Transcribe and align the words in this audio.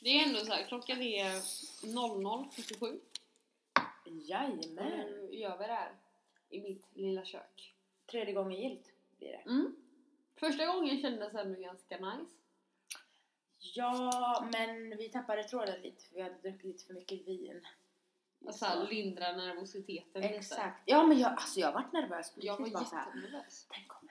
Det 0.00 0.08
är 0.08 0.26
ändå 0.26 0.38
så 0.38 0.52
här, 0.52 0.64
klockan 0.64 1.02
är 1.02 1.30
00.47. 1.30 3.00
Jajamän. 4.04 5.10
Nu 5.10 5.28
gör 5.32 5.58
vi 5.58 5.66
det 5.66 5.72
här 5.72 5.92
i 6.50 6.60
mitt 6.60 6.86
lilla 6.94 7.24
kök. 7.24 7.74
Tredje 8.06 8.34
gången 8.34 8.60
gilt 8.60 8.92
blir 9.18 9.28
det. 9.28 9.50
Mm. 9.50 9.76
Första 10.36 10.66
gången 10.66 11.00
kändes 11.00 11.34
ändå 11.34 11.60
ganska 11.60 11.96
nice. 11.96 12.32
Ja, 13.58 14.48
men 14.52 14.96
vi 14.96 15.08
tappade 15.08 15.44
tråden 15.44 15.80
lite 15.82 16.04
för 16.04 16.14
vi 16.14 16.22
hade 16.22 16.34
druckit 16.34 16.64
lite 16.64 16.84
för 16.84 16.94
mycket 16.94 17.26
vin. 17.26 17.66
Alltså 18.46 18.64
här, 18.64 18.86
lindra 18.86 19.32
nervositeten 19.32 20.22
lite. 20.22 20.34
Exakt. 20.34 20.82
Ja, 20.84 21.06
men 21.06 21.18
jag, 21.18 21.30
alltså 21.30 21.60
jag 21.60 21.66
har 21.66 21.74
varit 21.74 21.92
nervös 21.92 22.32
Jag 22.36 22.58
var 22.58 22.66
så 22.66 22.96
jättenervös. 22.96 23.66
Tänk 23.70 24.02
om, 24.02 24.08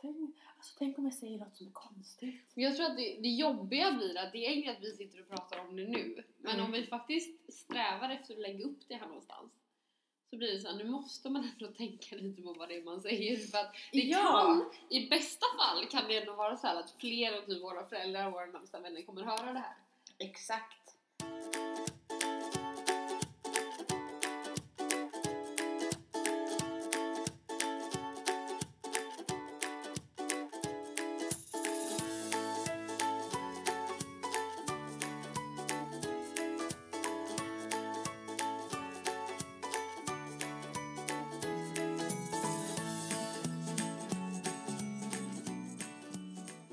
tänk, 0.00 0.36
alltså, 0.56 0.74
tänk 0.78 0.98
om 0.98 1.04
jag 1.04 1.14
säger 1.14 1.38
något 1.38 1.56
som 1.56 1.66
är 1.66 1.70
konstigt. 1.72 2.44
Jag 2.54 2.76
tror 2.76 2.86
att 2.86 2.96
det, 2.96 3.18
det 3.22 3.28
jobbiga 3.28 3.92
blir 3.92 4.18
att 4.18 4.32
det 4.32 4.46
är 4.46 4.50
enkelt 4.50 4.76
att 4.78 4.84
vi 4.84 4.96
sitter 4.96 5.20
och 5.20 5.28
pratar 5.28 5.60
om 5.60 5.76
det 5.76 5.84
nu. 5.84 6.24
Men 6.38 6.52
Mm. 6.54 6.64
om 6.66 6.72
vi 6.72 6.86
faktiskt 6.86 7.52
strävar 7.54 8.10
efter 8.10 8.34
att 8.34 8.40
lägga 8.40 8.64
upp 8.64 8.80
det 8.88 8.94
här 8.94 9.06
någonstans. 9.06 9.52
Så 10.30 10.36
blir 10.36 10.52
det 10.52 10.60
så 10.60 10.68
här, 10.68 10.76
nu 10.76 10.84
måste 10.84 11.30
man 11.30 11.48
ändå 11.52 11.66
tänka 11.72 12.16
lite 12.16 12.42
på 12.42 12.52
vad 12.52 12.68
det 12.68 12.76
är 12.76 12.82
man 12.82 13.00
säger. 13.00 13.36
För 13.36 13.58
att 13.58 13.74
det 13.92 13.98
Ja. 13.98 14.32
kan, 14.32 14.70
i 14.98 15.08
bästa 15.08 15.46
fall 15.58 15.86
kan 15.86 16.08
det 16.08 16.16
ändå 16.18 16.32
vara 16.34 16.56
så 16.56 16.66
här 16.66 16.76
att 16.80 16.90
fler 16.90 17.38
av 17.38 17.42
typ 17.46 17.62
våra 17.62 17.86
föräldrar 17.86 18.26
och 18.26 18.32
våra 18.32 18.46
närmsta 18.46 18.80
vänner 18.80 19.02
kommer 19.02 19.22
höra 19.22 19.52
det 19.52 19.58
här. 19.58 19.76
Exakt. 20.18 20.94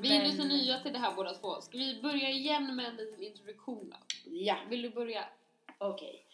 Vi 0.06 0.18
är 0.18 0.26
lite 0.26 0.44
nya 0.44 0.80
till 0.80 0.94
det 0.94 1.00
här 1.00 1.16
båda 1.16 1.34
två. 1.34 1.62
Ska 1.62 1.78
vi 1.78 2.02
börja 2.02 2.30
igen 2.30 2.76
med 2.76 2.86
en 2.86 2.96
liten 2.96 3.24
introduktion 3.24 3.90
då? 3.90 3.98
Ja, 4.26 4.58
Vill 4.70 4.82
du 4.82 4.90
börja? 4.90 5.26
okej. 5.78 6.26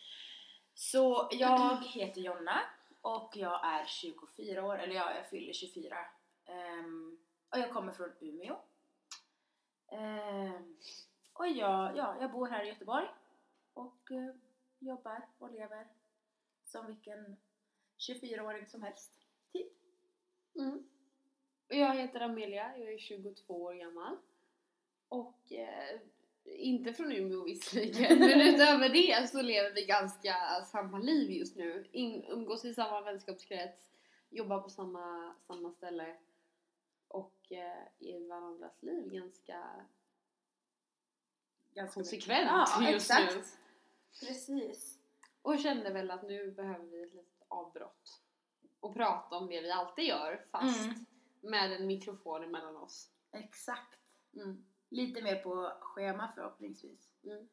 Så 0.74 1.30
jag 1.32 1.84
heter 1.86 2.22
Jonna 2.22 2.62
och 3.02 3.32
jag 3.36 3.66
är 3.66 3.86
24 3.86 4.66
år, 4.66 4.80
eller 4.80 4.96
ja, 4.96 5.16
jag 5.16 5.30
fyller 5.30 5.54
24. 5.54 5.98
Ehm, 6.46 7.18
och 7.50 7.60
jag 7.60 7.72
kommer 7.72 7.92
från 7.92 8.12
Umeå. 8.20 8.56
Ehm, 9.92 10.78
och 11.34 11.48
jag, 11.48 11.98
ja, 11.98 12.16
jag 12.20 12.32
bor 12.32 12.48
här 12.48 12.64
i 12.64 12.68
Göteborg 12.68 13.08
och 13.74 14.12
eh, 14.12 14.36
jobbar 14.80 15.28
och 15.38 15.52
lever 15.52 15.88
som 16.64 16.88
vilken 16.88 17.38
24-åring 17.98 18.68
som 18.68 18.84
helst. 18.84 19.20
Typ. 19.54 19.74
Mm. 20.56 20.88
Och 21.72 21.78
Jag 21.78 21.96
heter 21.96 22.22
Amelia, 22.22 22.78
jag 22.78 22.94
är 22.94 22.98
22 22.98 23.62
år 23.64 23.74
gammal. 23.74 24.18
Och 25.10 25.52
eh, 25.52 26.00
inte 26.44 26.94
från 26.94 27.12
Umeå 27.12 27.44
visserligen, 27.44 28.20
men 28.20 28.42
utöver 28.56 28.90
det 28.90 29.30
så 29.30 29.42
lever 29.42 29.72
vi 29.76 29.86
ganska 29.86 30.36
samma 30.72 31.00
liv 31.00 31.32
just 31.32 31.56
nu. 31.56 31.88
In, 31.92 32.24
umgås 32.24 32.66
i 32.66 32.74
samma 32.74 33.02
vänskapskrets, 33.02 33.90
jobbar 34.30 34.60
på 34.62 34.70
samma, 34.70 35.36
samma 35.48 35.72
ställe 35.72 36.16
och 37.08 37.52
eh, 37.52 38.08
i 38.08 38.28
varandras 38.28 38.82
liv 38.84 39.10
ganska 39.12 39.86
Ganska 41.74 41.94
konsekvent 41.94 42.48
Ja, 42.48 42.92
just 42.92 43.12
exakt. 43.12 43.36
nu. 43.36 43.42
Precis. 44.28 44.98
Och 45.42 45.60
kände 45.60 45.90
väl 45.90 46.12
att 46.12 46.24
nu 46.24 46.52
behöver 46.52 46.86
vi 46.86 47.04
ett 47.04 47.14
litet 47.14 47.44
avbrott 47.48 48.22
och 48.80 48.94
prata 48.94 49.36
om 49.38 49.48
det 49.48 49.62
vi 49.62 49.72
alltid 49.72 50.06
gör 50.06 50.46
fast 50.52 50.86
Mm. 50.86 51.06
Med 51.42 51.72
en 51.74 51.88
mikrofon 51.88 52.44
emellan 52.44 52.76
oss. 52.76 53.10
Exakt. 53.34 53.98
Mm. 54.36 54.66
Lite 54.90 55.22
mer 55.22 55.36
på 55.36 55.72
schema 55.82 56.32
förhoppningsvis. 56.36 57.10
Mm. 57.24 57.48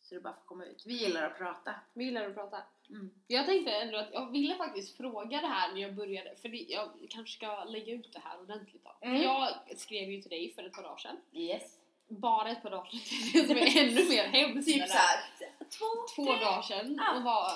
Så 0.00 0.14
det 0.14 0.20
bara 0.20 0.34
får 0.34 0.44
komma 0.44 0.64
ut. 0.64 0.82
Vi 0.86 0.94
gillar 0.94 1.22
att 1.22 1.38
prata. 1.38 1.74
Vi 1.94 2.04
gillar 2.04 2.28
att 2.28 2.34
prata. 2.34 2.62
Mm. 2.90 3.10
Jag 3.26 3.46
tänkte 3.46 3.72
ändå 3.72 3.98
att 3.98 4.12
jag 4.12 4.30
ville 4.30 4.54
faktiskt 4.54 4.96
fråga 4.96 5.40
det 5.40 5.46
här 5.46 5.72
när 5.72 5.80
jag 5.80 5.94
började, 5.94 6.36
för 6.36 6.48
det, 6.48 6.56
jag 6.56 6.88
kanske 7.10 7.36
ska 7.36 7.64
lägga 7.64 7.92
ut 7.94 8.12
det 8.12 8.18
här 8.18 8.40
ordentligt 8.40 8.84
då. 8.84 9.06
Mm. 9.06 9.22
Jag 9.22 9.48
skrev 9.76 10.10
ju 10.10 10.22
till 10.22 10.30
dig 10.30 10.54
för 10.54 10.62
ett 10.62 10.72
par 10.72 10.82
dagar 10.82 10.96
sedan. 10.96 11.16
Yes. 11.32 11.76
Bara 12.08 12.50
ett 12.50 12.62
par 12.62 12.70
dagar 12.70 12.90
sedan, 12.90 13.30
det 13.32 13.46
som 13.48 13.56
är 13.56 13.82
ännu 13.84 14.08
mer 14.08 14.24
hemskt. 14.24 14.68
Typ 14.68 14.88
såhär, 14.88 15.20
två, 15.78 15.86
Två 16.16 16.24
dagar 16.32 16.62
sedan 16.62 16.96
Ja. 17.00 17.16
och 17.16 17.22
var 17.22 17.50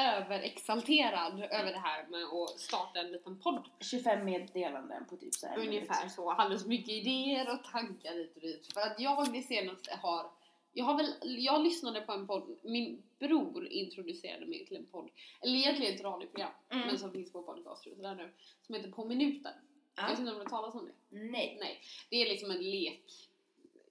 överexalterad 0.00 1.40
över 1.42 1.72
det 1.72 1.78
här 1.78 2.06
med 2.06 2.24
att 2.24 2.60
starta 2.60 3.00
en 3.00 3.12
liten 3.12 3.38
podd. 3.40 3.64
25 3.80 4.24
meddelanden 4.24 5.04
på 5.06 5.16
typ 5.16 5.34
såhär. 5.34 5.58
Ungefär 5.58 6.08
så. 6.08 6.30
Alldeles 6.30 6.66
mycket 6.66 6.88
idéer 6.88 7.52
och 7.52 7.64
tankar 7.64 8.14
hit 8.14 8.34
och 8.36 8.40
dit. 8.42 8.72
För 8.72 8.80
att 8.80 9.00
jag 9.00 9.32
det 9.32 9.42
senaste 9.42 9.94
har 10.02 10.30
jag 10.72 10.84
har 10.84 10.96
väl, 10.96 11.14
jag 11.44 11.62
lyssnade 11.64 12.00
på 12.00 12.12
en 12.12 12.26
podd, 12.26 12.56
min 12.62 13.02
bror 13.18 13.66
introducerade 13.66 14.46
mig 14.46 14.66
till 14.66 14.76
en 14.76 14.86
podd, 14.86 15.10
eller 15.40 15.54
egentligen 15.54 15.94
ett 15.94 16.00
radioprogram, 16.04 16.50
Mm. 16.70 16.86
men 16.86 16.98
som 16.98 17.12
finns 17.12 17.32
på 17.32 17.42
podcaster 17.42 17.90
och 17.90 17.96
sådär 17.96 18.14
nu, 18.14 18.30
som 18.66 18.74
heter 18.74 18.90
På 18.90 19.04
minuten. 19.04 19.52
Jag 19.96 20.02
vet 20.08 20.12
Ja. 20.12 20.18
inte 20.20 20.32
om 20.32 20.38
du 20.38 20.44
har 20.44 20.50
talat 20.50 20.74
om 20.74 20.86
det? 20.86 21.16
Nej. 21.18 21.56
Nej. 21.60 21.80
Det 22.10 22.16
är 22.16 22.28
liksom 22.28 22.50
en 22.50 22.70
lek, 22.70 23.04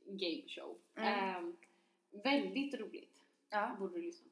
game 0.05 0.41
show. 0.47 0.77
Mm. 0.95 1.13
Ehm, 1.35 1.57
väldigt 2.23 2.73
roligt, 2.73 3.21
Ja. 3.49 3.75
borde 3.79 3.95
du 3.95 4.01
lyssna. 4.01 4.28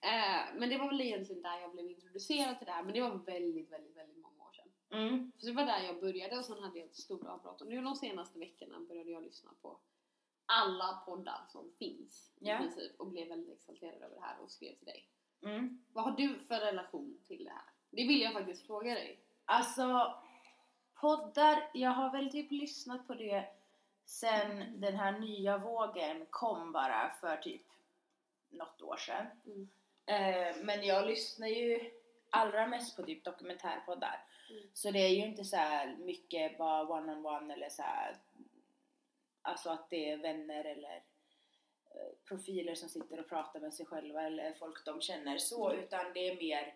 Eh, 0.00 0.54
men 0.54 0.68
det 0.68 0.78
var 0.78 0.88
väl 0.88 1.00
egentligen 1.00 1.42
där 1.42 1.60
jag 1.60 1.72
blev 1.72 1.90
introducerad 1.90 2.58
till 2.58 2.66
det 2.66 2.72
här, 2.72 2.82
men 2.82 2.94
det 2.94 3.00
var 3.00 3.10
väldigt, 3.10 3.72
väldigt, 3.72 3.96
väldigt 3.96 4.16
många 4.18 4.44
år 4.44 4.52
sedan. 4.52 4.68
Mm. 4.90 5.32
Så 5.38 5.46
det 5.46 5.52
var 5.52 5.66
där 5.66 5.80
jag 5.82 6.00
började 6.00 6.38
och 6.38 6.44
sen 6.44 6.62
hade 6.62 6.78
jag 6.78 6.88
ett 6.88 6.96
stort 6.96 7.24
avbrott. 7.24 7.60
Och 7.60 7.68
nu 7.68 7.82
de 7.82 7.94
senaste 7.94 8.38
veckorna 8.38 8.80
började 8.80 9.10
jag 9.10 9.22
lyssna 9.22 9.50
på 9.62 9.78
alla 10.46 11.02
poddar 11.06 11.44
som 11.48 11.72
finns 11.78 12.32
Ja. 12.40 12.54
i 12.54 12.58
princip 12.58 13.00
och 13.00 13.06
blev 13.06 13.28
väldigt 13.28 13.54
exalterad 13.54 14.02
över 14.02 14.14
det 14.14 14.20
här 14.20 14.40
och 14.40 14.50
skrev 14.50 14.74
till 14.74 14.86
dig. 14.86 15.08
Mm. 15.42 15.84
Vad 15.92 16.04
har 16.04 16.12
du 16.12 16.38
för 16.38 16.60
relation 16.60 17.18
till 17.26 17.44
det 17.44 17.50
här? 17.50 17.64
Det 17.90 18.06
vill 18.06 18.20
jag 18.20 18.32
faktiskt 18.32 18.66
fråga 18.66 18.94
dig. 18.94 19.20
Alltså, 19.44 20.14
poddar, 20.94 21.70
jag 21.74 21.90
har 21.90 22.12
väl 22.12 22.30
typ 22.32 22.50
lyssnat 22.50 23.06
på 23.06 23.14
det 23.14 23.48
sen 24.04 24.80
den 24.80 24.94
här 24.94 25.18
nya 25.18 25.58
vågen 25.58 26.26
kom 26.30 26.72
bara 26.72 27.10
för 27.20 27.36
typ 27.36 27.62
något 28.50 28.82
år 28.82 28.96
sedan. 28.96 29.26
Mm. 29.46 29.68
Eh, 30.08 30.56
men 30.62 30.86
jag 30.86 31.06
lyssnar 31.06 31.48
ju 31.48 31.90
allra 32.30 32.66
mest 32.66 32.96
på 32.96 33.02
typ 33.02 33.24
dokumentärpoddar. 33.24 34.24
Mm. 34.50 34.62
Så 34.74 34.90
det 34.90 34.98
är 34.98 35.08
ju 35.08 35.26
inte 35.26 35.44
så 35.44 35.56
mycket 35.98 36.58
bara 36.58 36.82
one-on-one 36.88 37.52
eller 37.52 37.68
så 37.68 37.82
här, 37.82 38.16
alltså 39.42 39.70
att 39.70 39.90
det 39.90 40.10
är 40.10 40.16
vänner 40.16 40.64
eller 40.64 40.96
eh, 41.94 42.12
profiler 42.28 42.74
som 42.74 42.88
sitter 42.88 43.20
och 43.20 43.28
pratar 43.28 43.60
med 43.60 43.74
sig 43.74 43.86
själva 43.86 44.22
eller 44.22 44.52
folk 44.54 44.84
de 44.84 45.00
känner 45.00 45.38
så, 45.38 45.70
Mm. 45.70 45.84
utan 45.84 46.12
det 46.12 46.28
är 46.28 46.36
mer 46.36 46.74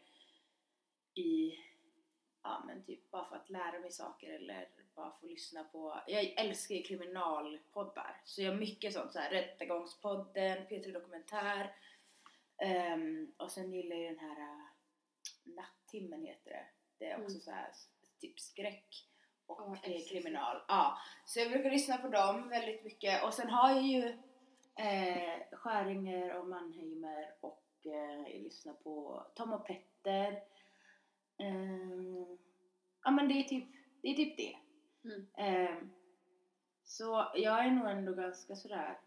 i, 1.15 1.59
ja 2.43 2.63
men 2.67 2.85
typ 2.85 3.11
bara 3.11 3.25
för 3.25 3.37
att 3.37 3.51
lära 3.51 3.79
mig 3.79 3.91
saker 3.91 4.31
eller 4.31 4.69
bara 4.95 5.11
få 5.21 5.27
lyssna 5.27 5.65
på, 5.65 6.01
jag 6.07 6.25
älskar 6.37 6.75
ju 6.75 6.83
kriminalpoddar, 6.83 8.21
så 8.25 8.43
jag 8.43 8.51
har 8.51 8.59
mycket 8.59 8.93
sånt 8.93 9.13
så 9.13 9.19
här 9.19 9.31
Rättegångspodden, 9.31 10.59
P3 10.67 10.93
Dokumentär, 10.93 11.75
ehm, 12.59 13.33
och 13.37 13.51
sen 13.51 13.73
gillar 13.73 13.97
jag 13.97 14.13
den 14.13 14.19
här 14.19 14.41
uh, 14.41 14.67
Nattimmen 15.45 16.25
heter 16.25 16.51
det, 16.51 16.67
det 16.99 17.11
är 17.11 17.15
också 17.17 17.31
Mm. 17.31 17.41
så 17.41 17.51
här 17.51 17.71
typ 18.21 18.41
skräck 18.41 19.09
och 19.47 19.77
älskar 19.87 20.09
kriminal. 20.09 20.63
Ja, 20.69 20.99
så 21.25 21.41
jag 21.41 21.51
brukar 21.51 21.71
lyssna 21.71 21.97
på 21.99 22.09
dem 22.09 22.49
väldigt 22.49 22.85
mycket 22.85 23.25
och 23.25 23.35
sen 23.35 23.51
har 23.51 23.71
jag 23.71 23.83
ju 23.83 24.05
eh, 24.79 25.41
Skäringer 25.53 26.37
och 26.39 26.47
Mannheimer 26.49 27.35
och 27.41 27.63
eh, 27.85 28.33
jag 28.33 28.43
lyssnar 28.43 28.73
på 28.75 29.27
Tom 29.35 29.53
och 29.53 29.67
Petter. 29.67 30.33
Eh, 31.39 32.37
ja 33.05 33.11
men 33.11 33.29
det 33.29 33.35
är 33.35 33.43
typ 33.43 33.65
det. 34.03 34.09
Är 34.09 34.15
typ 34.15 34.37
det. 34.37 34.57
Mm. 35.05 35.27
Eh, 35.37 35.77
så 36.85 37.31
jag 37.35 37.65
är 37.65 37.71
nog 37.71 37.91
ändå 37.91 38.15
ganska 38.15 38.57
sådär 38.57 38.99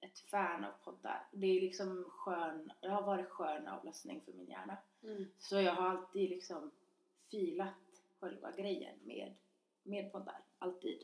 ett 0.00 0.18
fan 0.18 0.64
av 0.64 0.72
poddar. 0.84 1.26
Det 1.32 1.46
är 1.46 1.60
liksom 1.60 2.04
skön, 2.08 2.72
det 2.80 2.88
har 2.88 3.02
varit 3.02 3.28
skön 3.28 3.68
avlastning 3.68 4.20
för 4.20 4.32
min 4.32 4.48
hjärna. 4.50 4.76
Mm. 5.02 5.30
Så 5.38 5.60
jag 5.60 5.72
har 5.74 5.88
alltid 5.88 6.30
liksom 6.30 6.70
filat 7.30 7.74
själva 8.20 8.52
grejen 8.52 8.98
med, 9.04 9.34
med 9.82 10.12
poddar. 10.12 10.40
Alltid. 10.58 11.02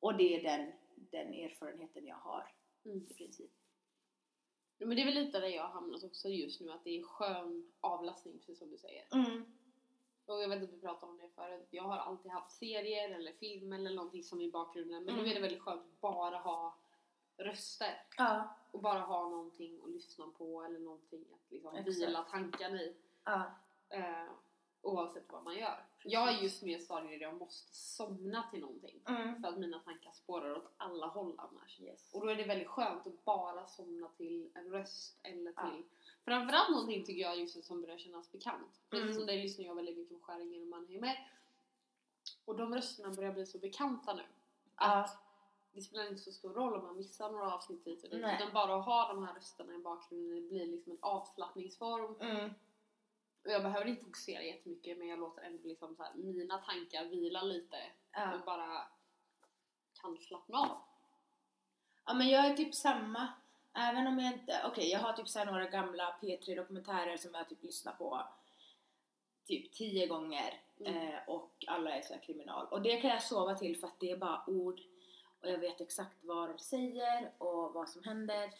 Och 0.00 0.16
det 0.16 0.36
är 0.36 0.42
den, 0.42 0.72
den 0.94 1.34
erfarenheten 1.34 2.06
jag 2.06 2.16
har 2.16 2.50
Mm. 2.86 3.06
i 3.10 3.14
princip. 3.14 3.50
Men 4.78 4.96
det 4.96 5.02
är 5.02 5.06
väl 5.06 5.14
lite 5.14 5.40
där 5.40 5.48
jag 5.48 5.62
har 5.62 5.70
hamnat 5.70 6.04
också 6.04 6.28
just 6.28 6.60
nu, 6.60 6.70
att 6.72 6.84
det 6.84 6.98
är 6.98 7.02
skön 7.02 7.72
avlastning, 7.80 8.38
precis 8.38 8.58
som 8.58 8.70
du 8.70 8.78
säger. 8.78 9.04
Mm. 9.12 9.44
Och 10.26 10.42
jag 10.42 10.48
vet 10.48 10.62
att 10.62 10.72
vi 10.72 10.80
pratade 10.80 11.12
om 11.12 11.18
det 11.18 11.28
förut, 11.28 11.66
jag 11.70 11.82
har 11.82 11.96
alltid 11.96 12.30
haft 12.32 12.52
serier 12.52 13.10
eller 13.10 13.32
film 13.32 13.72
eller 13.72 13.90
någonting 13.94 14.22
som 14.24 14.40
i 14.40 14.50
bakgrunden, 14.50 15.04
men 15.04 15.14
Mm. 15.14 15.24
nu 15.24 15.30
är 15.30 15.34
det 15.34 15.40
väldigt 15.40 15.62
skönt 15.62 15.82
att 15.82 16.00
bara 16.00 16.38
ha 16.38 16.76
röster. 17.36 18.02
Ja. 18.16 18.56
Och 18.70 18.80
bara 18.80 18.98
ha 19.00 19.28
någonting 19.28 19.80
att 19.84 19.90
lyssna 19.90 20.26
på 20.38 20.62
eller 20.62 20.78
någonting 20.78 21.24
att 21.34 21.50
liksom 21.52 21.74
Exakt. 21.76 21.88
vila 21.98 22.22
tankarna 22.22 22.76
i. 22.82 22.96
Ja. 23.24 23.50
Eh, 23.88 24.24
oavsett 24.82 25.24
vad 25.32 25.44
man 25.44 25.56
gör. 25.56 25.84
Jag 26.04 26.28
är 26.28 26.42
just 26.42 26.62
mer 26.62 26.78
där 27.18 27.20
jag 27.22 27.34
måste 27.34 27.74
somna 27.74 28.42
till 28.50 28.60
någonting. 28.60 29.00
Mm. 29.08 29.42
För 29.42 29.48
att 29.48 29.58
mina 29.58 29.78
tankar 29.78 30.12
spårar 30.12 30.56
åt 30.56 30.72
alla 30.76 31.06
håll 31.06 31.34
annars. 31.38 31.80
Yes. 31.80 32.10
Och 32.14 32.20
då 32.20 32.28
är 32.28 32.36
det 32.36 32.44
väldigt 32.44 32.68
skönt 32.68 33.06
att 33.06 33.24
bara 33.24 33.66
somna 33.66 34.08
till 34.08 34.50
en 34.54 34.70
röst 34.70 35.18
eller 35.22 35.52
till 35.52 35.84
Ja. 35.84 35.98
Framförallt 36.24 36.70
någonting 36.70 37.04
tycker 37.04 37.22
jag 37.22 37.38
just 37.38 37.64
som 37.64 37.80
börjar 37.82 37.98
kännas 37.98 38.32
bekant. 38.32 38.80
Precis 38.90 39.04
Mm. 39.04 39.14
som 39.14 39.26
dig 39.26 39.42
lyssnar 39.42 39.64
jag 39.64 39.74
väldigt 39.74 39.96
mycket 39.98 40.18
på 40.20 40.24
Skäringen 40.24 40.62
och 40.62 40.68
Mannheimer. 40.68 41.30
Och 42.44 42.56
de 42.56 42.74
rösterna 42.74 43.10
börjar 43.14 43.32
bli 43.32 43.46
så 43.46 43.58
bekanta 43.58 44.14
nu. 44.14 44.22
Att. 44.74 45.23
Det 45.74 45.80
spelar 45.82 46.08
inte 46.08 46.22
så 46.22 46.32
stor 46.32 46.54
roll 46.54 46.74
om 46.74 46.84
man 46.84 46.96
missar 46.96 47.30
några 47.30 47.54
avsnitt 47.54 47.86
hit 47.86 48.04
och 48.04 48.10
dit. 48.10 48.20
Utan 48.36 48.52
bara 48.52 48.76
att 48.76 48.84
ha 48.84 49.08
de 49.14 49.26
här 49.26 49.34
rösterna 49.34 49.74
i 49.74 49.78
bakgrunden 49.78 50.34
det 50.34 50.48
blir 50.48 50.66
liksom 50.66 50.92
en 50.92 50.98
avslappningsform. 51.02 52.16
Mm. 52.20 52.50
Och 53.44 53.50
jag 53.50 53.62
behöver 53.62 53.86
inte 53.86 54.04
fokusera 54.04 54.42
jättemycket 54.42 54.98
men 54.98 55.08
jag 55.08 55.18
låter 55.18 55.42
ändå 55.42 55.68
liksom 55.68 55.96
så 55.96 56.02
här, 56.02 56.14
mina 56.14 56.58
tankar 56.58 57.04
vila 57.04 57.42
lite 57.42 57.76
Ja. 58.12 58.34
och 58.34 58.40
bara 58.40 58.82
kan 60.00 60.18
slappna 60.18 60.58
av. 60.58 60.76
Ja 62.06 62.14
men 62.14 62.28
jag 62.28 62.46
är 62.46 62.56
typ 62.56 62.74
samma. 62.74 63.28
Även 63.72 64.06
om 64.06 64.18
jag 64.18 64.32
inte, 64.32 64.62
okej 64.66 64.90
jag 64.90 65.00
har 65.00 65.12
typ 65.12 65.28
så 65.28 65.38
här 65.38 65.46
några 65.46 65.68
gamla 65.68 66.16
P3 66.20 66.56
dokumentärer 66.56 67.16
som 67.16 67.34
jag 67.34 67.48
typ 67.48 67.62
lyssnar 67.62 67.92
på 67.92 68.22
typ 69.46 69.72
tio 69.72 70.06
gånger 70.06 70.60
Mm. 70.80 70.96
eh, 71.08 71.18
och 71.28 71.50
alla 71.66 71.90
är 71.90 72.02
så 72.02 72.14
här 72.14 72.20
kriminal. 72.20 72.66
Och 72.66 72.82
det 72.82 73.00
kan 73.00 73.10
jag 73.10 73.22
sova 73.22 73.54
till 73.54 73.80
för 73.80 73.86
att 73.86 74.00
det 74.00 74.10
är 74.10 74.16
bara 74.16 74.44
ord 74.46 74.80
och 75.44 75.52
jag 75.52 75.58
vet 75.58 75.80
exakt 75.80 76.16
vad 76.20 76.48
de 76.48 76.58
säger 76.58 77.30
och 77.38 77.72
vad 77.72 77.88
som 77.88 78.04
händer. 78.04 78.50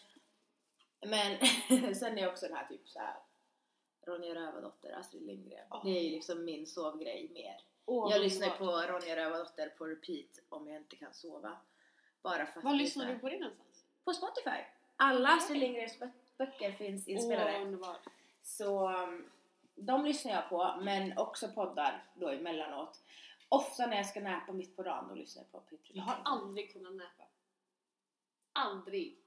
Men 1.05 1.37
sen 1.95 2.17
är 2.17 2.21
jag 2.21 2.31
också 2.31 2.45
den 2.47 2.55
här 2.57 2.65
typ 2.67 2.87
så 2.89 2.99
här 2.99 3.15
Ronja 4.05 4.35
Rövardotter, 4.35 4.91
Astrid 4.99 5.23
Lindgren. 5.23 5.65
Åh. 5.71 5.81
Det 5.83 5.89
är 5.99 6.03
ju 6.03 6.09
liksom 6.09 6.45
min 6.45 6.65
sovgrej 6.67 7.29
mer. 7.33 7.61
Åh, 7.85 8.11
jag 8.11 8.21
lyssnar 8.21 8.49
på 8.49 8.65
Ronja 8.65 9.15
Rövardotter 9.15 9.69
på 9.69 9.85
repeat 9.85 10.39
om 10.49 10.67
jag 10.67 10.77
inte 10.77 10.95
kan 10.95 11.13
sova. 11.13 11.57
Bara 12.21 12.45
för 12.45 12.59
att 12.59 12.63
Var 12.65 12.73
lyssnar 12.73 13.05
du 13.13 13.19
på 13.19 13.29
det 13.29 13.39
någonstans? 13.39 13.83
på 14.03 14.13
Spotify. 14.13 14.57
Alla 14.95 15.29
Astrid 15.29 15.59
Lindgrens 15.59 15.99
bö- 15.99 16.11
böcker 16.37 16.71
finns 16.71 17.07
inspelade. 17.07 17.59
Underbart. 17.61 18.01
Så 18.43 18.89
um, 19.03 19.29
de 19.75 20.05
lyssnar 20.05 20.31
jag 20.31 20.49
på, 20.49 20.75
men 20.81 21.17
också 21.17 21.47
poddar 21.47 22.03
då 22.13 22.29
emellanåt. 22.29 22.99
Ofta 23.55 23.87
när 23.87 23.97
jag 23.97 24.05
ska 24.05 24.19
näpa 24.19 24.53
mitt 24.53 24.75
på 24.75 24.83
dagen, 24.83 25.07
då 25.09 25.15
lyssnar 25.15 25.43
jag 25.43 25.51
på 25.51 25.75
P3 25.75 25.79
Jag 25.83 26.03
har 26.03 26.21
aldrig 26.25 26.73
kunnat 26.73 26.95
näpa. 26.95 27.23
Aldrig. 28.53 29.19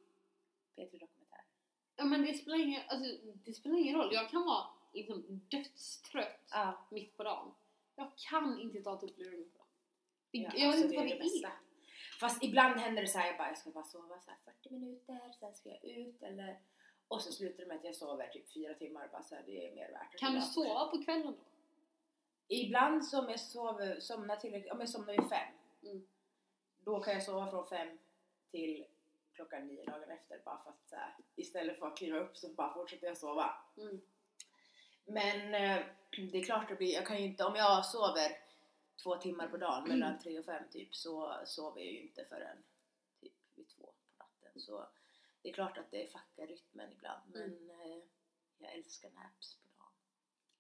P3 0.77 0.91
Dokumentär. 0.93 1.45
Ja, 1.97 2.05
men 2.05 2.23
det 2.23 2.35
spelar, 2.35 2.59
ingen, 2.59 2.83
alltså, 2.89 3.17
det 3.45 3.53
spelar 3.53 3.79
ingen 3.79 3.97
roll. 3.97 4.15
Jag 4.15 4.31
kan 4.31 4.45
vara 4.45 4.67
liksom 4.93 5.41
dödstrött 5.51 6.49
Ja, 6.51 6.87
mitt 6.91 7.17
på 7.17 7.23
dagen. 7.23 7.55
Jag 7.97 8.13
kan 8.17 8.61
inte 8.61 8.83
ta 8.83 8.97
ett 8.97 9.03
uppluring 9.03 9.39
mitt 9.39 9.53
på 9.53 9.59
dagen. 9.59 9.69
Det, 10.31 10.39
ja, 10.39 10.51
jag 10.55 10.67
alltså, 10.67 10.83
vet 10.83 10.93
inte 10.93 10.97
vad 10.97 11.07
det, 11.07 11.25
bästa. 11.25 11.49
är. 11.49 11.59
Fast 12.21 12.43
ibland 12.43 12.81
händer 12.81 13.03
det 13.03 13.09
så 13.09 13.19
här, 13.19 13.27
jag 13.27 13.37
bara, 13.37 13.49
jag 13.49 13.59
ska 13.59 13.71
bara 13.71 13.85
sova 13.85 14.21
så 14.21 14.31
här 14.31 14.39
40 14.45 14.71
minuter, 14.71 15.33
sen 15.41 15.55
ska 15.55 15.69
jag 15.69 15.85
ut 15.85 16.23
eller... 16.23 16.61
Och 17.09 17.23
så 17.23 17.33
slutar 17.33 17.63
det 17.63 17.69
med 17.69 17.77
att 17.77 17.85
jag 17.85 17.95
sover 17.95 18.29
typ 18.29 18.53
fyra 18.53 18.75
timmar, 18.75 19.09
bara 19.13 19.23
så 19.23 19.35
här, 19.35 19.43
det 19.47 19.67
är 19.67 19.75
mer 19.75 19.93
värt 19.93 20.19
Kan 20.19 20.35
du 20.35 20.41
sova 20.41 20.87
på 20.87 21.05
kvällen 21.05 21.35
då? 21.39 21.48
Ibland 22.49 23.07
som 23.07 23.29
jag 23.29 23.41
sover, 23.41 24.01
somnar 24.01 24.37
tillräckligt, 24.37 24.73
om 24.73 24.81
jag 24.81 24.89
somnar 24.89 25.13
vid 25.17 25.29
fem, 25.29 25.55
Mm. 25.83 26.07
då 26.79 27.01
kan 27.01 27.13
jag 27.15 27.23
sova 27.23 27.51
från 27.51 27.67
fem 27.69 27.99
till 28.51 28.87
klockan 29.33 29.67
nio 29.67 29.85
dagen 29.85 30.11
efter 30.11 30.43
bara 30.45 30.59
för 30.59 30.71
att 30.71 30.91
här, 30.91 31.17
istället 31.37 31.79
för 31.79 31.87
att 31.87 31.97
kliva 31.97 32.19
upp 32.19 32.37
så 32.37 32.49
bara 32.49 32.75
fortsätter 32.75 33.07
jag 33.07 33.17
sova. 33.19 33.55
Mm. 33.77 34.01
Men 35.05 35.55
eh, 35.55 35.87
det 36.33 36.39
är 36.39 36.45
klart 36.45 36.69
det 36.69 36.75
blir, 36.75 36.95
jag 36.95 37.07
kan 37.07 37.19
ju 37.19 37.25
inte, 37.25 37.45
om 37.45 37.55
jag 37.57 37.87
sover 37.87 38.31
två 39.03 39.17
timmar 39.17 39.49
på 39.49 39.57
dagen 39.57 39.85
Mm. 39.85 39.99
mellan 39.99 40.19
tre 40.19 40.39
och 40.39 40.45
fem 40.45 40.65
typ 40.71 40.95
så 40.95 41.41
sover 41.45 41.81
jag 41.81 41.93
ju 41.93 42.01
inte 42.03 42.25
förrän 42.25 42.65
typ 43.21 43.33
vid 43.55 43.69
två 43.69 43.85
på 43.87 44.25
natten. 44.25 44.61
Så 44.61 44.89
det 45.43 45.49
är 45.49 45.53
klart 45.53 45.79
att 45.79 45.91
det 45.91 46.07
fuckar 46.13 46.47
rytmen 46.47 46.93
ibland 46.93 47.23
men 47.33 47.43
Mm. 47.43 47.71
eh, 47.71 48.03
jag 48.59 48.73
älskar 48.73 49.11
naps. 49.11 49.59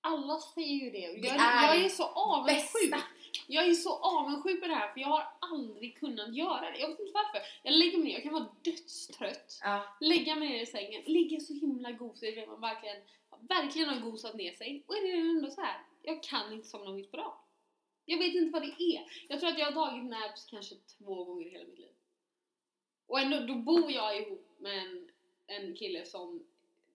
Alla 0.00 0.38
säger 0.38 0.84
ju 0.84 0.90
det. 0.90 0.98
Jag, 0.98 1.22
Det 1.22 1.28
är, 1.28 1.34
är 1.34 1.74
jag 1.74 1.84
är 1.84 1.88
så 1.88 2.04
avundsjuk. 2.04 2.90
Bästa! 2.90 3.06
Jag 3.46 3.66
är 3.66 3.74
så 3.74 3.98
avundsjuk 3.98 4.60
på 4.60 4.66
det 4.68 4.74
här 4.74 4.92
för 4.92 5.00
jag 5.00 5.08
har 5.08 5.24
aldrig 5.40 5.98
kunnat 5.98 6.34
göra 6.34 6.70
det. 6.70 6.78
Jag 6.78 6.88
vet 6.88 7.00
inte 7.00 7.12
varför. 7.12 7.40
Jag 7.62 7.74
lägger 7.74 7.98
mig 7.98 8.06
ner, 8.06 8.14
jag 8.14 8.22
kan 8.22 8.32
vara 8.32 8.48
dödstrött. 8.62 9.60
Ja, 9.62 9.96
Lägga 10.00 10.34
mig 10.36 10.48
ner 10.48 10.62
i 10.62 10.66
sängen, 10.66 11.02
ligga 11.06 11.40
så 11.40 11.52
himla 11.54 11.92
gosig 11.92 12.48
man 12.48 12.60
verkligen, 12.60 12.96
verkligen 13.40 13.88
har 13.88 14.00
gosat 14.00 14.34
ner 14.34 14.52
sig. 14.52 14.84
Och 14.86 14.96
är 14.96 15.02
det 15.02 15.12
ändå 15.18 15.50
så 15.50 15.60
här. 15.60 15.80
jag 16.02 16.22
kan 16.22 16.52
inte 16.52 16.68
somna 16.68 16.92
mitt 16.92 17.10
på 17.10 17.16
dagen. 17.16 17.32
Jag 18.04 18.18
vet 18.18 18.34
inte 18.34 18.52
vad 18.52 18.62
det 18.62 18.82
är. 18.82 19.04
Jag 19.28 19.40
tror 19.40 19.50
att 19.50 19.58
jag 19.58 19.66
har 19.66 19.72
tagit 19.86 20.04
naps 20.04 20.44
kanske 20.44 20.74
två 20.74 21.24
gånger 21.24 21.46
i 21.46 21.50
hela 21.50 21.64
mitt 21.64 21.78
liv. 21.78 21.92
Och 23.06 23.20
ändå, 23.20 23.40
då 23.40 23.54
bor 23.54 23.90
jag 23.92 24.22
ihop 24.22 24.48
med 24.58 24.78
en, 24.78 25.10
en 25.46 25.76
kille 25.76 26.04
som, 26.06 26.46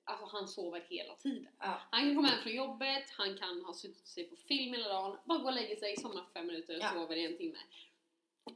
alltså 0.03 0.25
han 0.25 0.47
sover 0.47 0.83
hela 0.89 1.15
tiden. 1.15 1.47
ja. 1.59 1.81
Han 1.91 2.01
kan 2.01 2.15
komma 2.15 2.27
hem 2.27 2.43
från 2.43 2.53
jobbet, 2.53 3.09
han 3.09 3.37
kan 3.37 3.61
ha 3.65 3.73
suttit 3.73 4.07
se 4.07 4.23
på 4.23 4.35
film 4.35 4.73
hela 4.73 4.87
dagen, 4.89 5.17
bara 5.25 5.37
gå 5.39 5.45
och 5.47 5.53
lägga 5.53 5.75
sig, 5.75 5.97
somna 5.97 6.25
fem 6.33 6.47
minuter 6.47 6.75
och 6.77 6.83
Ja. 6.83 6.89
sover 6.93 7.15
i 7.15 7.25
en 7.25 7.37
timme. 7.37 7.57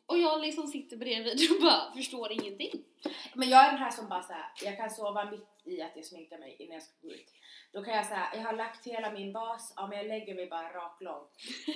Och 0.06 0.18
jag 0.18 0.42
liksom 0.42 0.68
sitter 0.68 0.98
bredvid 0.98 1.52
och 1.52 1.62
bara 1.62 1.92
förstår 1.92 2.32
ingenting. 2.32 2.84
Men 3.36 3.50
jag 3.50 3.66
är 3.66 3.72
den 3.72 3.80
här 3.82 3.92
som 3.92 4.10
bara 4.10 4.24
såhär, 4.24 4.46
jag 4.64 4.78
kan 4.78 4.90
sova 4.90 5.32
mitt 5.32 5.48
i 5.64 5.82
att 5.82 5.92
jag 5.96 6.06
sminkar 6.06 6.38
mig 6.38 6.56
innan 6.60 6.74
jag 6.74 6.84
ska 6.84 6.94
gå 7.02 7.14
ut. 7.14 7.34
Då 7.72 7.84
kan 7.84 7.94
jag 7.96 8.06
säga, 8.06 8.30
jag 8.34 8.42
har 8.42 8.54
lagt 8.54 8.86
hela 8.88 9.12
min 9.12 9.34
bas, 9.34 9.74
ja 9.76 9.88
men 9.88 9.98
jag 9.98 10.08
lägger 10.08 10.36
mig 10.36 10.48
bara 10.48 10.74
raklång 10.74 11.28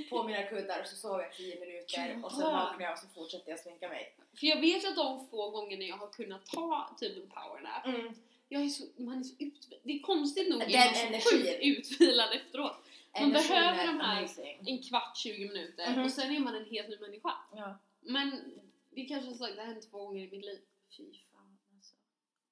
på 0.09 0.23
mina 0.27 0.43
kuddar 0.43 0.81
och 0.81 0.87
så 0.87 0.95
sover 0.95 1.23
jag 1.23 1.33
10 1.33 1.59
minuter 1.59 2.25
och 2.25 2.31
sen 2.31 2.41
vaknar 2.51 2.81
jag 2.85 2.93
och 2.93 2.99
så 2.99 3.07
fortsätter 3.07 3.49
jag 3.49 3.59
sminka 3.59 3.89
mig. 3.89 4.15
För 4.39 4.47
jag 4.47 4.61
vet 4.61 4.87
att 4.87 4.95
de 4.95 5.27
få 5.27 5.49
gångerna 5.49 5.83
jag 5.83 5.97
har 5.97 6.07
kunnat 6.07 6.45
ta 6.45 6.95
typ 6.99 7.17
en 7.17 7.29
powernap, 7.29 7.85
Mm. 7.85 8.13
Jag 8.53 8.61
är 8.65 8.69
så, 8.69 8.83
man 8.97 9.19
är 9.19 9.23
så 9.23 9.35
utvilad. 9.39 9.79
Det 9.83 9.93
är 9.93 9.99
konstigt 9.99 10.49
nog, 10.49 10.59
Den 10.59 10.69
är 10.71 10.85
man 10.85 10.95
så 10.95 11.05
energin. 11.07 11.21
sjukt 11.31 11.59
utvilad 11.79 12.33
efteråt. 12.35 12.75
Man 13.13 13.23
Energin 13.23 13.47
behöver 13.49 13.83
är 13.83 13.87
de 13.87 13.99
här- 13.99 14.19
amazing. 14.21 14.57
En 14.67 14.83
kvart, 14.83 15.17
20 15.17 15.47
minuter 15.47 15.91
Mhm. 15.91 16.05
och 16.05 16.11
sen 16.11 16.35
är 16.35 16.39
man 16.39 16.55
en 16.55 16.65
helt 16.65 16.89
ny 16.89 16.97
människa. 16.99 17.33
Ja. 17.55 17.77
Men 18.01 18.41
det 18.89 19.05
kanske 19.05 19.29
som 19.29 19.37
sagt 19.37 19.55
det 19.55 19.61
har 19.61 19.67
hänt 19.67 19.91
två 19.91 20.05
gånger 20.05 20.21
i 20.27 20.31
mitt 20.31 20.45
liv. 20.45 20.59
Fy 20.97 21.03
fan 21.31 21.57
alltså. 21.75 21.95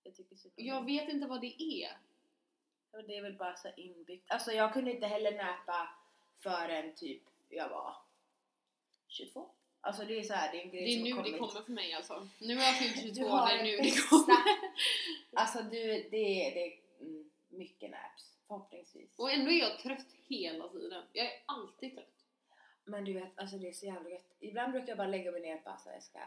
Jag 0.03 0.15
tycker 0.15 0.35
så 0.35 0.49
Jag 0.55 0.85
vet 0.85 1.09
inte 1.09 1.27
vad 1.27 1.41
det 1.41 1.63
är. 1.63 1.97
Ja, 2.91 3.01
Det 3.01 3.17
är 3.17 3.21
väl 3.21 3.33
bara 3.37 3.55
så 3.55 3.69
inbyggt. 3.77 4.31
Alltså 4.31 4.51
jag 4.51 4.73
kunde 4.73 4.91
inte 4.91 5.07
heller 5.07 5.31
näpa 5.31 5.89
förrän 6.39 6.95
typ 6.95 7.21
jag 7.49 7.69
var 7.69 7.95
22. 9.07 9.49
Alltså 9.81 10.05
det 10.05 10.19
är 10.19 10.23
så 10.23 10.33
här, 10.33 10.51
det 10.51 10.57
är 10.57 10.63
en 10.63 10.71
grej 10.71 10.83
Det 10.83 10.91
är 10.91 11.13
som 11.13 11.23
nu 11.23 11.31
det 11.31 11.37
kommer 11.37 11.61
för 11.61 11.71
mig 11.71 11.93
alltså. 11.93 12.27
Nu 12.39 12.55
har 12.55 12.63
jag 12.63 12.77
fyllt 12.77 13.01
22, 13.01 13.13
Du 13.23 13.29
har 13.29 13.47
det 13.47 13.59
är 13.59 13.63
nu 13.63 13.77
det 13.77 14.09
kommer. 14.09 14.37
Alltså 15.33 15.63
du, 15.63 16.07
det 16.11 16.47
är, 16.47 16.53
det 16.53 16.67
är 16.67 16.79
mm, 16.99 17.31
mycket 17.49 17.91
naps. 17.91 18.37
Förhoppningsvis. 18.47 19.19
Och 19.19 19.31
ändå 19.31 19.51
är 19.51 19.59
jag 19.59 19.79
trött 19.79 20.07
hela 20.27 20.69
tiden. 20.69 21.03
Jag 21.13 21.25
är 21.25 21.43
alltid 21.45 21.95
trött. 21.95 22.25
Men 22.83 23.05
du 23.05 23.13
vet, 23.13 23.39
alltså 23.39 23.57
det 23.57 23.67
är 23.67 23.73
så 23.73 23.85
jävla 23.85 24.09
gött. 24.09 24.35
Ibland 24.39 24.71
brukar 24.71 24.87
jag 24.87 24.97
bara 24.97 25.07
lägga 25.07 25.31
mig 25.31 25.41
ner 25.41 25.55
och 25.55 25.63
bara 25.63 25.77
så 25.77 25.89
här, 25.89 25.95
jag 25.95 26.03
ska 26.03 26.19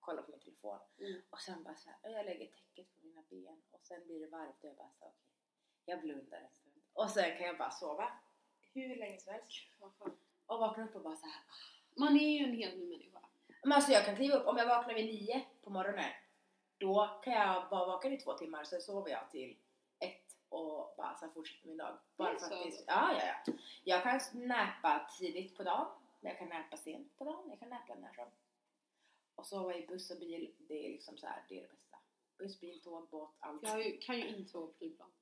kolla 0.00 0.22
på 0.22 0.30
min 0.30 0.40
telefon. 0.40 0.78
Mm. 0.98 1.22
Och 1.30 1.40
sen 1.40 1.62
bara 1.62 1.76
så 1.76 1.90
här, 1.90 2.10
jag 2.10 2.26
lägger 2.26 2.46
täcket 2.46 2.94
på 2.94 3.06
mina 3.06 3.22
ben 3.30 3.62
och 3.70 3.80
sen 3.82 4.06
blir 4.06 4.20
det 4.20 4.26
varmt 4.26 4.56
och 4.62 4.68
jag 4.68 4.76
bara 4.76 4.90
så 4.98 5.04
okej. 5.04 5.12
Jag 5.84 6.00
blundar 6.00 6.38
en 6.38 6.50
stund. 6.50 6.82
Och 6.92 7.10
sen 7.10 7.38
kan 7.38 7.46
jag 7.46 7.58
bara 7.58 7.70
sova 7.70 8.12
hur 8.72 8.96
länge 8.96 9.20
som 9.20 9.32
helst. 9.32 9.48
Och 10.46 10.58
vakna 10.58 10.84
upp 10.84 10.94
och 10.96 11.02
bara 11.02 11.16
så 11.16 11.26
här. 11.26 11.42
Man 11.98 12.16
är 12.16 12.38
ju 12.38 12.44
en 12.44 12.56
helt 12.56 12.76
ny 12.76 12.88
människa. 12.88 13.20
Men 13.62 13.72
alltså 13.72 13.92
jag 13.92 14.04
kan 14.04 14.16
kliva 14.16 14.36
upp, 14.36 14.46
om 14.46 14.56
jag 14.56 14.66
vaknar 14.66 14.94
vid 14.94 15.06
nio 15.06 15.44
på 15.62 15.70
morgonen. 15.70 16.10
Då 16.78 17.20
kan 17.24 17.32
jag 17.32 17.68
bara 17.70 17.86
vaka 17.86 18.08
i 18.08 18.16
två 18.16 18.32
timmar, 18.32 18.64
sen 18.64 18.80
sover 18.80 19.10
jag 19.10 19.30
till 19.30 19.56
ett 19.98 20.36
och 20.48 20.94
bara 20.96 21.16
sen 21.16 21.30
fortsätter 21.30 21.68
min 21.68 21.76
dag. 21.76 21.98
Bara 22.16 22.38
för 22.38 22.46
att 22.46 22.50
det 22.50 22.84
ja, 22.86 23.12
ja, 23.12 23.34
ja. 23.46 23.52
Jag 23.84 24.02
kan 24.02 24.20
näpa 24.32 25.10
tidigt 25.18 25.56
på 25.56 25.62
dagen, 25.62 25.86
men 26.20 26.30
jag 26.30 26.38
kan 26.38 26.48
näpa 26.48 26.76
sent 26.76 27.18
på 27.18 27.24
dagen, 27.24 27.50
jag 27.50 27.58
kan 27.58 27.68
näpa 27.68 27.94
när 27.94 28.12
som. 28.12 28.30
Och 29.34 29.46
sova 29.46 29.74
i 29.74 29.86
buss 29.86 30.10
och 30.10 30.18
bil, 30.18 30.54
det 30.58 30.86
är 30.86 30.90
liksom 30.90 31.18
så 31.18 31.26
här, 31.26 31.44
det 31.48 31.58
är 31.58 31.62
det 31.62 31.68
bästa. 31.68 31.98
Buss, 32.38 32.60
bil, 32.60 32.80
tåg, 32.80 33.08
båt, 33.08 33.30
allt. 33.40 33.62
Jag 33.62 34.02
kan 34.02 34.16
ju 34.16 34.28
inte 34.28 34.50
sova 34.50 34.66
på 34.66 34.72
flygplan. 34.72 35.12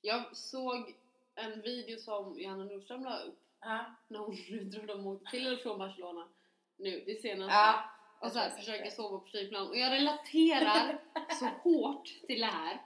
Jag 0.00 0.36
såg 0.36 0.94
en 1.34 1.60
video 1.60 1.98
som 1.98 2.40
Johanna 2.40 2.64
Nordström 2.64 3.04
la 3.04 3.18
upp 3.18 3.45
Ja. 3.66 3.84
när 4.08 4.18
hon 4.18 4.36
trodde 4.72 4.86
de 4.86 5.06
åkte 5.06 5.30
till 5.30 5.46
eller 5.46 5.56
från 5.56 5.78
Barcelona 5.78 6.28
nu, 6.76 7.02
det 7.06 7.20
senaste. 7.20 7.54
ja. 7.54 7.90
och 8.20 8.32
så 8.32 8.38
här, 8.38 8.50
försöker 8.50 8.90
sova 8.90 9.18
på 9.18 9.26
flygplan. 9.26 9.68
Och 9.68 9.76
jag 9.76 9.92
relaterar 9.92 11.00
så 11.38 11.46
hårt 11.46 12.04
till 12.26 12.40
det 12.40 12.46
här. 12.46 12.82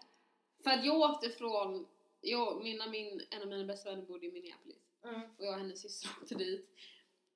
För 0.63 0.71
att 0.71 0.85
jag 0.85 0.97
åkte 1.01 1.31
från, 1.31 1.87
jag, 2.21 2.63
mina, 2.63 2.87
min, 2.87 3.23
en 3.31 3.43
av 3.43 3.49
mina 3.49 3.65
bästa 3.65 3.91
vänner 3.91 4.07
bodde 4.07 4.27
i 4.27 4.33
Minneapolis. 4.33 4.77
Mm. 5.05 5.21
Och 5.21 5.45
jag 5.45 5.55
och 5.55 5.61
hennes 5.61 5.83
syster 5.83 6.11
åkte 6.23 6.35
dit. 6.35 6.69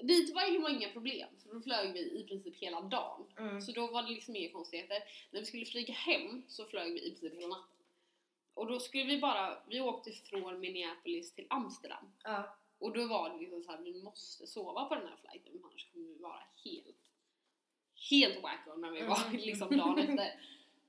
dit 0.02 0.34
var 0.34 0.46
ju 0.46 0.76
inga 0.76 0.88
problem 0.88 1.28
för 1.42 1.54
då 1.54 1.60
flög 1.60 1.92
vi 1.92 2.20
i 2.20 2.26
princip 2.28 2.56
hela 2.56 2.80
dagen. 2.80 3.26
Mm. 3.38 3.60
Så 3.60 3.72
då 3.72 3.86
var 3.86 4.02
det 4.02 4.10
liksom 4.10 4.36
inga 4.36 4.52
konstigheter. 4.52 4.98
När 5.30 5.40
vi 5.40 5.46
skulle 5.46 5.64
flyga 5.64 5.94
hem 5.94 6.42
så 6.48 6.64
flög 6.64 6.92
vi 6.92 7.06
i 7.06 7.10
princip 7.10 7.34
hela 7.34 7.48
natten. 7.48 7.70
Och 8.54 8.66
då 8.66 8.80
skulle 8.80 9.04
vi 9.04 9.20
bara, 9.20 9.62
vi 9.68 9.80
åkte 9.80 10.12
från 10.12 10.60
Minneapolis 10.60 11.34
till 11.34 11.46
Amsterdam. 11.50 12.12
Ja. 12.24 12.56
Och 12.78 12.92
då 12.92 13.06
var 13.06 13.30
det 13.30 13.38
liksom 13.38 13.62
så 13.62 13.70
här, 13.72 13.78
vi 13.78 14.02
måste 14.02 14.46
sova 14.46 14.84
på 14.84 14.94
den 14.94 15.08
här 15.08 15.16
flighten 15.16 15.60
annars 15.64 15.86
kommer 15.92 16.06
vi 16.08 16.14
vara 16.22 16.42
helt, 16.64 16.96
helt 18.10 18.42
wacko 18.42 18.74
när 18.76 18.90
vi 18.90 19.02
var 19.02 19.20
Mm. 19.26 19.36
liksom 19.36 19.76
dagen 19.76 19.98
efter. 19.98 20.40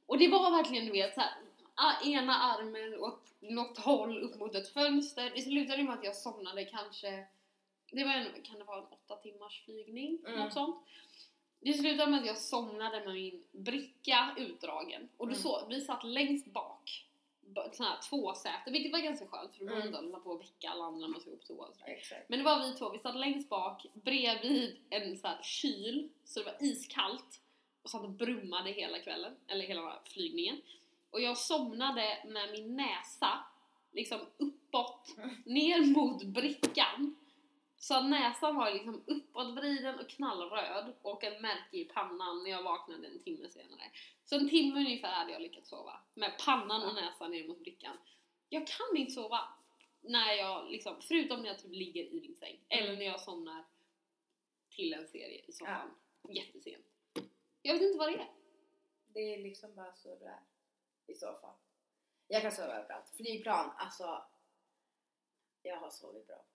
Och 0.05 0.17
det 0.17 0.27
var 0.27 0.51
verkligen 0.51 0.85
du 0.85 0.91
vet 0.91 1.13
så 1.13 1.21
här, 1.21 1.33
a- 1.75 2.01
ena 2.03 2.35
armen 2.35 2.99
åt 2.99 3.21
något 3.39 3.77
håll 3.77 4.17
upp 4.23 4.39
mot 4.39 4.55
ett 4.55 4.69
fönster. 4.73 5.31
Det 5.35 5.41
slutade 5.41 5.83
med 5.83 5.93
att 5.93 6.03
jag 6.03 6.15
somnade 6.15 6.65
kanske, 6.65 7.25
det 7.91 8.03
var 8.03 8.11
en, 8.13 8.41
kan 8.43 8.57
det 8.59 8.63
vara 8.63 8.77
en 8.77 8.87
åtta 8.89 9.15
timmars 9.15 9.61
flygning? 9.65 10.19
Mm. 10.27 10.39
Något 10.39 10.53
sånt. 10.53 10.75
Det 11.59 11.73
slutade 11.73 12.11
med 12.11 12.19
att 12.19 12.25
jag 12.25 12.37
somnade 12.37 13.05
med 13.05 13.13
min 13.13 13.43
bricka 13.51 14.35
utdragen. 14.37 15.09
Och 15.17 15.27
då 15.27 15.31
Mm. 15.33 15.41
så, 15.43 15.65
vi 15.69 15.81
satt 15.81 16.03
längst 16.03 16.45
bak. 16.45 17.04
Sån 17.73 17.85
här 17.85 17.97
två 18.09 18.33
säten, 18.33 18.73
vilket 18.73 18.91
var 18.91 18.99
ganska 18.99 19.27
skönt 19.27 19.55
för 19.55 19.65
då 19.65 19.71
Mm. 19.71 19.75
behövde 19.77 19.91
man 19.97 20.05
inte 20.05 20.15
hålla 20.17 20.23
på 20.23 20.29
och 20.29 20.41
väcka 20.41 20.69
alla 20.69 20.83
andra 20.85 20.99
när 20.99 21.07
man 21.07 21.21
ska 21.21 21.29
gå 21.29 21.37
på 21.37 21.45
toa 21.45 21.65
och 21.67 21.75
sådär. 21.75 21.91
Exakt. 21.91 22.29
Men 22.29 22.39
det 22.39 22.45
var 22.45 22.59
vi 22.59 22.73
två, 22.77 22.89
vi 22.89 22.99
satt 22.99 23.15
längst 23.15 23.49
bak 23.49 23.85
bredvid 23.93 24.77
en 24.89 25.17
så 25.17 25.27
här 25.27 25.39
kyl, 25.43 26.09
så 26.23 26.39
det 26.39 26.45
var 26.45 26.57
iskallt 26.59 27.41
och 27.83 27.89
satt 27.89 28.03
och 28.03 28.09
brummade 28.09 28.71
hela 28.71 28.99
kvällen, 28.99 29.35
eller 29.47 29.65
hela 29.65 29.99
flygningen. 30.05 30.61
Och 31.09 31.21
jag 31.21 31.37
somnade 31.37 32.17
med 32.25 32.51
min 32.51 32.75
näsa 32.75 33.43
liksom 33.91 34.19
uppåt, 34.37 35.15
ner 35.45 35.85
mot 35.85 36.23
brickan. 36.23 37.15
Så 37.77 38.01
näsan 38.01 38.55
var 38.55 38.71
liksom 38.73 39.03
uppåtvriden 39.07 39.99
och 39.99 40.09
knallröd 40.09 40.93
och 41.01 41.23
en 41.23 41.41
märke 41.41 41.77
i 41.77 41.85
pannan 41.85 42.43
när 42.43 42.49
jag 42.51 42.63
vaknade 42.63 43.07
en 43.07 43.19
timme 43.23 43.49
senare. 43.49 43.81
Så 44.25 44.35
en 44.35 44.49
timme 44.49 44.79
ungefär 44.79 45.11
hade 45.11 45.31
jag 45.31 45.41
lyckats 45.41 45.69
sova 45.69 45.99
med 46.13 46.39
pannan 46.45 46.83
och 46.83 46.95
näsan 46.95 47.31
ner 47.31 47.47
mot 47.47 47.59
brickan. 47.59 47.97
Jag 48.49 48.67
kan 48.67 48.97
inte 48.97 49.11
sova 49.11 49.39
när 50.01 50.33
jag 50.33 50.71
liksom, 50.71 51.01
förutom 51.01 51.41
när 51.41 51.47
jag 51.47 51.59
typ 51.59 51.71
ligger 51.71 52.03
i 52.03 52.21
min 52.21 52.35
säng 52.35 52.59
eller 52.69 52.97
när 52.97 53.05
jag 53.05 53.21
somnar 53.21 53.65
till 54.69 54.93
en 54.93 55.07
serie 55.07 55.45
i 55.47 55.51
soffan 55.51 55.91
jättesent. 56.29 56.85
Jag 57.61 57.73
vet 57.73 57.83
inte 57.83 57.97
vad 57.97 58.11
det 58.11 58.17
är. 58.19 58.31
Det 59.13 59.19
är 59.19 59.37
liksom 59.37 59.75
bara 59.75 59.93
så 59.93 60.15
du 60.15 60.25
är. 60.25 60.39
I 61.07 61.13
så 61.13 61.33
fall. 61.33 61.55
Jag 62.27 62.41
kan 62.41 62.51
sova 62.51 62.73
överallt. 62.73 63.09
Flygplan, 63.09 63.71
alltså. 63.77 64.23
Jag 65.61 65.77
har 65.77 65.89
sovit 65.89 66.27
bra. 66.27 66.45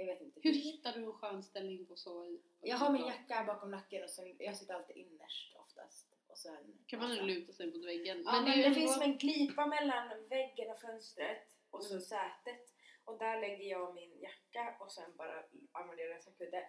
Jag 0.00 0.06
vet 0.06 0.20
inte 0.22 0.40
Hur 0.42 0.52
hittar 0.52 0.92
du 0.92 1.04
en 1.04 1.12
skön 1.12 1.42
ställning 1.42 1.86
på 1.86 1.96
så 1.96 2.24
i? 2.24 2.40
Jag 2.60 2.76
har 2.76 2.90
min 2.92 3.06
jacka 3.06 3.44
bakom 3.46 3.70
nacken 3.70 4.04
och 4.04 4.10
sen, 4.10 4.36
jag 4.38 4.56
sitter 4.56 4.74
alltid 4.74 4.96
innerst 4.96 5.56
oftast. 5.56 6.06
Och 6.28 6.38
sen, 6.38 6.78
Kan 6.86 6.98
man 7.00 7.16
luta 7.16 7.52
sig 7.52 7.66
mot 7.66 7.84
väggen? 7.84 8.22
Ja, 8.26 8.32
men 8.32 8.52
är 8.52 8.56
det, 8.56 8.68
ju 8.68 8.74
finns 8.74 8.92
som 8.94 9.02
en 9.02 9.18
glipa 9.18 9.66
mellan 9.66 10.28
väggen 10.28 10.70
och 10.70 10.80
fönstret 10.80 11.48
och 11.70 11.84
så 11.84 11.92
Mm. 11.94 12.02
sätet. 12.04 12.74
Och 13.04 13.18
där 13.18 13.40
lägger 13.40 13.64
jag 13.70 13.94
min 13.94 14.20
jacka 14.20 14.76
och 14.80 14.92
sen 14.92 15.16
bara 15.16 15.44
använder 15.72 16.04
jag 16.04 16.14
den 16.14 16.22
som 16.22 16.32
kudde. 16.32 16.66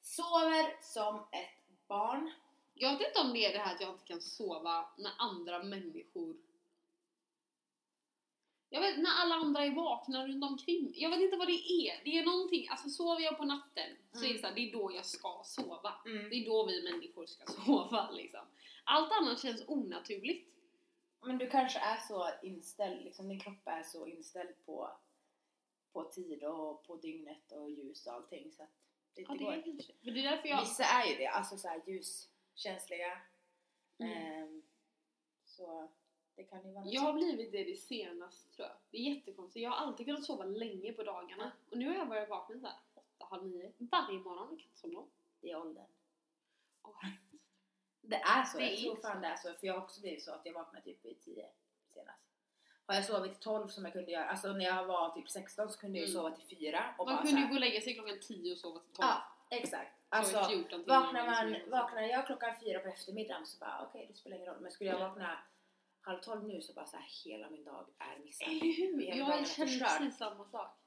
Sover 0.00 0.82
som 0.82 1.16
ett 1.16 1.86
barn. 1.88 2.32
Jag 2.74 2.98
vet 2.98 3.08
inte 3.08 3.20
om 3.20 3.32
det 3.32 3.46
är 3.46 3.52
det 3.52 3.58
här 3.58 3.74
att 3.74 3.80
jag 3.80 3.90
inte 3.90 4.04
kan 4.04 4.20
sova 4.20 4.88
när 4.98 5.12
andra 5.18 5.62
människor 5.62 6.36
jag 8.70 8.80
vet 8.80 8.98
när 8.98 9.10
alla 9.22 9.34
andra 9.34 9.64
är 9.64 9.70
vakna 9.70 10.26
runt 10.28 10.44
omkring 10.44 10.92
Jag 10.96 11.10
vet 11.10 11.20
inte 11.20 11.36
vad 11.36 11.48
det 11.48 11.52
är. 11.72 12.04
Det 12.04 12.18
är 12.18 12.24
någonting, 12.24 12.68
alltså 12.68 12.88
sover 12.88 13.22
jag 13.22 13.38
på 13.38 13.44
natten 13.44 13.96
så 14.12 14.24
är 14.24 14.32
det 14.32 14.38
så 14.38 14.46
här, 14.46 14.54
det 14.54 14.60
är 14.68 14.72
då 14.72 14.92
jag 14.94 15.06
ska 15.06 15.42
sova. 15.44 15.94
Mm. 16.06 16.30
Det 16.30 16.36
är 16.36 16.44
då 16.46 16.66
vi 16.66 16.82
människor 16.92 17.26
ska 17.26 17.46
sova 17.52 18.10
liksom. 18.10 18.40
Allt 18.84 19.12
annat 19.12 19.42
känns 19.42 19.64
onaturligt. 19.68 20.52
Men 21.22 21.38
du 21.38 21.50
kanske 21.50 21.78
är 21.78 21.96
så 21.96 22.30
inställd, 22.42 23.04
liksom 23.04 23.28
din 23.28 23.40
kropp 23.40 23.66
är 23.66 23.82
så 23.82 24.06
inställd 24.06 24.64
på, 24.66 24.90
på 25.92 26.04
tid 26.04 26.44
och 26.44 26.84
på 26.86 26.96
dygnet 26.96 27.52
och 27.52 27.70
ljus 27.70 28.06
och 28.06 28.12
allting 28.12 28.52
så 28.52 28.62
att 28.62 28.70
det 29.14 29.22
Ja, 29.22 29.32
inte 29.32 29.44
är 29.44 29.56
går. 29.56 29.62
kanske. 29.62 29.92
Men 30.00 30.14
det 30.14 30.20
är 30.20 30.30
därför 30.30 30.48
jag... 30.48 30.60
Vissa 30.60 30.84
är 30.84 31.06
ju 31.10 31.16
det, 31.16 31.26
alltså 31.26 31.56
så 31.58 31.68
här 31.68 31.82
ljuskänsliga. 31.86 33.18
Mm. 33.98 34.12
Ehm, 34.42 34.62
så 35.44 35.88
det 36.36 36.44
kan 36.44 36.64
ju 36.66 36.72
vara 36.72 36.84
Jag 36.86 37.00
har 37.00 37.12
blivit 37.12 37.52
det 37.52 37.64
det 37.64 37.76
senaste 37.76 38.48
tror 38.56 38.68
jag. 38.68 38.76
Det 38.90 38.96
är 38.98 39.14
jättekonstigt. 39.14 39.62
Jag 39.64 39.70
har 39.70 39.76
alltid 39.76 40.06
kunnat 40.06 40.24
sova 40.24 40.44
länge 40.44 40.92
på 40.92 41.02
dagarna. 41.02 41.52
Och 41.70 41.78
nu 41.78 41.88
har 41.88 41.94
jag 41.94 42.08
börjat 42.08 42.28
vakna 42.28 42.60
såhär 42.60 42.76
åtta, 42.94 43.26
halv 43.30 43.46
nio 43.46 43.72
varje 43.78 44.18
morgon 44.18 44.42
och 44.42 44.48
kan 44.58 44.60
inte 44.66 44.78
somna 44.78 44.98
om. 44.98 45.08
Det 45.40 45.50
är 45.50 45.56
åldern. 45.60 45.84
Åh, 46.82 47.04
Det 48.00 48.16
är 48.16 48.44
så, 48.44 48.58
Det 48.58 48.64
jag 48.64 48.72
är 48.72 48.76
tror 48.82 48.96
fan 48.96 49.20
det 49.20 49.26
är 49.26 49.36
så. 49.36 49.52
För 49.54 49.66
jag 49.66 49.74
har 49.74 49.80
också 49.82 50.00
blivit 50.00 50.22
så 50.22 50.32
att 50.32 50.40
jag 50.46 50.52
vaknade 50.52 50.84
typ 50.84 51.04
vid 51.04 51.20
10 51.20 51.46
senast. 51.88 52.18
Har 52.86 52.94
jag 52.94 53.04
sovit 53.04 53.32
till 53.32 53.40
12 53.42 53.68
som 53.68 53.84
jag 53.84 53.92
kunde 53.92 54.10
göra, 54.10 54.24
alltså 54.24 54.52
när 54.52 54.64
jag 54.64 54.84
var 54.86 55.10
typ 55.10 55.30
16 55.30 55.68
så 55.68 55.78
kunde 55.78 55.98
jag 55.98 56.08
Mm. 56.08 56.14
sova 56.22 56.30
till 56.30 56.56
4 56.58 56.94
och 56.98 57.06
Man 57.06 57.16
bara 57.16 57.26
kunde 57.26 57.40
ju 57.40 57.46
gå 57.48 57.54
och 57.54 57.60
lägga 57.60 57.80
sig 57.80 57.94
klockan 57.94 58.18
10 58.20 58.52
och 58.52 58.58
sova 58.58 58.80
till 58.80 58.92
12. 58.92 59.08
Ja, 59.08 59.22
exakt. 59.50 59.92
Alltså 60.08 60.44
14 60.44 60.68
timmar 60.84 61.00
vaknar 61.00 61.26
man, 61.26 61.70
vaknar 61.70 62.02
jag 62.02 62.26
klockan 62.26 62.54
4 62.60 62.78
på 62.80 62.88
eftermiddagen 62.88 63.46
så 63.46 63.58
bara 63.58 63.86
okej 63.88 64.06
det 64.10 64.14
spelar 64.14 64.36
ingen 64.36 64.48
roll. 64.52 64.60
Men 64.60 64.72
skulle 64.72 64.90
jag 64.90 64.96
Mm. 65.00 65.08
vakna 65.08 65.38
halv 66.06 66.20
12 66.20 66.44
nu 66.48 66.60
så 66.62 66.72
bara 66.72 66.86
så 66.86 66.96
här, 66.96 67.06
hela 67.24 67.50
min 67.50 67.64
dag 67.64 67.86
är 67.98 68.24
missad. 68.24 68.48
Eller 68.48 68.76
hur? 68.76 69.00
Hela 69.06 69.26
dagen 69.26 69.38
Jag 69.38 69.48
känner 69.48 69.98
precis 69.98 70.18
samma 70.18 70.44
sak. 70.44 70.78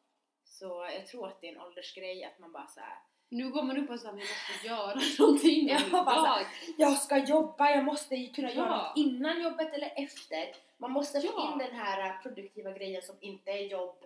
Så 0.43 0.88
jag 0.93 1.07
tror 1.07 1.27
att 1.27 1.41
det 1.41 1.47
är 1.47 1.51
en 1.55 1.61
åldersgrej 1.61 2.23
att 2.23 2.39
man 2.39 2.51
bara 2.51 2.67
så 2.67 2.79
här. 2.79 2.97
Nu 3.31 3.49
går 3.51 3.63
man 3.63 3.77
upp 3.77 3.89
och 3.89 3.99
säger 3.99 4.13
att 4.13 4.19
jag 4.19 4.27
måste 4.29 4.67
göra 4.67 4.99
någonting 5.19 5.67
Ja, 5.69 5.79
idag. 5.88 6.05
bara 6.05 6.21
här, 6.27 6.47
Jag 6.77 6.97
ska 6.97 7.17
jobba, 7.17 7.69
jag 7.69 7.83
måste 7.85 8.25
kunna 8.25 8.51
göra 8.51 8.67
Ja. 8.69 8.88
något 8.88 8.97
innan 8.97 9.41
jobbet 9.41 9.73
eller 9.73 9.93
efter. 9.95 10.55
Man 10.77 10.91
måste 10.91 11.21
få 11.21 11.27
Ja. 11.35 11.51
in 11.53 11.57
den 11.57 11.75
här 11.75 12.21
produktiva 12.23 12.71
grejen 12.71 13.01
som 13.01 13.15
inte 13.21 13.51
är 13.51 13.67
jobb 13.67 14.05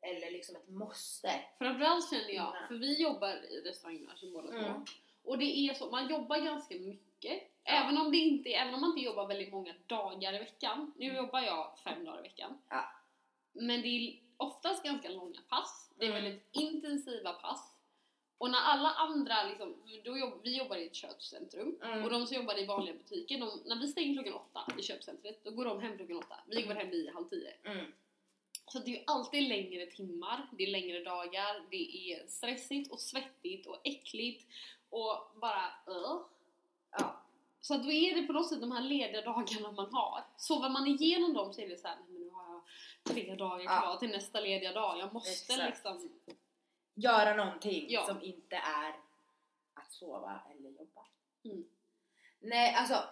eller 0.00 0.30
liksom 0.30 0.56
ett 0.56 0.68
måste. 0.68 1.30
Framförallt 1.58 2.10
känner 2.10 2.30
jag, 2.34 2.48
Innan. 2.56 2.68
för 2.68 2.74
vi 2.74 3.02
jobbar 3.02 3.28
i 3.30 3.60
restaurangbranschen 3.64 4.32
båda 4.32 4.48
två. 4.48 4.56
Mm. 4.58 4.84
Och 5.24 5.38
det 5.38 5.44
är 5.58 5.74
så, 5.74 5.90
man 5.90 6.08
jobbar 6.08 6.38
ganska 6.38 6.74
mycket. 6.74 7.42
Ja. 7.64 7.72
Även 7.72 7.98
om 7.98 8.10
det 8.10 8.16
inte 8.18 8.48
även 8.50 8.74
om 8.74 8.80
man 8.80 8.90
inte 8.90 9.00
jobbar 9.04 9.26
väldigt 9.26 9.52
många 9.52 9.74
dagar 9.86 10.34
i 10.34 10.38
veckan. 10.38 10.92
Nu 10.96 11.14
jobbar 11.16 11.40
jag 11.40 11.78
fem 11.84 12.04
dagar 12.04 12.18
i 12.18 12.22
veckan. 12.22 12.58
Ja. 12.68 12.84
Men 13.52 13.82
det 13.82 13.88
är 13.88 14.18
oftast 14.36 14.84
ganska 14.84 15.08
långa 15.08 15.40
pass. 15.48 15.92
Det 15.98 16.04
är 16.06 16.10
Mm. 16.10 16.22
väldigt 16.24 16.48
intensiva 16.52 17.32
pass. 17.32 17.70
Och 18.38 18.50
när 18.50 18.58
alla 18.58 18.90
andra 18.90 19.42
liksom, 19.48 19.76
då 20.04 20.18
jobb, 20.18 20.40
vi 20.42 20.58
jobbar 20.58 20.76
i 20.76 20.86
ett 20.86 20.94
köpcentrum 20.94 21.78
Mm. 21.82 22.04
och 22.04 22.10
de 22.10 22.26
som 22.26 22.36
jobbar 22.36 22.58
i 22.58 22.66
vanliga 22.66 22.94
butiker, 22.94 23.38
de, 23.38 23.60
när 23.66 23.76
vi 23.76 23.88
stänger 23.88 24.14
klockan 24.14 24.32
åtta 24.34 24.72
i 24.78 24.82
köpcentret, 24.82 25.44
då 25.44 25.50
går 25.50 25.64
de 25.64 25.80
hem 25.80 25.96
klockan 25.96 26.16
åtta. 26.16 26.36
Vi 26.46 26.62
går 26.62 26.74
hem 26.74 26.88
nio, 26.88 27.12
halv 27.12 27.28
tio. 27.28 27.50
Mm. 27.64 27.92
Så 28.66 28.78
det 28.78 28.90
är 28.94 28.98
ju 28.98 29.04
alltid 29.06 29.48
längre 29.48 29.86
timmar, 29.86 30.46
det 30.52 30.62
är 30.64 30.70
längre 30.70 31.00
dagar, 31.00 31.62
det 31.70 32.12
är 32.12 32.26
stressigt 32.26 32.92
och 32.92 33.00
svettigt 33.00 33.66
och 33.66 33.80
äckligt 33.84 34.46
och 34.90 35.32
bara 35.40 35.64
uh. 35.88 36.20
Ja. 37.64 37.68
Så 37.68 37.74
att 37.74 37.82
då 37.82 37.90
är 37.92 38.14
det 38.20 38.26
på 38.26 38.32
något 38.32 38.48
sätt 38.48 38.60
de 38.60 38.72
här 38.72 38.82
lediga 38.82 39.20
dagarna 39.22 39.72
man 39.72 39.92
har. 39.94 40.24
Sover 40.36 40.68
man 40.68 40.86
igenom 40.86 41.34
dem 41.34 41.52
så 41.52 41.60
är 41.60 41.68
det 41.68 41.76
såhär, 41.76 41.96
nej 41.96 42.06
men 42.08 42.20
nu 42.20 42.30
har 42.30 42.54
jag 42.54 42.62
tre 43.14 43.34
dagar 43.34 43.64
Ja. 43.64 43.80
kvar 43.80 43.96
till 43.96 44.08
nästa 44.10 44.40
lediga 44.40 44.72
dag. 44.72 44.98
Jag 44.98 45.12
måste 45.14 45.52
Exakt. 45.52 45.68
liksom... 45.70 46.10
Göra 46.94 47.34
någonting 47.34 47.86
Ja. 47.88 48.06
som 48.06 48.22
inte 48.22 48.56
är 48.56 48.94
att 49.74 49.92
sova 49.92 50.40
eller 50.50 50.70
jobba. 50.70 51.06
Mm. 51.44 51.64
Nej, 52.40 52.74
alltså. 52.74 53.04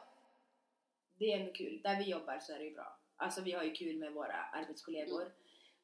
Det 1.15 1.33
är 1.33 1.41
ändå 1.41 1.53
kul. 1.53 1.81
Där 1.83 1.97
vi 1.99 2.05
jobbar 2.11 2.39
så 2.39 2.53
är 2.53 2.59
det 2.59 2.65
ju 2.65 2.75
bra. 2.75 2.99
Alltså 3.17 3.41
vi 3.41 3.53
har 3.53 3.63
ju 3.63 3.73
kul 3.73 3.99
med 3.99 4.13
våra 4.13 4.37
arbetskollegor. 4.53 5.33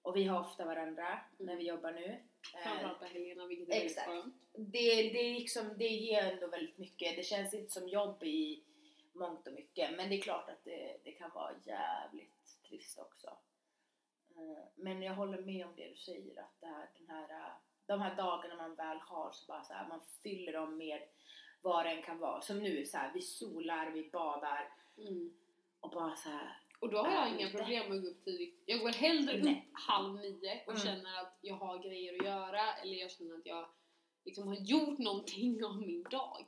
Och 0.02 0.16
vi 0.16 0.25
har 0.25 0.40
ofta 0.40 0.64
varandra 0.64 1.20
när 1.38 1.56
vi 1.56 1.68
jobbar 1.68 1.92
nu. 1.92 2.22
Eh, 2.55 2.61
Framförallt 2.62 2.99
på 2.99 3.05
helgerna 3.05 3.47
vilket 3.47 3.69
är 3.69 3.73
väldigt 3.73 3.90
exakt. 3.90 4.09
skönt. 4.09 4.35
det, 4.52 5.02
det, 5.02 5.33
liksom, 5.33 5.78
det 5.78 5.88
ger 5.88 6.23
ändå 6.33 6.47
väldigt 6.47 6.78
mycket. 6.78 7.17
Det 7.17 7.23
känns 7.23 7.55
inte 7.55 7.73
som 7.73 7.88
jobb 7.88 8.23
i 8.23 8.64
mångt 9.12 9.47
och 9.47 9.52
mycket. 9.52 9.97
Men 9.97 10.09
det 10.09 10.17
är 10.17 10.21
klart 10.21 10.49
att 10.49 10.64
det, 10.64 10.97
det 11.05 11.12
kan 11.12 11.31
vara 11.31 11.52
jävligt 11.64 12.59
trist 12.69 12.99
också. 12.99 13.26
Eh, 14.37 14.64
Men 14.75 15.02
jag 15.02 15.14
håller 15.14 15.43
med 15.43 15.67
om 15.67 15.73
det 15.76 15.88
du 15.88 15.97
säger. 15.97 16.40
Att 16.40 16.61
det 16.61 16.67
här, 16.67 16.88
den 16.99 17.09
här, 17.09 17.31
eh, 17.31 17.52
de 17.87 18.00
här 18.00 18.14
dagarna 18.17 18.57
man 18.57 18.75
väl 18.75 18.99
har 18.99 19.33
så 19.33 19.47
bara 19.47 19.64
så 19.64 19.73
här, 19.73 19.88
man 19.88 20.00
fyller 20.23 20.52
dem 20.52 20.76
med 20.76 21.02
vad 21.62 21.85
det 21.87 21.90
än 21.90 22.02
kan 22.02 22.19
vara. 22.19 22.40
Som 22.40 22.59
nu, 22.59 22.85
så 22.87 22.97
här, 22.99 23.11
vi 23.14 23.21
solar, 23.23 23.90
vi 23.90 24.11
badar 24.11 24.73
Mm. 24.99 25.35
och 25.81 25.90
bara 25.90 26.17
så 26.17 26.28
här. 26.28 26.57
Och 26.78 26.90
då 26.90 26.99
har 26.99 27.12
jag 27.12 27.28
inga 27.40 27.50
problem 27.50 27.88
med 27.88 27.97
att 27.99 28.02
gå 28.04 28.08
upp 28.11 28.25
tidigt. 28.25 28.62
Jag 28.66 28.80
går 28.80 28.88
hellre 28.88 29.38
Nej. 29.42 29.52
upp 29.68 29.80
halv 29.80 30.14
nio 30.14 30.62
och 30.66 30.73
Mm. 30.73 30.85
känner 30.85 31.20
att 31.20 31.38
jag 31.40 31.54
har 31.54 31.78
grejer 31.78 32.18
att 32.18 32.25
göra 32.26 32.75
eller 32.75 32.97
jag 32.97 33.11
känner 33.11 33.35
att 33.35 33.47
jag 33.47 33.68
liksom 34.25 34.49
har 34.49 34.54
gjort 34.56 34.99
någonting 34.99 35.64
av 35.64 35.76
min 35.80 36.02
dag. 36.02 36.44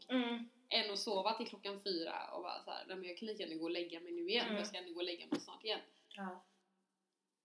än 0.72 0.90
att 0.90 0.98
sova 0.98 1.32
till 1.32 1.46
klockan 1.46 1.80
fyra 1.84 2.30
och 2.32 2.42
bara 2.42 2.62
såhär, 2.64 2.84
men 2.88 3.04
jag 3.04 3.16
kan 3.16 3.26
lika 3.28 3.42
gärna 3.42 3.54
gå 3.54 3.64
och 3.64 3.70
lägga 3.70 4.00
mig 4.00 4.12
nu 4.12 4.28
igen 4.28 4.44
Mm. 4.46 4.56
jag 4.58 4.66
ska 4.66 4.78
ändå 4.78 4.92
gå 4.92 4.96
och 4.98 5.04
lägga 5.04 5.26
mig 5.26 5.40
snart 5.40 5.64
igen. 5.64 5.80
Ja. 6.16 6.44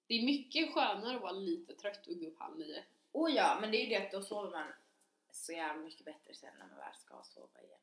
Det 0.07 0.13
är 0.13 0.25
mycket 0.25 0.73
skönare 0.73 1.15
att 1.15 1.21
vara 1.21 1.31
lite 1.31 1.75
trött 1.75 2.07
och 2.07 2.19
gå 2.19 2.27
upp 2.27 2.39
halv 2.39 2.57
nio 2.57 2.83
Oh 3.11 3.31
ja, 3.31 3.57
men 3.61 3.71
det 3.71 3.77
är 3.77 3.83
ju 3.83 3.89
det 3.89 4.05
att 4.05 4.11
då 4.11 4.21
sover 4.21 4.51
man 4.51 4.67
så 5.31 5.51
jävla 5.53 5.83
mycket 5.83 6.05
bättre 6.05 6.33
sen 6.33 6.53
när 6.59 6.67
man 6.67 6.77
väl 6.77 6.95
ska 6.95 7.21
sova 7.23 7.61
igen. 7.63 7.79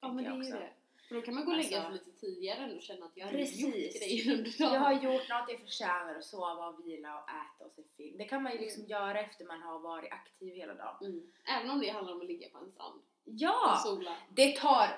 Ja 0.00 0.12
men 0.12 0.24
det 0.24 0.30
är 0.30 0.34
ju 0.34 0.50
det. 0.50 0.72
För 1.12 1.18
då 1.20 1.24
kan 1.24 1.34
man 1.34 1.44
gå 1.44 1.50
och 1.50 1.56
lägga 1.56 1.68
sig 1.68 1.78
Alltså- 1.78 1.92
lite 1.92 2.20
tidigare 2.20 2.74
och 2.76 2.82
känna 2.82 3.06
att 3.06 3.12
jag 3.16 3.26
har 3.26 3.32
gjort 3.32 3.50
grejer 3.94 4.32
under 4.38 4.58
dagen. 4.58 4.72
Jag 4.74 4.80
har 4.80 4.92
gjort 4.92 5.28
något 5.28 5.48
jag 5.48 5.60
förtjänar 5.60 6.14
att 6.14 6.24
sova 6.24 6.68
och 6.68 6.86
vila 6.86 7.22
och 7.22 7.28
äta 7.28 7.64
och 7.64 7.72
se 7.72 7.82
film. 7.96 8.18
Det 8.18 8.24
kan 8.24 8.42
man 8.42 8.52
ju 8.52 8.58
liksom 8.58 8.84
göra 8.84 9.20
efter 9.20 9.44
man 9.44 9.62
har 9.62 9.78
varit 9.78 10.12
aktiv 10.12 10.54
hela 10.54 10.74
dagen. 10.74 10.96
Mm. 11.06 11.32
Även 11.44 11.70
om 11.70 11.80
det 11.80 11.88
handlar 11.88 12.12
om 12.14 12.20
att 12.20 12.26
ligga 12.26 12.48
på 12.48 12.58
en 12.58 12.72
sand 12.72 13.00
och 13.00 13.02
Ja! 13.24 13.80
sola. 13.84 14.16
Det 14.30 14.56
tar, 14.56 14.88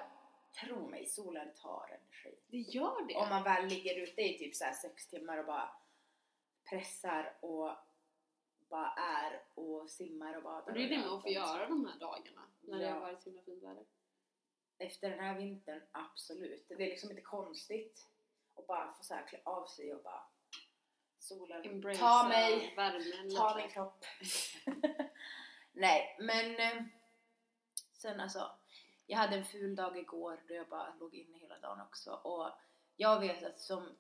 tro 0.65 0.89
mig, 0.89 1.07
solen 1.07 1.49
tar 1.63 1.87
energi. 1.89 2.39
Det 2.47 2.59
gör 2.59 3.07
det. 3.09 3.15
Om 3.15 3.29
man 3.29 3.43
väl 3.43 3.67
ligger 3.67 4.03
ute 4.03 4.21
i 4.23 4.39
typ 4.39 4.55
så 4.55 4.65
här 4.65 4.73
sex 4.73 5.07
timmar 5.07 5.39
och 5.39 5.47
bara 5.47 5.69
pressar 6.71 7.33
och 7.41 7.71
bara 8.69 8.91
är 8.91 9.43
och 9.55 9.91
simmar 9.91 10.37
och 10.37 10.43
badar. 10.43 10.67
och 10.73 10.73
det 10.79 10.85
är 10.85 10.89
det 10.89 10.99
man 11.07 11.23
får 11.23 11.31
göra 11.31 11.69
de 11.69 11.87
här 11.87 11.99
dagarna 11.99 12.43
när 12.61 12.79
det 12.79 12.85
Ja. 12.85 12.93
har 12.93 13.01
varit 13.01 13.23
så 13.23 13.31
himla 13.31 13.43
fint 13.43 13.63
väder. 13.63 13.85
Efter 14.79 15.11
den 15.11 15.19
här 15.19 15.39
vintern, 15.39 15.83
absolut. 15.93 16.69
Det 16.69 16.75
är 16.75 16.79
liksom 16.79 17.11
inte 17.11 17.23
konstigt 17.23 18.07
att 18.55 18.67
bara 18.67 18.93
få 18.93 19.05
så 19.05 19.15
här 19.15 19.27
klä 19.27 19.41
av 19.45 19.67
sig 19.67 19.95
och 19.95 20.03
bara 20.03 20.23
solen 21.19 21.65
Embracea 21.65 22.01
ta 22.01 22.29
mig, 22.29 22.75
värmen 22.77 23.37
ta 23.37 23.57
min 23.57 23.69
kropp. 23.69 24.05
Nej, 25.73 26.17
men 26.19 26.57
eh, 26.57 26.83
sen 27.93 28.21
alltså, 28.21 28.51
jag 29.07 29.19
hade 29.19 29.37
en 29.37 29.45
ful 29.45 29.77
dag 29.77 29.99
igår 29.99 30.43
då 30.49 30.55
jag 30.55 30.69
bara 30.69 30.95
låg 30.95 31.15
inne 31.15 31.39
hela 31.39 31.59
dagen 31.59 31.81
också 31.81 32.13
och 32.13 32.51
jag 32.97 33.21
vet 33.21 33.45
att 33.45 33.61
som 33.61 33.97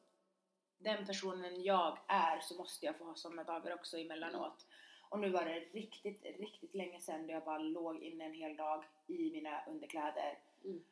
den 0.78 1.06
personen 1.06 1.62
jag 1.62 1.98
är 2.08 2.40
så 2.40 2.54
måste 2.54 2.86
jag 2.86 2.98
få 2.98 3.04
ha 3.04 3.14
sådana 3.14 3.44
dagar 3.44 3.74
också 3.74 3.98
emellanåt. 3.98 4.66
Och 5.08 5.18
nu 5.20 5.30
var 5.30 5.44
det 5.44 5.60
riktigt, 5.60 6.24
riktigt 6.24 6.74
länge 6.74 7.00
sedan 7.00 7.26
då 7.26 7.32
jag 7.32 7.44
bara 7.44 7.58
låg 7.58 8.02
inne 8.02 8.24
en 8.24 8.34
hel 8.34 8.56
dag 8.56 8.84
i 9.06 9.30
mina 9.30 9.64
underkläder 9.66 10.38
Mm. 10.64 10.84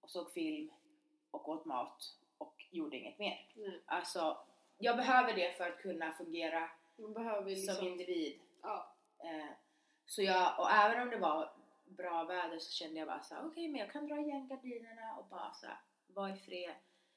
och 0.00 0.10
såg 0.10 0.32
film 0.32 0.70
och 1.30 1.48
åt 1.48 1.64
mat 1.64 2.16
och 2.38 2.64
gjorde 2.70 2.96
inget 2.96 3.18
mer. 3.18 3.48
Nej. 3.54 3.82
Alltså, 3.86 4.38
jag 4.78 4.96
behöver 4.96 5.34
det 5.34 5.56
för 5.56 5.68
att 5.70 5.78
kunna 5.82 6.12
fungera 6.12 6.70
liksom... 7.46 7.74
som 7.74 7.86
individ. 7.86 8.40
ja. 8.62 8.94
Eh, 9.18 9.46
så 10.06 10.22
jag, 10.22 10.60
och 10.60 10.70
även 10.70 11.02
om 11.02 11.10
det 11.10 11.18
var 11.18 11.52
bra 11.84 12.24
väder 12.24 12.58
så 12.58 12.72
kände 12.72 12.98
jag 12.98 13.08
bara 13.08 13.22
så 13.22 13.34
okej 13.44 13.68
men 13.68 13.80
jag 13.80 13.90
kan 13.90 14.06
dra 14.06 14.16
igen 14.20 14.48
gardinerna 14.48 15.16
och 15.18 15.26
bara 15.26 15.52
så 15.52 15.66
vara 16.06 16.30
i 16.30 16.36
fred, 16.36 16.74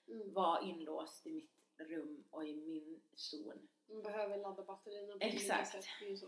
Mm. 0.08 0.34
vara 0.34 0.62
inlåst 0.62 1.28
i 1.28 1.32
mitt 1.32 1.52
rum 1.78 2.24
och 2.32 2.46
i 2.46 2.56
min 2.56 3.02
zon. 3.16 3.68
Man 3.88 4.02
behöver 4.04 4.38
ladda 4.38 4.64
batterierna 4.64 5.14
på 5.14 5.26
Exakt. 5.26 5.72
sätt. 5.72 5.86
Så. 6.20 6.26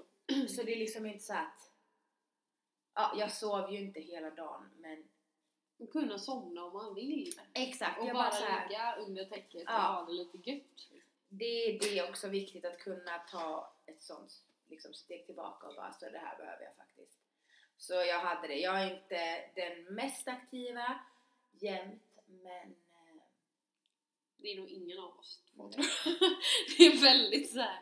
Så 0.47 0.63
det 0.63 0.73
är 0.73 0.79
liksom 0.79 1.05
inte 1.05 1.23
så 1.23 1.33
att, 1.33 1.71
ja 2.93 3.11
jag 3.17 3.31
sov 3.31 3.71
ju 3.71 3.77
inte 3.79 3.99
hela 3.99 4.29
dagen 4.29 4.69
men 4.77 5.09
Man 5.77 5.87
kunna 5.87 6.19
somna 6.19 6.63
om 6.65 6.73
man 6.73 6.95
vill. 6.95 7.39
exakt, 7.53 7.99
Och 8.01 8.07
jag 8.07 8.15
bara, 8.15 8.29
bara 8.29 8.67
ligga 8.67 8.95
under 8.95 9.25
täcket 9.25 9.55
och 9.55 9.61
Ja. 9.71 9.77
ha 9.77 10.05
det 10.05 10.13
lite 10.13 10.37
gött. 10.51 10.87
det, 11.29 11.77
det 11.81 11.99
är 11.99 12.09
också 12.09 12.27
viktigt 12.27 12.65
att 12.65 12.77
kunna 12.79 13.19
ta 13.31 13.73
ett 13.85 14.01
sånt 14.01 14.31
liksom, 14.69 14.93
steg 14.93 15.25
tillbaka 15.25 15.67
och 15.67 15.75
bara 15.75 15.93
så 15.93 16.09
det 16.09 16.17
här 16.17 16.37
behöver 16.37 16.63
jag 16.63 16.75
faktiskt. 16.75 17.17
Så 17.77 17.93
jag 17.93 18.19
hade 18.19 18.47
det. 18.47 18.55
Jag 18.59 18.81
är 18.83 18.93
inte 18.95 19.49
den 19.55 19.95
mest 19.95 20.27
aktiva 20.27 20.99
jämt 21.59 22.03
men 22.25 22.63
eh, 22.69 23.21
Det 24.37 24.47
är 24.51 24.55
nog 24.57 24.69
ingen 24.69 24.99
av 24.99 25.19
oss 25.19 25.39
två 25.55 25.63
Nej. 25.63 25.71
tror 25.73 25.85
jag. 26.19 26.29
Det 26.77 26.85
är 26.85 27.01
väldigt 27.01 27.51
såhär 27.53 27.79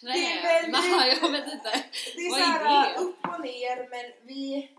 Det 0.00 0.08
är 0.08 0.42
väldigt- 0.42 0.80
träna, 0.82 1.06
jag 1.06 1.30
vet 1.32 1.52
inte. 1.52 1.84
Det 2.16 2.20
är 2.20 2.30
såhär 2.30 3.00
upp 3.00 3.16
och 3.34 3.40
ner 3.40 3.88
men 3.90 4.26
vi, 4.28 4.70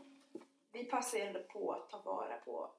vi 0.73 0.83
passar 0.83 1.17
ju 1.17 1.23
ändå 1.23 1.39
på 1.39 1.71
att 1.71 1.89
ta 1.89 1.97
vara 2.01 2.37
på 2.37 2.71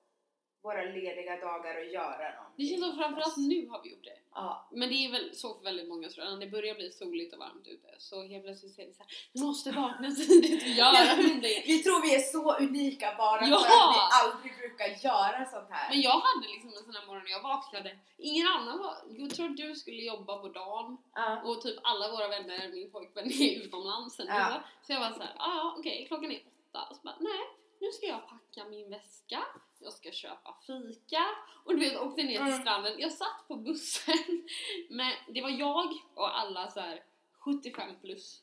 våra 0.63 0.83
lediga 0.85 1.37
dagar 1.37 1.79
och 1.79 1.85
göra 1.99 2.19
Det 2.31 2.37
någonting. 2.37 2.69
känns 2.69 2.81
som 2.85 2.97
framförallt 2.99 3.37
nu 3.37 3.69
har 3.69 3.83
vi 3.83 3.91
gjort 3.91 4.05
det. 4.05 4.19
ja. 4.35 4.69
Men 4.73 4.89
det 4.89 4.95
är 4.95 5.11
väl 5.11 5.37
så 5.37 5.55
för 5.55 5.65
väldigt 5.65 5.89
många 5.89 6.09
tror 6.09 6.25
jag. 6.27 6.33
När 6.35 6.41
det 6.47 6.53
börjar 6.53 6.75
bli 6.75 6.91
soligt 6.93 7.33
och 7.33 7.39
varmt 7.39 7.67
ute 7.67 7.89
så 7.99 8.23
helt 8.23 8.45
plötsligt 8.45 8.75
säger 8.75 8.89
vi 8.89 8.95
såhär 8.95 9.11
Du 9.33 9.41
måste 9.45 9.71
vakna 9.73 10.11
tidigt 10.11 10.63
och 10.63 10.69
göra 10.69 11.05
någonting. 11.17 11.63
Vi 11.67 11.83
tror 11.83 12.03
vi 12.03 12.15
är 12.15 12.21
så 12.21 12.57
unika 12.57 13.15
bara 13.19 13.41
Ja! 13.47 13.59
för 13.59 13.75
att 13.85 13.95
vi 13.97 14.01
aldrig 14.23 14.53
brukar 14.61 14.89
göra 15.09 15.45
sånt 15.55 15.69
här. 15.71 15.91
Men 15.91 16.01
jag 16.01 16.19
hade 16.29 16.47
liksom 16.55 16.71
en 16.79 16.85
sån 16.85 16.95
här 16.95 17.07
morgon 17.07 17.25
när 17.25 17.31
jag 17.31 17.43
vaknade. 17.43 17.99
Ingen 18.17 18.47
annan 18.47 18.79
var... 18.79 18.95
Jag 19.09 19.31
tror 19.35 19.47
att 19.51 19.57
du 19.57 19.75
skulle 19.75 20.03
jobba 20.03 20.39
på 20.39 20.49
dagen 20.49 20.97
Ja. 21.15 21.43
och 21.45 21.63
typ 21.63 21.79
alla 21.83 22.11
våra 22.13 22.29
vänner, 22.29 22.69
min 22.69 22.91
pojkvän 22.91 23.27
är 23.43 23.65
utomlands 23.65 24.21
Ja. 24.29 24.63
Så 24.83 24.93
jag 24.93 25.01
var 25.01 25.11
såhär, 25.11 25.33
ah, 25.37 25.57
ja 25.57 25.75
okej 25.79 26.05
klockan 26.09 26.31
är 26.33 26.41
åtta. 26.71 26.87
Och 26.91 26.97
så 26.97 27.03
bara, 27.03 27.17
nej 27.21 27.41
nu 27.85 27.93
ska 27.93 28.07
jag 28.07 28.29
packa 28.29 28.65
min 28.69 28.91
väska, 28.91 29.45
jag 29.79 29.93
ska 29.93 30.11
köpa 30.13 30.57
fika 30.67 31.25
och 31.65 31.75
du 31.75 31.81
vet 31.81 32.01
åkte 32.01 32.23
ner 32.23 32.33
till 32.39 32.47
Mm. 32.47 32.61
stranden. 32.61 33.01
Jag 33.01 33.13
satt 33.13 33.49
på 33.49 33.57
bussen 33.57 34.15
men 34.91 35.13
det 35.29 35.43
var 35.43 35.51
jag 35.51 35.93
och 36.15 36.39
alla 36.39 36.71
så 36.71 36.81
här 36.81 37.05
75 37.39 37.97
plus 38.01 38.43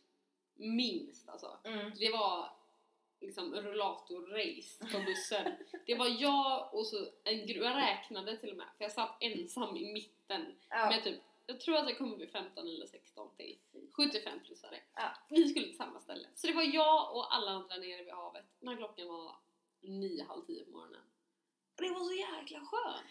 minst 0.56 1.30
alltså. 1.30 1.58
Mm. 1.64 1.92
Det 2.00 2.10
var 2.12 2.50
liksom 3.22 3.56
rullatorrace 3.56 4.86
på 4.92 5.00
bussen. 5.06 5.52
Det 5.86 5.96
var 5.96 6.08
jag 6.22 6.74
och 6.74 6.88
så 6.88 7.08
en 7.24 7.48
grupp, 7.48 7.64
jag 7.64 7.76
räknade 7.78 8.38
till 8.38 8.50
och 8.52 8.58
med 8.58 8.68
för 8.78 8.84
jag 8.84 8.92
satt 8.92 9.18
ensam 9.24 9.78
i 9.78 9.94
mitten 9.94 10.56
Ja. 10.70 10.90
med 10.90 11.04
typ, 11.04 11.22
jag 11.46 11.60
tror 11.60 11.78
att 11.78 11.90
jag 11.90 11.98
kommer 11.98 12.18
bli 12.18 12.28
15 12.28 12.68
eller 12.68 12.88
16 12.88 13.36
till 13.36 13.60
75 13.92 14.40
plusare. 14.44 14.80
Ja. 14.96 15.10
Vi 15.30 15.50
skulle 15.50 15.66
till 15.66 15.78
samma 15.78 16.02
ställe. 16.02 16.28
Så 16.36 16.48
det 16.48 16.54
var 16.54 16.64
jag 16.64 17.16
och 17.16 17.36
alla 17.36 17.52
andra 17.52 17.78
nere 17.78 18.04
vid 18.04 18.14
havet 18.14 18.46
när 18.60 18.76
klockan 18.78 19.08
var 19.08 19.36
9, 19.82 20.24
halv 20.24 20.46
10 20.46 20.66
på 20.66 20.72
morgonen. 20.72 21.02
Och 21.76 21.82
det 21.84 21.90
var 21.90 22.00
så 22.00 22.14
jäkla 22.14 22.60
skönt! 22.60 23.06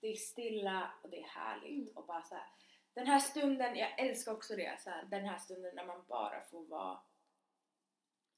Det 0.00 0.06
är 0.08 0.16
stilla 0.16 0.92
och 1.02 1.10
det 1.10 1.22
är 1.22 1.26
härligt 1.28 1.80
Mm. 1.82 1.96
och 1.96 2.06
bara 2.06 2.22
så 2.22 2.34
här. 2.34 2.46
Den 2.94 3.06
här 3.06 3.18
stunden, 3.20 3.76
jag 3.76 4.00
älskar 4.00 4.32
också 4.32 4.56
det, 4.56 4.80
så 4.82 4.90
här, 4.90 5.04
den 5.04 5.24
här 5.24 5.38
stunden 5.38 5.74
när 5.74 5.86
man 5.86 6.04
bara 6.08 6.44
får 6.44 6.64
vara 6.66 7.00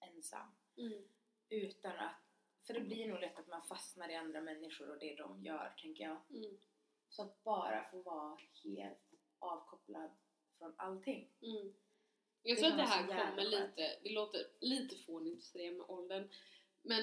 ensam. 0.00 0.48
Mm. 0.76 1.02
Utan 1.48 1.98
att, 1.98 2.16
för 2.66 2.74
det 2.74 2.80
blir 2.80 3.08
nog 3.08 3.20
lätt 3.20 3.38
att 3.38 3.48
man 3.48 3.62
fastnar 3.62 4.08
i 4.08 4.14
andra 4.14 4.40
människor 4.40 4.90
och 4.90 4.98
det 4.98 5.14
de 5.14 5.42
gör, 5.42 5.74
tänker 5.82 6.04
jag. 6.04 6.20
Mm. 6.30 6.58
Så 7.08 7.22
att 7.22 7.44
bara 7.44 7.85
få 7.85 8.02
vara 8.02 8.38
helt 8.64 9.12
avkopplad 9.42 10.11
från 10.59 10.74
allting. 10.76 11.28
Mm. 11.42 11.74
Jag 12.42 12.59
tror 12.59 12.70
att 12.70 12.76
det 12.76 12.83
här 12.83 13.07
kommer 13.07 13.44
lite, 13.44 13.96
det 14.02 14.11
låter 14.11 14.46
lite 14.61 14.96
fånigt 14.96 15.38
att 15.38 15.44
säga 15.44 15.72
med 15.72 15.87
åldern, 15.88 16.28
men 16.83 17.02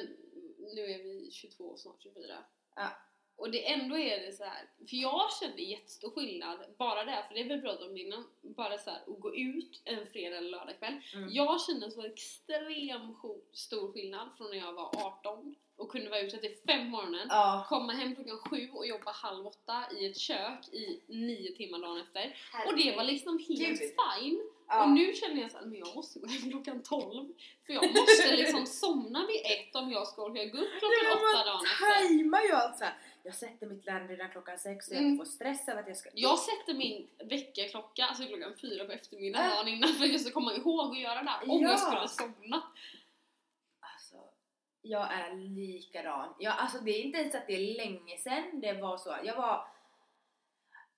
nu 0.57 0.81
är 0.91 1.03
vi 1.03 1.31
22 1.31 1.63
och 1.63 1.79
snart 1.79 2.03
24. 2.03 2.45
Ja. 2.75 2.89
Och 3.35 3.51
det 3.51 3.71
ändå 3.71 3.97
är 3.97 4.19
det 4.19 4.33
så 4.33 4.43
här, 4.43 4.69
för 4.77 4.95
jag 4.95 5.33
kände 5.41 5.61
jättestor 5.61 6.11
skillnad, 6.11 6.59
bara 6.77 7.05
det, 7.05 7.25
för 7.27 7.35
det 7.35 7.41
har 7.43 7.55
vi 7.55 7.61
pratat 7.61 7.89
om 7.89 7.97
innan, 7.97 8.29
bara 8.41 8.77
så 8.77 8.89
här, 8.89 9.01
att 9.07 9.19
gå 9.19 9.35
ut 9.35 9.81
en 9.85 10.07
fredag 10.07 10.37
eller 10.37 10.49
lördagkväll. 10.49 11.01
Mm. 11.13 11.29
Jag 11.31 11.61
kände 11.61 11.91
så 11.91 12.01
extrem 12.05 13.15
sjo- 13.15 13.45
stor 13.51 13.91
skillnad 13.93 14.29
från 14.37 14.49
när 14.49 14.57
jag 14.57 14.73
var 14.73 15.05
18 15.05 15.55
och 15.79 15.89
kunde 15.91 16.09
vara 16.09 16.19
ute 16.19 16.37
till 16.37 16.55
fem 16.67 16.79
på 16.79 16.97
morgonen 16.97 17.27
Ja, 17.29 17.65
komma 17.69 17.93
hem 17.93 18.15
klockan 18.15 18.37
sju 18.39 18.69
och 18.73 18.87
jobba 18.87 19.11
halv 19.11 19.47
åtta 19.47 19.83
i 19.99 20.05
ett 20.05 20.17
kök 20.17 20.67
i 20.71 20.99
nio 21.07 21.51
timmar 21.55 21.79
dagen 21.79 22.01
efter. 22.01 22.37
Och 22.67 22.77
det 22.77 22.95
var 22.95 23.03
liksom 23.03 23.37
helt 23.37 23.59
Gud. 23.59 23.77
fine. 23.79 24.41
ja. 24.67 24.83
Och 24.83 24.89
nu 24.91 25.13
känner 25.13 25.41
jag 25.41 25.51
såhär, 25.51 25.65
men 25.65 25.79
jag 25.79 25.95
måste 25.95 26.19
gå 26.19 26.27
hem 26.27 26.49
klockan 26.51 26.83
12 26.83 27.27
För 27.65 27.73
jag 27.73 27.83
måste 27.95 28.35
liksom 28.37 28.65
somna 28.65 29.27
vid 29.27 29.41
ett 29.45 29.75
om 29.75 29.91
jag 29.91 30.07
ska 30.07 30.23
orka 30.23 30.45
gå 30.45 30.57
upp 30.57 30.69
Nej, 30.71 30.79
klockan 30.79 31.03
men 31.03 31.11
åtta 31.17 31.37
man 31.37 31.45
dagen 31.45 31.65
efter. 31.65 31.85
tajmar 32.07 32.41
ju 32.41 32.51
allt 32.51 32.77
så 32.77 32.83
här. 32.83 32.93
Jag 33.23 33.35
sätter 33.35 33.67
mitt 33.67 33.85
larm 33.85 34.07
redan 34.07 34.29
klockan 34.31 34.59
sex 34.59 34.85
så 34.85 34.93
jag 34.93 35.01
Mm. 35.03 35.17
får 35.17 35.25
stress 35.25 35.67
över 35.69 35.81
att 35.81 35.87
jag 35.87 35.97
ska 35.97 36.09
Jag 36.13 36.39
sätter 36.39 36.73
min 36.73 37.07
väckarklocka, 37.23 38.05
alltså 38.05 38.23
klockan 38.25 38.53
fyra 38.61 38.85
på 38.85 38.91
eftermiddagen 38.91 39.49
Äh. 39.49 39.55
dagen 39.55 39.67
innan 39.67 39.93
för 39.93 40.05
att 40.05 40.11
jag 40.11 40.21
ska 40.21 40.31
komma 40.31 40.53
ihåg 40.53 40.91
att 40.91 40.99
göra 41.01 41.23
det 41.23 41.51
om 41.51 41.61
Ja. 41.61 41.69
jag 41.69 41.79
skulle 41.79 42.07
somna. 42.07 42.61
Jag 44.81 45.13
är 45.13 45.35
likadan. 45.35 46.33
Jag, 46.39 46.53
alltså 46.57 46.77
det 46.79 46.91
är 46.91 47.01
inte 47.01 47.17
ens 47.17 47.35
att 47.35 47.47
det 47.47 47.53
är 47.53 47.77
länge 47.77 48.17
sedan 48.17 48.59
det 48.61 48.73
var 48.73 48.97
så. 48.97 49.15
Jag 49.23 49.35
var, 49.35 49.67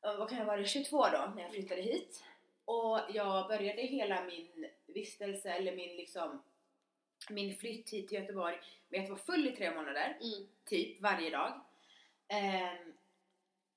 eh, 0.06 0.18
vad 0.18 0.30
kan 0.30 0.38
jag 0.38 0.46
vara, 0.46 0.66
22 0.66 1.06
då 1.08 1.32
när 1.36 1.42
jag 1.42 1.52
flyttade 1.52 1.82
hit. 1.82 2.24
Och 2.66 3.00
jag 3.10 3.48
började 3.48 3.82
hela 3.82 4.24
min 4.24 4.70
vistelse, 4.88 5.52
eller 5.52 5.76
min 5.76 5.96
liksom, 5.96 6.44
min 7.30 7.56
flytt 7.56 7.90
hit 7.90 8.08
till 8.08 8.18
Göteborg 8.18 8.58
med 8.90 9.04
att 9.04 9.10
vara 9.10 9.20
full 9.20 9.48
i 9.48 9.56
tre 9.56 9.76
månader. 9.76 10.18
Mm. 10.22 10.48
typ 10.66 11.02
varje 11.02 11.30
dag. 11.30 11.62
Ehm, 12.28 12.94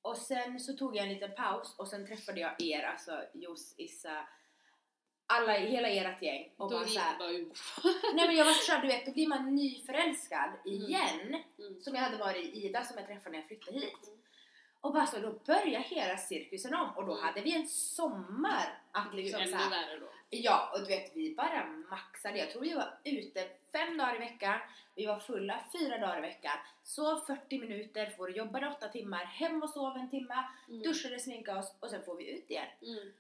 och 0.03 0.17
sen 0.17 0.61
så 0.61 0.73
tog 0.73 0.97
jag 0.97 1.03
en 1.05 1.13
liten 1.13 1.35
paus 1.35 1.75
och 1.79 1.89
sen 1.89 2.07
träffade 2.07 2.41
jag 2.41 2.63
er, 2.63 2.83
alltså 2.83 3.25
Jos, 3.33 3.75
Issa, 3.79 4.29
alla, 5.35 5.53
hela 5.53 5.89
ert 5.89 6.23
gäng 6.23 6.51
och 6.57 6.71
Då 6.71 6.79
bara 6.79 6.87
såhär, 6.89 7.19
nej 8.15 8.27
men 8.27 8.37
jag 8.37 8.45
var 8.45 8.53
såhär, 8.53 8.83
du 8.83 8.89
vet, 8.89 9.07
då 9.07 9.13
blir 9.13 9.29
man 9.29 9.55
nyförälskad 9.55 10.51
igen 10.65 11.43
Mm. 11.59 11.81
som 11.81 11.95
jag 11.95 12.03
hade 12.03 12.17
varit 12.17 12.45
i 12.45 12.67
Ida 12.67 12.85
som 12.85 12.97
jag 12.99 13.07
träffade 13.07 13.31
när 13.31 13.39
jag 13.39 13.47
flyttade 13.49 13.79
hit. 13.79 14.11
Och 14.81 14.93
bara 14.93 15.07
så, 15.07 15.19
då 15.19 15.33
börjar 15.47 15.81
hela 15.81 16.17
cirkusen 16.17 16.75
om 16.75 16.89
och 16.97 17.07
då 17.07 17.21
hade 17.21 17.41
vi 17.41 17.55
en 17.57 17.67
sommar 17.69 18.79
att 18.93 19.13
Det 19.13 19.17
är 19.17 19.19
ju 19.19 19.23
liksom 19.23 19.43
ännu 19.43 19.71
värre 19.71 19.99
då. 20.01 20.07
Ja, 20.31 20.71
och 20.75 20.81
du 20.81 20.87
vet 20.87 21.17
vi 21.17 21.35
bara 21.35 21.67
maxade. 21.91 22.39
Jag 22.39 22.51
tror 22.51 22.63
vi 22.63 22.75
var 22.75 22.99
ute 23.05 23.49
fem 23.73 23.97
dagar 23.99 24.17
i 24.17 24.19
veckan, 24.19 24.61
vi 24.95 25.07
var 25.07 25.19
fulla 25.19 25.65
fyra 25.73 25.99
dagar 25.99 26.19
i 26.19 26.21
veckan, 26.21 26.57
sov 26.83 27.21
40 27.27 27.59
minuter, 27.59 28.07
får 28.17 28.31
jobba 28.31 28.71
8 28.77 28.89
timmar, 28.89 29.25
hem 29.25 29.63
och 29.63 29.71
sov 29.71 29.97
en 29.97 30.11
timme, 30.11 30.45
Mm. 30.69 30.83
duschade, 30.83 31.19
sminka 31.19 31.59
oss 31.59 31.75
och 31.81 31.91
sen 31.91 32.05
får 32.05 32.17
vi 32.17 32.31
ut 32.31 32.51
igen. 32.51 32.67
Mm. 32.83 33.13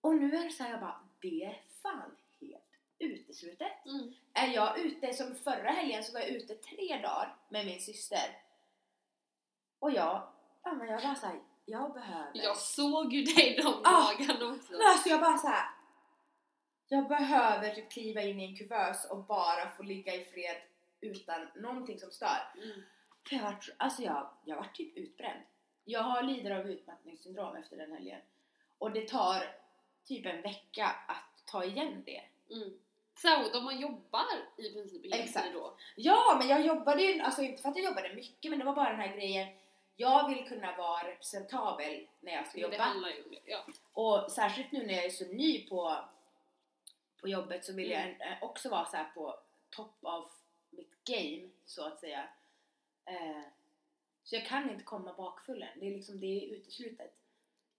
Och 0.00 0.14
nu 0.14 0.36
är 0.36 0.44
det 0.44 0.50
så 0.50 0.62
här, 0.62 0.70
jag 0.70 0.80
bara, 0.80 1.00
det 1.20 1.44
är 1.44 1.62
fan 1.82 2.16
helt 2.40 2.62
uteslutet. 2.98 3.86
Mm. 3.86 4.14
Är 4.32 4.46
jag 4.46 4.78
ute, 4.78 5.12
som 5.12 5.34
förra 5.34 5.70
helgen 5.70 6.04
så 6.04 6.12
var 6.12 6.20
jag 6.20 6.28
ute 6.28 6.54
tre 6.54 6.96
dagar 7.02 7.36
med 7.48 7.66
min 7.66 7.80
syster. 7.80 8.38
Och 9.78 9.90
jag, 9.90 10.28
ja 10.62 10.72
men 10.72 10.88
jag 10.88 11.02
bara 11.02 11.14
såhär, 11.14 11.40
jag 11.64 11.92
behöver. 11.94 12.30
Jag 12.34 12.56
såg 12.56 13.12
ju 13.12 13.22
dig 13.22 13.56
de 13.62 13.66
Ah. 13.84 14.12
dagarna 14.12 14.54
också. 14.54 14.72
Alltså 14.84 15.08
jag 15.08 15.20
bara 15.20 15.38
så 15.38 15.48
här. 15.48 15.70
Jag 16.88 17.08
behöver 17.08 17.74
typ 17.74 17.90
kliva 17.92 18.22
in 18.22 18.40
i 18.40 18.44
en 18.44 18.56
kuvös 18.56 19.10
och 19.10 19.24
bara 19.24 19.70
få 19.70 19.82
ligga 19.82 20.14
i 20.14 20.24
fred 20.24 20.56
utan 21.00 21.48
någonting 21.56 21.98
som 21.98 22.10
stör. 22.10 22.52
Mm. 22.54 22.82
För 23.28 23.36
jag 23.36 23.42
var, 23.42 23.58
alltså 23.76 24.02
jag, 24.02 24.30
jag 24.44 24.56
var 24.56 24.64
typ 24.74 24.96
utbränd. 24.96 25.40
Jag 25.84 26.02
har 26.02 26.22
lider 26.22 26.50
av 26.50 26.66
utmattningssyndrom 26.70 27.56
efter 27.56 27.76
den 27.76 27.92
helgen. 27.92 28.20
Och 28.78 28.90
det 28.92 29.08
tar 29.08 29.56
typ 30.04 30.26
en 30.26 30.42
vecka 30.42 30.86
att 31.08 31.46
ta 31.46 31.64
igen 31.64 32.02
det. 32.06 32.22
Mm. 32.50 32.78
Särskilt 33.22 33.54
om 33.54 33.64
man 33.64 33.80
jobbar 33.80 34.24
i 34.56 34.72
princip 34.72 35.14
heltid 35.14 35.52
då. 35.52 35.74
Ja, 35.96 36.36
men 36.38 36.48
jag 36.48 36.66
jobbade 36.66 37.02
ju, 37.02 37.20
alltså 37.20 37.42
inte 37.42 37.62
för 37.62 37.68
att 37.68 37.76
jag 37.76 37.84
jobbade 37.84 38.14
mycket, 38.14 38.50
men 38.50 38.58
det 38.58 38.64
var 38.64 38.74
bara 38.74 38.90
den 38.90 39.00
här 39.00 39.16
grejen. 39.16 39.48
Jag 39.96 40.28
vill 40.28 40.48
kunna 40.48 40.76
vara 40.76 41.08
representabel 41.08 42.06
när 42.20 42.32
jag 42.32 42.46
ska 42.46 42.54
Det 42.56 42.62
jobba. 42.62 42.76
det. 43.30 43.40
Ja. 43.44 43.64
Och 43.92 44.32
särskilt 44.32 44.72
nu 44.72 44.86
när 44.86 44.94
jag 44.94 45.04
är 45.04 45.10
så 45.10 45.24
ny 45.24 45.68
på, 45.68 45.96
på 47.20 47.28
jobbet 47.28 47.64
så 47.64 47.72
vill 47.72 47.90
jag 47.90 48.00
Mm. 48.02 48.20
en- 48.20 48.32
eh, 48.32 48.42
också 48.42 48.68
vara 48.68 48.86
så 48.86 48.96
här 48.96 49.10
på 49.14 49.38
top 49.70 49.94
of 50.02 50.28
mitt 50.70 51.04
game, 51.04 51.48
så 51.66 51.84
att 51.86 52.00
säga. 52.00 52.28
Eh, 53.04 53.42
så 54.24 54.34
jag 54.36 54.46
kan 54.46 54.70
inte 54.70 54.84
komma 54.84 55.12
bakfull 55.12 55.62
än. 55.62 55.80
Det 55.80 55.86
är 55.86 55.90
liksom, 55.90 56.20
det 56.20 56.26
är 56.26 56.54
uteslutet. 56.54 57.14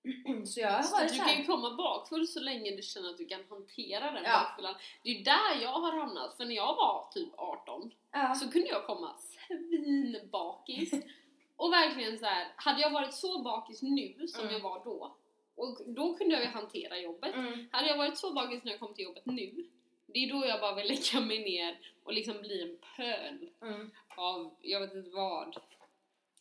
så 0.46 0.60
jag 0.60 0.72
har 0.72 0.82
Så 0.84 0.96
varit 0.96 1.12
du 1.14 1.18
kan 1.20 1.38
ju 1.38 1.46
komma 1.46 1.76
bakfull 1.76 2.28
så 2.28 2.40
länge 2.40 2.76
du 2.76 2.82
känner 2.82 3.10
att 3.10 3.18
du 3.18 3.26
kan 3.26 3.42
hantera 3.50 4.12
den 4.12 4.24
Ja. 4.24 4.40
bakfyllan. 4.40 4.76
Det 5.04 5.10
är 5.10 5.24
där 5.24 5.62
jag 5.62 5.70
har 5.72 5.92
hamnat, 6.00 6.38
för 6.38 6.46
när 6.46 6.56
jag 6.56 6.76
var 6.76 7.08
typ 7.14 7.30
18 7.38 7.92
ja. 8.12 8.36
så 8.36 8.52
kunde 8.52 8.68
jag 8.68 8.86
komma 8.86 9.16
svinbakis. 9.20 10.92
och 11.56 11.72
verkligen 11.74 12.18
så 12.20 12.26
här, 12.26 12.48
hade 12.56 12.82
jag 12.82 12.90
varit 12.90 13.14
så 13.14 13.40
bakis 13.42 13.82
nu 13.82 14.28
som 14.28 14.42
Mm. 14.42 14.54
jag 14.54 14.60
var 14.62 14.84
då, 14.86 15.16
och 15.56 15.78
då 15.86 16.18
kunde 16.18 16.36
jag 16.36 16.44
ju 16.44 16.50
hantera 16.50 17.00
jobbet. 17.00 17.36
Mm. 17.36 17.68
Hade 17.72 17.88
jag 17.90 17.98
varit 17.98 18.18
så 18.18 18.34
bakis 18.34 18.64
när 18.64 18.72
jag 18.72 18.80
kom 18.80 18.94
till 18.94 19.04
jobbet 19.06 19.26
nu, 19.26 19.66
det 20.08 20.20
är 20.20 20.30
då 20.34 20.46
jag 20.46 20.60
bara 20.62 20.76
vill 20.76 20.88
lägga 21.14 21.26
mig 21.26 21.40
ner 21.44 21.80
och 22.04 22.14
liksom 22.14 22.42
bli 22.42 22.62
en 22.62 22.78
pöl 22.96 23.50
Mm. 23.62 23.92
av, 24.18 24.56
jag 24.62 24.80
vet 24.80 24.94
inte 24.94 25.10
vad. 25.10 25.54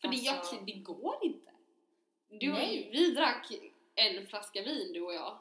För 0.00 0.08
det, 0.08 0.28
Alltså- 0.28 0.54
jag, 0.56 0.66
det 0.66 0.72
går 0.72 1.18
inte. 1.22 1.50
Du, 2.40 2.52
Nej. 2.52 2.88
vi 2.92 3.14
drack 3.14 3.52
en 3.94 4.26
flaska 4.26 4.62
vin 4.62 4.92
du 4.92 5.00
och 5.00 5.14
jag 5.14 5.38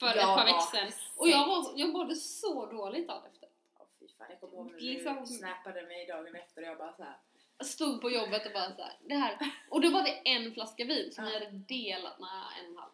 för 0.00 0.06
Jag 0.06 0.16
ett 0.16 0.22
par 0.24 0.44
veckor 0.44 0.60
sedan 0.76 0.92
och 1.16 1.28
jag, 1.28 1.46
var, 1.46 1.72
jag 1.76 1.92
mådde 1.92 2.16
så 2.16 2.66
dåligt 2.66 3.10
av 3.10 3.26
efter. 3.26 3.48
Åh, 3.78 3.86
fy 4.00 4.08
fan, 4.18 4.26
jag 4.30 4.40
kommer 4.40 4.54
ihåg 4.54 4.72
när 4.72 4.80
Liksom- 4.80 5.16
du 5.20 5.26
snappade 5.26 5.82
mig 5.82 6.06
dagen 6.06 6.34
efter 6.34 6.62
och 6.62 6.68
jag 6.68 6.78
bara 6.78 6.92
så 6.92 7.02
här. 7.02 7.16
Stod 7.64 8.00
på 8.00 8.10
jobbet 8.10 8.46
och 8.46 8.52
bara 8.52 8.74
så 8.76 8.82
här, 8.82 8.92
det 9.08 9.14
här. 9.14 9.38
Och 9.70 9.80
då 9.80 9.90
var 9.90 10.02
det 10.02 10.28
en 10.30 10.54
flaska 10.54 10.84
vin 10.84 11.12
som 11.12 11.24
vi 11.24 11.34
hade 11.34 11.50
delat, 11.50 12.18
nej 12.20 12.30
en 12.60 12.64
och 12.66 12.70
en 12.72 12.76
halv. 12.78 12.90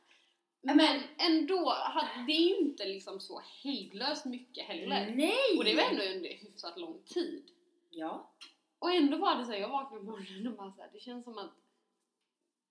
Men- 0.61 0.77
Men 0.77 1.03
ändå, 1.19 1.71
hade- 1.71 2.25
det 2.27 2.33
är 2.33 2.49
ju 2.49 2.57
inte 2.57 2.85
liksom 2.85 3.21
så 3.21 3.43
hejdlöst 3.63 4.25
mycket 4.25 4.65
heller. 4.67 5.13
Nej! 5.17 5.59
Och 5.59 5.65
det 5.65 5.75
var 5.75 5.83
ändå 5.83 6.03
under 6.03 6.29
hyfsat 6.29 6.79
lång 6.79 7.03
tid. 7.07 7.45
Ja. 7.91 8.31
Och 8.79 8.91
ändå 8.91 9.17
var 9.17 9.35
det 9.37 9.45
så 9.45 9.53
här, 9.53 9.59
jag 9.59 9.69
vaknade 9.69 10.05
på 10.05 10.11
morgonen 10.11 10.47
och 10.47 10.53
bara 10.57 10.73
så 10.73 10.81
här, 10.83 10.91
det 10.93 11.01
känns 11.01 11.25
som 11.25 11.39
att 11.39 11.51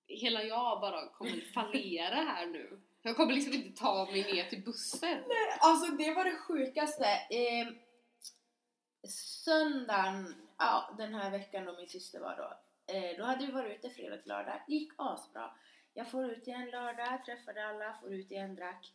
hela 0.08 0.44
jag 0.44 0.82
bara 0.82 1.08
kommer 1.10 1.54
fallera 1.54 2.16
här 2.16 2.46
nu. 2.48 2.82
Jag 3.02 3.16
kommer 3.16 3.34
liksom 3.34 3.54
inte 3.54 3.80
ta 3.82 4.06
mig 4.06 4.34
ner 4.34 4.50
till 4.50 4.64
bussen. 4.64 5.24
Alltså 5.60 5.92
det 5.92 6.14
var 6.14 6.24
det 6.26 6.36
sjukaste. 6.36 7.06
Eh, 7.30 7.68
söndagen, 9.10 10.36
ja 10.58 10.96
den 10.98 11.14
här 11.14 11.32
veckan 11.32 11.66
då 11.66 11.78
min 11.78 11.88
syster 11.88 12.20
var 12.20 12.36
då. 12.38 12.58
Eh, 12.94 13.18
då 13.18 13.24
hade 13.24 13.46
vi 13.46 13.52
varit 13.52 13.78
ute 13.78 13.90
fredag 13.90 14.18
till 14.18 14.28
lördag. 14.28 14.62
gick 14.68 14.92
asbra. 14.98 15.52
Jag 15.94 16.12
får 16.12 16.26
ut 16.32 16.48
igen 16.48 16.70
lördag, 16.70 17.26
träffade 17.26 17.68
alla, 17.68 17.94
får 18.02 18.14
ut 18.14 18.32
igen, 18.32 18.56
drack. 18.56 18.94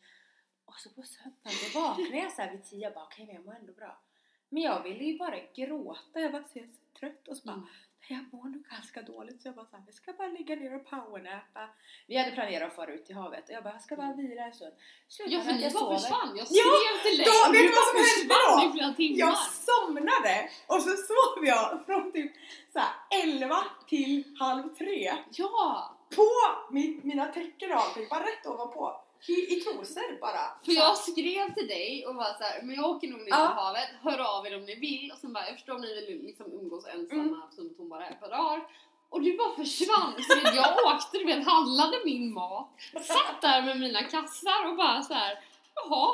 Och 0.65 0.75
så 0.75 0.91
på 0.91 1.03
söndagen 1.03 1.59
då 1.75 1.81
vaknade 1.81 2.17
jag 2.17 2.33
så 2.33 2.43
här 2.43 2.51
vid 2.51 2.65
tio 2.65 2.89
och 2.89 2.95
bara 2.95 3.05
okej 3.05 3.27
men 3.27 3.35
jag 3.35 3.45
mår 3.45 3.55
ändå 3.55 3.73
bra. 3.73 4.01
Men 4.49 4.63
jag 4.63 4.83
ville 4.83 5.05
ju 5.05 5.19
bara 5.19 5.41
gråta, 5.55 6.21
jag 6.21 6.31
var 6.31 6.43
så 6.43 6.61
trött 7.01 7.29
och 7.29 7.37
så 7.37 7.47
bara 7.47 7.57
Mm. 7.57 7.69
Jag 8.15 8.25
mår 8.33 8.45
nog 8.45 8.65
ganska 8.65 9.03
dåligt 9.03 9.43
så 9.43 9.49
jag 9.49 9.55
bara 9.55 9.67
såhär, 9.67 9.83
jag 9.87 9.95
ska 9.95 10.13
bara 10.13 10.29
ligga 10.29 10.55
ner 10.57 10.75
och 10.77 10.87
powernappa. 10.91 11.69
Vi 12.07 12.17
hade 12.19 12.31
planerat 12.33 12.69
att 12.69 12.77
fara 12.77 12.93
ut 12.95 13.07
till 13.07 13.15
havet 13.17 13.45
och 13.49 13.55
jag 13.55 13.63
bara, 13.65 13.73
jag 13.73 13.83
ska 13.83 13.97
bara 13.97 14.13
vila 14.13 14.43
en 14.47 14.53
stund. 14.53 14.73
Ja 15.27 15.41
för 15.41 15.53
ni 15.53 15.63
jag 15.63 15.73
bara 15.73 15.99
försvann, 15.99 16.37
jag 16.37 16.47
Ja, 16.51 16.65
skrev 16.79 17.11
till 17.11 17.19
dig 17.19 17.27
och 17.49 17.55
vet 17.55 17.63
du 17.63 17.73
vad 17.79 17.89
som 17.89 17.97
hände 18.11 18.35
då? 18.35 19.03
Jag 19.25 19.37
somnade 19.39 20.51
och 20.67 20.83
så 20.83 20.91
sov 20.91 21.47
jag 21.47 21.87
från 21.87 22.13
typ 22.13 22.33
såhär 22.73 22.93
11 23.25 23.57
till 23.89 24.37
halv 24.39 24.75
3 24.75 25.13
Ja! 25.31 25.97
på 26.17 26.27
min, 26.71 27.01
mina 27.05 27.27
täcken 27.27 27.73
och 27.73 27.77
allting, 27.77 28.07
bara 28.11 28.21
rätt 28.23 28.47
ovanpå. 28.47 29.01
I, 29.29 29.61
trosor 29.61 30.21
bara. 30.21 30.41
För 30.65 30.73
jag 30.73 30.97
skrev 30.99 31.55
till 31.55 31.69
dig 31.69 32.07
och 32.07 32.15
var 32.15 32.25
så 32.25 32.45
här, 32.45 32.63
men 32.63 32.75
jag 32.77 32.85
åker 32.91 33.09
nog 33.09 33.19
ner 33.19 33.25
till 33.25 33.31
Ja. 33.39 33.47
havet, 33.47 33.89
hör 34.03 34.19
av 34.39 34.47
er 34.47 34.57
om 34.57 34.65
ni 34.65 34.75
vill 34.75 35.11
och 35.13 35.19
sen 35.19 35.33
bara, 35.33 35.47
jag 35.47 35.55
förstår 35.55 35.75
om 35.75 35.81
ni 35.81 35.95
vill 35.95 36.23
liksom 36.27 36.53
umgås 36.53 36.87
ensamma 36.87 37.23
Mm. 37.23 37.43
eftersom 37.45 37.75
hon 37.79 37.89
bara 37.89 38.07
är 38.07 38.15
par 38.15 38.29
dagar. 38.29 38.61
Och 39.09 39.23
du 39.23 39.37
bara 39.37 39.55
försvann, 39.57 40.15
så 40.19 40.39
jag 40.57 40.77
åkte, 40.95 41.19
du 41.19 41.25
vet, 41.25 41.45
handlade 41.47 41.97
min 42.05 42.33
mat, 42.35 42.69
satt 43.03 43.41
där 43.43 43.63
med 43.63 43.81
mina 43.81 44.03
kassar 44.03 44.69
och 44.71 44.77
bara 44.77 45.03
så 45.03 45.15
här, 45.15 45.39
jaha, 45.75 46.09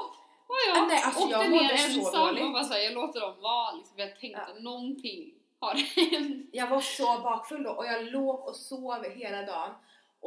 och 0.47 0.55
jag 0.69 0.77
Ja, 0.77 0.87
nej, 0.88 1.03
alltså, 1.05 1.23
åkte 1.25 1.33
jag 1.37 1.51
ner 1.51 1.73
ensam 1.73 2.47
och 2.47 2.53
bara 2.53 2.64
så 2.64 2.73
här, 2.75 2.81
jag 2.81 2.92
låter 2.92 3.21
dem 3.21 3.35
vara, 3.40 3.73
liksom, 3.73 3.99
jag 3.99 4.21
tänkte 4.21 4.55
någonting 4.61 5.33
har 5.61 5.75
hänt. 5.75 6.49
Jag 6.53 6.66
var 6.66 6.81
så 6.81 7.05
bakfull 7.23 7.62
då 7.62 7.71
och 7.71 7.87
jag 7.87 8.05
låg 8.05 8.40
och 8.49 8.57
sov 8.57 9.05
hela 9.05 9.42
dagen. 9.42 9.71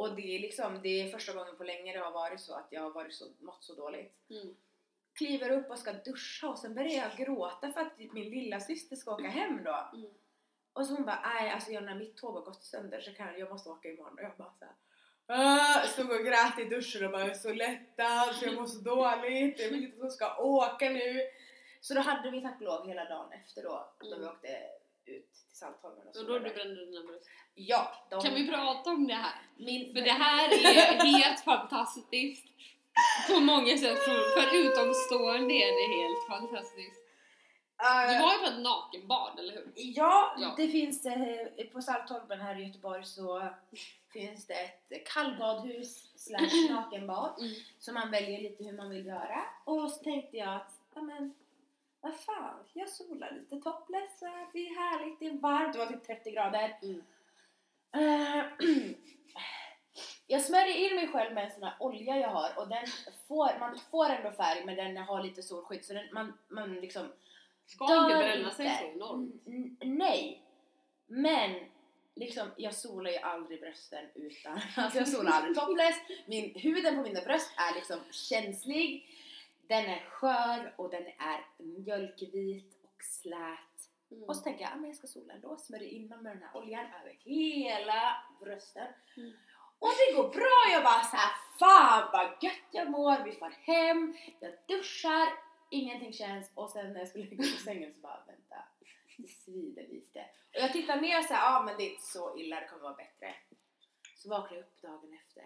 Och 0.00 0.14
det 0.16 0.36
är 0.36 0.38
liksom, 0.38 0.80
det 0.82 0.88
är 1.00 1.10
första 1.10 1.32
gången 1.32 1.56
på 1.56 1.64
länge 1.64 1.92
det 1.92 1.98
har 1.98 2.12
varit 2.12 2.40
så 2.40 2.54
att 2.54 2.66
jag 2.70 2.80
har 2.82 2.90
varit 2.90 3.14
så, 3.14 3.24
mått 3.40 3.64
så 3.64 3.74
dåligt. 3.74 4.14
Mm. 4.30 4.56
Kliver 5.18 5.50
upp 5.50 5.70
och 5.70 5.78
ska 5.78 5.92
duscha 5.92 6.48
och 6.48 6.58
sen 6.58 6.74
börjar 6.74 6.90
jag 6.90 7.26
gråta 7.26 7.72
för 7.72 7.80
att 7.80 7.98
min 7.98 8.30
lilla 8.30 8.60
syster 8.60 8.96
ska 8.96 9.14
åka 9.14 9.28
hem 9.28 9.64
då. 9.64 9.90
Mm. 9.94 10.10
Och 10.72 10.86
så 10.86 10.94
hon 10.94 11.04
bara, 11.06 11.20
nej 11.34 11.50
alltså 11.50 11.70
jag, 11.70 11.82
när 11.84 11.94
mitt 11.94 12.16
tåg 12.16 12.34
har 12.34 12.42
gått 12.42 12.62
sönder 12.64 13.00
så 13.00 13.12
kan 13.12 13.38
jag 13.38 13.50
måste 13.50 13.68
åka 13.70 13.88
imorgon. 13.88 14.14
Och 14.18 14.22
jag 14.24 14.36
bara 14.36 14.52
såhär, 14.58 14.74
"Ah", 15.26 15.86
stod 15.86 16.10
och 16.10 16.24
grät 16.24 16.58
i 16.58 16.64
duschen 16.64 17.04
och 17.06 17.12
bara, 17.12 17.20
jag 17.20 17.30
är 17.30 17.34
så 17.34 17.52
lättad 17.52 18.34
jag 18.42 18.54
mår 18.54 18.66
så 18.66 18.78
dåligt, 18.80 19.60
jag 19.60 19.68
vill 19.68 19.84
inte 19.84 19.96
att 19.96 20.02
hon 20.02 20.10
ska 20.10 20.36
åka 20.36 20.90
nu. 20.90 21.20
Så 21.80 21.94
då 21.94 22.00
hade 22.00 22.30
vi 22.30 22.40
tack 22.42 22.56
och 22.56 22.62
lov 22.66 22.86
hela 22.88 23.04
dagen 23.04 23.32
efter 23.32 23.62
då, 23.62 23.92
då 24.00 24.06
Mm. 24.06 24.20
vi 24.20 24.26
åkte 24.26 24.48
ut 25.04 25.36
Saltholmen 25.60 26.08
och 26.08 26.14
så 26.14 26.20
Och 26.20 26.26
då 26.26 26.38
du 26.38 26.40
brände 26.54 26.86
dina 26.86 27.00
bröst. 27.06 27.28
Ja, 27.54 27.92
de, 28.10 28.22
Kan 28.22 28.34
vi 28.34 28.48
prata 28.48 28.90
om 28.90 29.06
det 29.06 29.14
här? 29.14 29.34
Min, 29.56 29.94
För 29.94 30.00
det 30.00 30.10
här 30.12 30.48
är 30.48 31.04
helt 31.18 31.40
fantastiskt. 31.44 32.46
På 33.28 33.40
många 33.40 33.76
sätt. 33.78 33.98
För, 33.98 34.56
utomstående 34.56 35.54
är 35.54 35.72
det 35.80 35.96
helt 36.02 36.26
fantastiskt. 36.28 36.96
Du 37.78 37.86
Eh, 37.86 38.22
var 38.22 38.32
ju 38.32 38.38
på 38.38 38.44
ett 38.46 38.58
nakenbad, 38.62 39.38
eller 39.38 39.52
hur? 39.54 39.72
Ja, 39.74 40.34
Ja. 40.38 40.54
det 40.56 40.68
finns 40.68 41.06
eh, 41.06 41.66
på 41.72 41.82
Saltholmen 41.82 42.40
här 42.40 42.60
i 42.60 42.64
Göteborg 42.66 43.04
så 43.04 43.48
finns 44.12 44.46
det 44.46 44.54
ett 44.54 45.06
kallbadhus 45.14 46.10
slash 46.16 46.70
nakenbad 46.70 47.34
Mm. 47.38 47.52
så 47.78 47.92
man 47.92 48.10
väljer 48.10 48.40
lite 48.40 48.64
hur 48.64 48.72
man 48.76 48.90
vill 48.90 49.06
göra 49.06 49.42
och 49.64 49.90
så 49.90 50.02
tänkte 50.04 50.36
jag 50.36 50.56
att, 50.56 50.72
ja 50.94 51.00
men 51.02 51.34
vad 52.00 52.16
fan, 52.20 52.64
jag 52.72 52.88
solar 52.88 53.32
lite 53.32 53.56
topless, 53.56 54.20
det 54.52 54.58
är 54.58 54.74
härligt, 54.74 55.20
det 55.20 55.26
är 55.26 55.32
varmt, 55.32 55.72
det 55.72 55.78
var 55.78 55.86
typ 55.86 56.06
30 56.06 56.30
grader. 56.30 56.78
Mm. 56.82 57.02
Eh, 57.94 58.44
jag 60.26 60.42
smörjer 60.42 60.90
in 60.90 60.96
mig 60.96 61.08
själv 61.08 61.34
med 61.34 61.44
en 61.44 61.50
sån 61.50 61.62
här 61.62 61.76
olja 61.80 62.16
jag 62.16 62.28
har 62.28 62.58
och 62.58 62.68
den 62.68 62.86
får, 63.28 63.58
man 63.58 63.78
får 63.90 64.10
ändå 64.10 64.30
färg 64.30 64.64
men 64.64 64.76
den 64.76 64.96
har 64.96 65.22
lite 65.22 65.42
solskydd 65.42 65.84
så 65.84 65.92
den, 65.94 66.06
man, 66.12 66.38
man 66.48 66.74
liksom 66.74 67.12
Ska 67.66 67.84
inte 67.84 68.18
bränna 68.18 68.50
sig 68.50 68.78
så 68.78 68.84
enormt. 68.84 69.46
N- 69.46 69.76
nej! 69.80 70.42
Men 71.06 71.54
liksom, 72.14 72.48
jag 72.56 72.74
solar 72.74 73.10
ju 73.10 73.16
aldrig 73.16 73.60
brösten 73.60 74.04
utan, 74.14 74.60
alltså 74.76 74.98
jag 74.98 75.08
solar 75.08 75.32
aldrig 75.32 75.56
topless. 75.56 75.96
Min, 76.26 76.54
huden 76.54 76.96
på 76.96 77.02
mina 77.02 77.20
bröst 77.20 77.50
är 77.56 77.74
liksom 77.74 77.98
känslig. 78.10 79.16
Den 79.70 79.84
är 79.84 80.00
skör 80.00 80.74
och 80.76 80.90
den 80.90 81.06
är 81.06 81.46
mjölkvit 81.58 82.78
och 82.82 83.04
slät. 83.04 83.76
Mm. 84.10 84.24
Och 84.24 84.36
så 84.36 84.42
tänker 84.42 84.62
jag, 84.62 84.72
ah, 84.72 84.76
men 84.76 84.86
jag 84.86 84.96
ska 84.96 85.06
sola 85.06 85.34
ändå. 85.34 85.56
Smörjer 85.56 85.88
in 85.88 86.08
mig 86.08 86.18
med 86.18 86.36
den 86.36 86.42
här 86.42 86.56
oljan 86.56 86.86
över 87.00 87.18
hela 87.20 88.16
brösten. 88.40 88.88
Mm. 89.16 89.32
Och 89.78 89.88
det 89.98 90.16
går 90.16 90.28
bra, 90.28 90.72
jag 90.72 90.84
bara 90.84 91.02
såhär 91.02 91.30
Fan 91.58 92.10
vad 92.12 92.42
gött 92.42 92.68
jag 92.70 92.90
mår, 92.90 93.24
vi 93.24 93.32
får 93.32 93.50
hem, 93.50 94.16
jag 94.40 94.52
duschar, 94.68 95.28
ingenting 95.70 96.12
känns 96.12 96.50
och 96.54 96.70
sen 96.70 96.92
när 96.92 96.98
jag 96.98 97.08
skulle 97.08 97.24
ligga 97.24 97.42
på 97.42 97.62
sängen 97.64 97.94
så 97.94 98.00
bara 98.00 98.24
vänta, 98.26 98.56
det 99.16 99.28
svider 99.28 99.86
lite. 99.88 100.20
Och 100.54 100.60
jag 100.60 100.72
tittar 100.72 101.00
ner 101.00 101.18
och 101.18 101.24
säger 101.24 101.40
ja 101.40 101.58
ah, 101.58 101.62
men 101.62 101.76
det 101.76 101.82
är 101.82 101.90
inte 101.90 102.06
så 102.06 102.38
illa, 102.38 102.60
det 102.60 102.68
kommer 102.68 102.82
vara 102.82 102.94
bättre. 102.94 103.34
Så 104.16 104.28
vaknar 104.28 104.56
jag 104.56 104.64
upp 104.64 104.82
dagen 104.82 105.18
efter. 105.24 105.44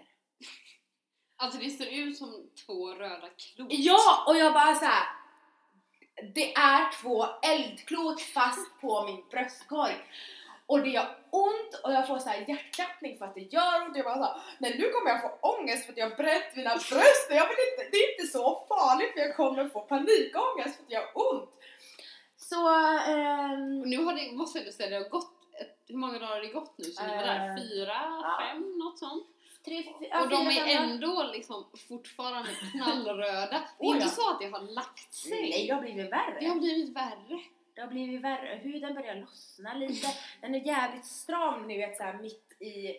Alltså 1.37 1.59
det 1.59 1.71
ser 1.71 1.87
ut 1.87 2.19
som 2.19 2.51
två 2.67 2.95
röda 2.95 3.29
klot. 3.29 3.69
Ja! 3.71 4.25
Och 4.27 4.37
jag 4.37 4.53
bara 4.53 4.75
så 4.75 4.85
här. 4.85 5.07
Det 6.35 6.55
är 6.55 7.03
två 7.03 7.27
eldklot 7.43 8.21
fast 8.23 8.81
på 8.81 9.05
min 9.07 9.25
bröstkorg. 9.31 9.95
Och 10.67 10.81
det 10.81 10.89
gör 10.89 11.19
ont 11.31 11.75
och 11.85 11.93
jag 11.93 12.07
får 12.07 12.19
så 12.19 12.29
här 12.29 12.45
hjärtklappning 12.49 13.19
för 13.19 13.25
att 13.25 13.35
det 13.35 13.41
gör 13.41 13.83
ont. 13.87 13.97
Jag 13.97 14.05
bara 14.05 14.15
såhär, 14.15 14.43
nej 14.59 14.79
nu 14.79 14.91
kommer 14.91 15.11
jag 15.11 15.23
få 15.23 15.39
ångest 15.41 15.85
för 15.85 15.93
att 15.93 15.99
jag 15.99 16.11
har 16.11 16.17
bränt 16.17 16.57
mina 16.57 16.71
bröst. 16.71 17.27
Jag 17.31 17.49
vill 17.49 17.59
inte, 17.71 17.91
det 17.91 17.97
är 17.97 18.13
inte 18.13 18.33
så 18.33 18.67
farligt 18.69 19.13
för 19.13 19.21
jag 19.21 19.37
kommer 19.37 19.69
få 19.69 19.81
panikångest 19.81 20.77
för 20.77 20.83
att 20.83 20.89
det 20.89 20.95
gör 20.95 21.11
ont. 21.15 21.51
Så... 22.37 22.69
Och 23.81 23.89
nu 23.89 24.05
har 24.05 24.15
det, 24.15 24.37
måste 24.37 24.59
jag 24.59 24.75
säga, 24.75 24.91
det 24.91 25.05
har 25.05 25.11
gått, 25.11 25.33
ett, 25.61 25.79
hur 25.89 25.97
många 25.97 26.19
dagar 26.19 26.29
har 26.29 26.41
det 26.41 26.53
gått 26.53 26.79
nu 26.79 26.85
sen 26.85 27.11
ni 27.11 27.17
var 27.17 27.23
där? 27.23 27.49
Eh, 27.49 27.57
Fyra, 27.57 27.99
ja. 28.23 28.39
fem, 28.41 28.79
något 28.79 28.99
sånt? 28.99 29.27
Tre, 29.65 29.83
fyra, 29.83 30.23
och 30.23 30.29
de 30.29 30.51
fyra, 30.51 30.67
är 30.67 30.77
ändå 30.77 31.31
liksom 31.33 31.65
fortfarande 31.89 32.51
knallröda. 32.73 33.63
Det 33.79 33.87
är 33.87 33.95
inte 33.95 34.09
så 34.09 34.31
att 34.31 34.41
det 34.41 34.47
har 34.47 34.61
lagt 34.61 35.15
sig. 35.15 35.31
Nej, 35.51 35.67
det 35.67 35.75
har 35.75 35.83
blivit 35.83 36.13
värre. 36.13 36.37
Det 36.41 36.47
har 36.47 36.57
blivit 36.57 36.97
värre. 36.97 37.41
Det 37.75 37.81
har 37.81 37.89
blivit 37.89 38.21
värre. 38.21 38.61
Huden 38.63 38.95
börjar 38.95 39.15
lossna 39.15 39.75
lite. 39.75 40.07
Den 40.41 40.55
är 40.55 40.67
jävligt 40.67 41.07
stram 41.07 41.67
ni 41.67 41.79
vet 41.79 41.97
såhär 41.97 42.19
mitt 42.19 42.57
i 42.61 42.97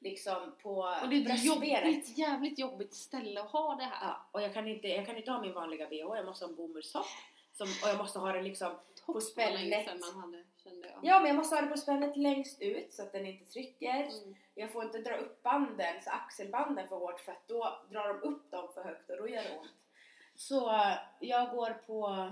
liksom 0.00 0.54
på 0.62 0.74
Och 1.02 1.08
det 1.08 1.16
är 1.16 1.34
ett 1.34 1.44
jobbigt, 1.44 2.18
jävligt 2.18 2.58
jobbigt 2.58 2.94
ställe 2.94 3.40
att 3.40 3.50
ha 3.50 3.74
det 3.74 3.84
här. 3.84 4.06
Ja, 4.06 4.28
och 4.32 4.42
jag 4.42 4.54
kan, 4.54 4.68
inte, 4.68 4.88
jag 4.88 5.06
kan 5.06 5.16
inte 5.16 5.30
ha 5.30 5.40
min 5.40 5.54
vanliga 5.54 5.88
bh, 5.88 5.96
jag 5.96 6.26
måste 6.26 6.44
ha 6.44 6.50
en 6.50 6.56
bomullstopp. 6.56 7.06
Som, 7.52 7.66
och 7.82 7.88
jag 7.88 7.98
måste 7.98 8.18
ha 8.18 8.32
den 8.32 8.44
liksom, 8.44 8.78
Topp 9.06 9.22
man 9.36 10.20
hade, 10.20 10.44
jag. 10.88 10.98
ja 11.02 11.18
men 11.18 11.28
jag 11.28 11.36
måste 11.36 11.54
ha 11.54 11.62
den 11.62 11.70
på 11.70 11.76
spännet 11.76 12.16
längst 12.16 12.62
ut 12.62 12.92
så 12.92 13.02
att 13.02 13.12
den 13.12 13.26
inte 13.26 13.52
trycker. 13.52 13.94
Mm. 13.94 14.36
Jag 14.54 14.72
får 14.72 14.84
inte 14.84 14.98
dra 14.98 15.16
upp 15.16 15.42
banden, 15.42 16.02
så 16.02 16.10
axelbanden 16.10 16.88
för 16.88 16.96
hårt 16.96 17.20
för 17.20 17.32
att 17.32 17.48
då 17.48 17.78
drar 17.90 18.08
de 18.08 18.22
upp 18.22 18.50
dem 18.50 18.68
för 18.74 18.84
högt 18.84 19.10
och 19.10 19.16
då 19.16 19.28
gör 19.28 19.42
det 19.42 19.58
ont. 19.58 19.70
Så 20.36 20.86
jag 21.20 21.50
går 21.50 21.70
på 21.86 22.30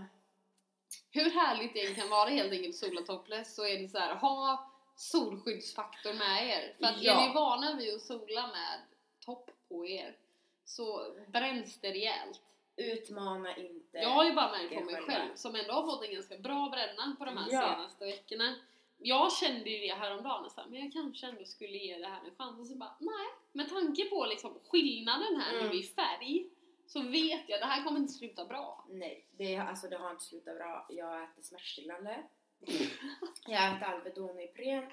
Hur 1.11 1.31
härligt 1.31 1.75
det 1.75 1.95
kan 1.95 2.11
vara 2.11 2.29
helt 2.31 2.53
enkelt 2.53 2.77
sola 2.77 3.01
topless 3.01 3.55
så 3.55 3.67
är 3.67 3.79
det 3.79 3.89
så 3.89 3.99
här, 3.99 4.15
ha 4.15 4.71
solskyddsfaktor 4.97 6.13
med 6.13 6.49
er. 6.49 6.75
För 6.79 6.85
att 6.87 7.03
Ja. 7.03 7.13
är 7.13 7.29
ni 7.29 7.35
vana 7.35 7.77
vid 7.77 7.95
att 7.95 8.03
sola 8.03 8.47
med 8.47 8.81
topp 9.25 9.51
på 9.69 9.87
er 9.87 10.17
så 10.65 11.15
bränns 11.27 11.81
det 11.81 11.91
rejält. 11.91 12.41
Utmana 12.77 13.57
inte. 13.57 13.99
Jag 13.99 14.09
har 14.09 14.25
ju 14.25 14.33
bara 14.33 14.51
märkt 14.51 14.75
på 14.75 14.81
mig 14.85 14.95
själva. 14.95 15.13
själv 15.13 15.35
som 15.35 15.55
ändå 15.55 15.73
har 15.73 15.83
fått 15.83 16.05
en 16.05 16.15
ganska 16.15 16.39
bra 16.39 16.69
bränna 16.69 17.17
på 17.19 17.25
de 17.25 17.37
här 17.37 17.47
Ja. 17.51 17.61
senaste 17.77 18.05
veckorna. 18.05 18.55
Jag 18.99 19.33
kände 19.33 19.71
ju 19.71 19.79
det 19.79 19.95
häromdagen 19.95 20.43
nästan, 20.43 20.71
men 20.71 20.81
jag 20.81 20.93
kanske 20.93 21.27
ändå 21.27 21.45
skulle 21.45 21.77
ge 21.79 21.99
det 21.99 22.07
här 22.07 22.21
en 22.25 22.35
chans 22.39 22.61
och 22.61 22.67
så 22.67 22.75
bara 22.75 22.97
nej. 22.99 23.27
Med 23.53 23.69
tanke 23.69 24.05
på 24.05 24.27
liksom 24.27 24.59
skillnaden 24.71 25.41
här 25.41 25.55
Mm. 25.59 25.69
nu 25.69 25.77
i 25.79 25.83
färg 25.83 26.47
så 26.87 27.03
vet 27.03 27.49
jag 27.49 27.61
det 27.61 27.67
här 27.67 27.85
kommer 27.85 28.01
inte 28.01 28.13
sluta 28.13 28.45
bra. 28.45 28.85
Nej, 28.89 29.27
det, 29.37 29.57
alltså, 29.57 29.89
det 29.89 29.97
har 29.97 30.11
inte 30.11 30.25
slutat 30.25 30.57
bra. 30.57 30.87
Jag 30.89 31.23
äter 31.23 31.43
smärtstillande. 31.43 32.23
Jag 33.47 33.69
äter 33.77 33.83
Alvedon 33.89 34.37
och 34.37 34.43
Ipren. 34.43 34.85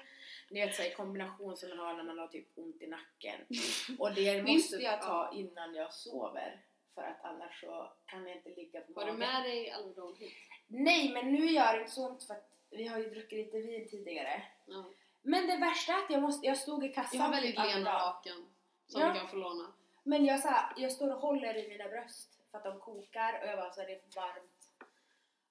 Det 0.48 0.60
är 0.60 0.72
så 0.72 0.82
i 0.82 0.90
kombination 0.90 1.56
som 1.56 1.68
man 1.68 1.78
har 1.78 1.94
när 1.94 2.04
man 2.04 2.18
har 2.18 2.26
typ 2.28 2.46
ont 2.58 2.82
i 2.82 2.86
nacken. 2.86 3.40
Och 3.98 4.14
det 4.14 4.42
måste 4.42 4.76
jag 4.76 4.92
ja. 4.92 5.02
ta 5.02 5.32
innan 5.34 5.74
jag 5.74 5.92
sover. 5.94 6.60
För 7.00 7.06
att 7.06 7.24
annars 7.24 7.60
så 7.60 7.92
kan 8.06 8.26
jag 8.26 8.36
inte 8.36 8.48
ligga 8.48 8.80
på 8.80 8.86
du 8.86 8.94
magen. 8.94 9.18
med 9.18 9.42
dig 9.44 9.70
Alvedon 9.70 10.16
hit? 10.16 10.32
Nej, 10.66 11.12
men 11.12 11.32
nu 11.32 11.50
gör 11.50 11.72
det 11.74 11.80
inte 11.80 11.92
så 11.92 12.08
ont 12.08 12.24
för 12.26 12.34
att 12.34 12.58
vi 12.70 12.86
har 12.86 12.98
ju 12.98 13.10
druckit 13.10 13.38
lite 13.38 13.56
vin 13.60 13.88
tidigare. 13.88 14.42
Ja. 14.66 14.84
Men 15.22 15.46
det 15.46 15.56
värsta 15.56 15.92
är 15.92 15.96
att 16.04 16.10
jag, 16.10 16.22
måste, 16.22 16.46
jag 16.46 16.56
stod 16.58 16.84
i 16.84 16.88
kassan 16.88 17.18
Jag 17.20 17.24
har 17.26 17.30
väldigt 17.34 17.56
typ 17.56 17.64
lena 17.74 17.92
lakan 17.98 18.48
som 18.86 19.00
Ja. 19.00 19.08
du 19.12 19.18
kan 19.18 19.28
få 19.28 19.36
låna. 19.36 19.72
Men 20.02 20.24
jag, 20.24 20.40
så 20.40 20.48
här, 20.48 20.72
jag 20.76 20.92
står 20.92 21.14
och 21.14 21.20
håller 21.20 21.56
i 21.56 21.68
mina 21.68 21.88
bröst 21.88 22.40
för 22.50 22.58
att 22.58 22.64
de 22.64 22.80
kokar 22.80 23.40
och 23.42 23.48
jag 23.48 23.58
bara 23.58 23.72
så 23.72 23.80
här, 23.80 23.88
det 23.88 23.94
är 23.94 24.00
för 24.00 24.20
varmt. 24.20 24.70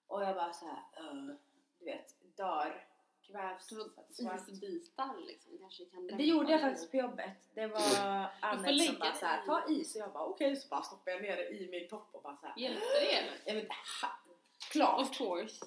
Och 0.08 0.24
jag 0.24 0.36
bara 0.36 0.54
så 0.54 0.66
här, 0.66 0.84
"Ugh", 1.12 1.36
du 1.80 1.86
vet, 1.86 2.16
dör, 2.38 2.88
kvävs. 3.32 3.72
Isbitar 4.20 5.26
liksom 5.28 5.58
kanske 5.58 5.86
kan 5.86 6.08
Det 6.08 6.24
gjorde 6.24 6.52
jag 6.52 6.62
faktiskt 6.62 6.92
på 6.92 6.98
jobbet. 6.98 7.32
Det 7.54 7.68
var 7.76 8.30
Annette 8.40 8.80
som 8.80 9.00
bara 9.00 9.12
det 9.12 9.18
så 9.18 9.26
här, 9.26 9.44
i. 9.44 9.46
ta 9.46 9.70
is 9.70 9.96
och 9.96 10.02
jag 10.02 10.14
bara 10.14 10.26
okej 10.26 10.56
så 10.56 10.68
bara 10.68 10.82
stoppar 10.82 11.12
jag 11.12 11.22
ner 11.22 11.36
det 11.38 11.50
i 11.50 11.70
min 11.72 11.90
topp 11.90 12.10
och 12.12 12.22
bara 12.22 12.38
så 12.38 12.46
här. 12.46 12.54
Hjälpte 12.58 13.00
det 13.00 13.16
eller? 13.16 13.38
Jag 13.46 13.56
vet, 13.56 13.68
ha, 14.02 14.10
klart. 14.72 15.02
Of 15.02 15.18
course. 15.18 15.66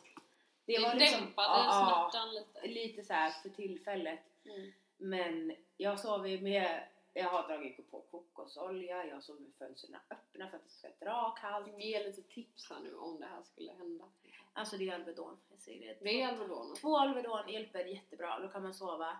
Det 0.64 0.78
var 0.78 0.94
det 0.94 1.00
liksom, 1.00 1.20
dämpade 1.20 1.48
ja, 1.48 2.10
smärtan 2.12 2.34
lite. 2.34 2.66
lite 2.66 3.04
så 3.04 3.12
här 3.12 3.30
för 3.30 3.48
tillfället. 3.48 4.20
Mm. 4.44 4.72
Men 4.96 5.56
jag 5.76 6.00
sover 6.00 6.40
med, 6.40 6.88
jag 7.12 7.28
har 7.28 7.48
dragit 7.48 7.90
på 7.90 8.00
kokosolja, 8.10 9.06
jag 9.06 9.22
sover 9.22 9.40
med 9.40 9.52
fönstren 9.58 9.96
öppna 10.10 10.50
för 10.50 10.56
att 10.56 10.64
det 10.64 10.70
ska 10.70 10.88
dra 11.04 11.30
kallt. 11.40 11.78
Ge 11.78 12.04
lite 12.04 12.22
tips 12.22 12.70
här 12.70 12.80
nu 12.80 12.94
om 12.94 13.20
det 13.20 13.26
här 13.26 13.42
skulle 13.42 13.72
hända. 13.72 14.04
Alltså 14.52 14.76
det 14.76 14.88
är 14.88 14.94
Alvedon, 14.94 15.36
jag 15.50 15.58
säger 15.58 15.88
det. 15.88 16.04
Det 16.04 16.22
är 16.22 16.28
Alvedon. 16.28 16.74
Två 16.74 16.96
Alvedon 16.98 17.48
hjälper 17.48 17.84
jättebra, 17.84 18.38
då 18.40 18.48
kan 18.48 18.62
man 18.62 18.74
sova. 18.74 19.16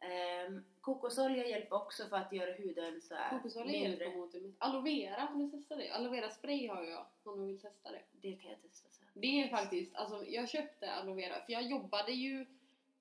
Ehm, 0.00 0.64
kokosolja 0.80 1.46
hjälper 1.48 1.76
också 1.76 2.06
för 2.06 2.16
att 2.16 2.32
göra 2.32 2.52
huden 2.52 3.00
så 3.00 3.14
här 3.14 3.30
Kokosolja 3.30 3.78
hjälper 3.78 4.16
mot 4.16 4.32
det. 4.32 4.52
Aloe 4.58 4.82
vera, 4.82 5.20
har 5.20 5.36
du 5.38 5.50
testat 5.50 5.78
det? 5.78 5.90
Aloe 5.90 6.10
vera 6.10 6.30
spray 6.30 6.68
har 6.68 6.84
jag 6.84 7.06
om 7.24 7.40
du 7.40 7.46
vill 7.46 7.60
testa 7.60 7.90
det. 7.92 8.02
Det 8.20 8.32
kan 8.32 8.50
jag 8.50 8.62
testa 8.62 8.88
sen. 8.90 9.06
Det 9.14 9.42
är 9.42 9.48
faktiskt, 9.48 9.94
alltså 9.96 10.24
jag 10.26 10.48
köpte 10.48 10.92
aloe 10.92 11.14
vera 11.14 11.40
för 11.40 11.52
jag 11.52 11.62
jobbade 11.62 12.12
ju 12.12 12.46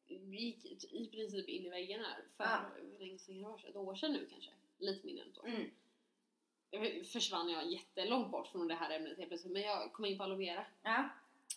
gick 0.08 0.94
i 0.94 1.08
princip 1.12 1.50
in 1.50 1.66
i 1.66 1.70
väggen 1.70 2.00
här 2.06 2.24
för 2.38 2.44
Ah. 2.44 2.60
länge 3.00 3.18
sedan? 3.18 3.60
Ett 3.70 3.76
år 3.76 3.96
sedan 3.96 4.14
nu 4.14 4.26
kanske? 4.32 4.52
Lite 4.78 5.06
mindre 5.06 5.24
än 5.26 5.32
ett 5.32 5.40
år. 5.40 5.48
Mm. 5.48 7.04
Försvann 7.06 7.50
jag 7.50 7.66
jättelångt 7.72 8.32
bort 8.32 8.48
från 8.48 8.68
det 8.68 8.76
här 8.76 8.96
ämnet 8.96 9.18
helt 9.18 9.30
plötsligt 9.30 9.54
men 9.54 9.62
jag 9.62 9.94
kom 9.94 10.06
in 10.06 10.18
på 10.18 10.24
aloe 10.24 10.38
vera. 10.38 10.66
Ja. 10.84 11.10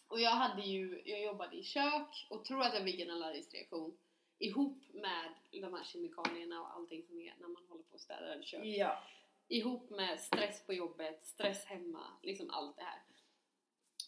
Och 0.09 0.21
jag 0.21 0.31
hade 0.31 0.62
ju, 0.62 1.03
jag 1.05 1.23
jobbade 1.23 1.57
i 1.57 1.62
kök 1.62 2.27
och 2.31 2.44
tror 2.44 2.62
att 2.62 2.75
jag 2.75 2.85
fick 2.85 3.01
en 3.01 3.11
allergisk 3.11 3.55
reaktion 3.55 3.99
ihop 4.38 4.83
med 4.92 5.35
de 5.51 5.75
här 5.75 5.85
kemikalierna 5.85 6.61
och 6.61 6.75
allting 6.75 7.03
som 7.03 7.21
är 7.21 7.35
när 7.38 7.49
man 7.49 7.62
håller 7.68 7.83
på 7.83 7.94
och 7.94 8.01
städar 8.01 8.37
ett 8.37 8.44
kök. 8.44 8.64
ja. 8.64 9.03
Ihop 9.49 9.90
med 9.90 10.21
stress 10.21 10.66
på 10.66 10.73
jobbet, 10.73 11.27
stress 11.27 11.64
hemma, 11.64 12.05
liksom 12.23 12.51
allt 12.51 12.77
det 12.77 12.83
här. 12.83 13.03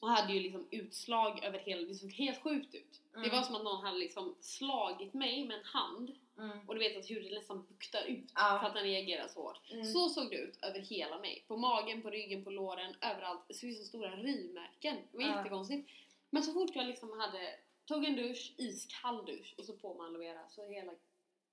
Och 0.00 0.10
hade 0.10 0.32
ju 0.32 0.40
liksom 0.40 0.68
utslag 0.70 1.44
över 1.44 1.58
hela, 1.58 1.88
det 1.88 1.94
såg 1.94 2.12
helt 2.12 2.42
sjukt 2.42 2.74
ut. 2.74 3.00
Det 3.12 3.18
Mm. 3.18 3.30
var 3.30 3.42
som 3.42 3.54
att 3.54 3.64
någon 3.64 3.84
hade 3.84 3.98
liksom 3.98 4.34
slagit 4.40 5.14
mig 5.14 5.44
med 5.46 5.58
en 5.58 5.64
hand 5.64 6.16
Mm. 6.38 6.68
och 6.68 6.74
du 6.74 6.78
vet 6.80 6.96
att 6.98 7.10
huden 7.10 7.32
nästan 7.34 7.66
buktar 7.68 8.04
ut 8.04 8.32
Ja. 8.34 8.58
för 8.60 8.66
att 8.68 8.74
den 8.74 8.82
reagerar 8.84 9.28
så 9.28 9.42
hårt. 9.42 9.70
Mm. 9.70 9.84
Så 9.84 10.08
såg 10.08 10.30
det 10.30 10.36
ut 10.36 10.58
över 10.64 10.80
hela 10.80 11.18
mig. 11.18 11.44
På 11.48 11.56
magen, 11.56 12.02
på 12.02 12.10
ryggen, 12.10 12.44
på 12.44 12.50
låren, 12.50 12.94
överallt. 13.00 13.40
Det 13.48 13.54
såg 13.54 13.70
ut 13.70 13.76
som 13.76 13.86
stora 13.86 14.16
rivmärken. 14.16 14.96
Det 15.12 15.18
var 15.18 15.24
Ja. 15.24 15.36
jättekonstigt. 15.36 15.90
Men 16.30 16.42
så 16.42 16.52
fort 16.52 16.70
jag 16.76 16.86
liksom 16.86 17.20
hade, 17.20 17.54
tog 17.84 18.04
en 18.04 18.16
dusch, 18.16 18.54
iskall 18.56 19.26
dusch 19.26 19.54
och 19.58 19.64
så 19.64 19.72
på 19.72 19.94
med 19.94 20.06
aloe 20.06 20.18
vera 20.18 20.48
så 20.48 20.64
hela, 20.68 20.92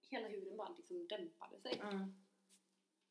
hela 0.09 0.27
huden 0.27 0.57
bara 0.57 0.69
liksom 0.77 1.07
dämpade 1.07 1.59
sig. 1.59 1.79
Mm. 1.83 2.13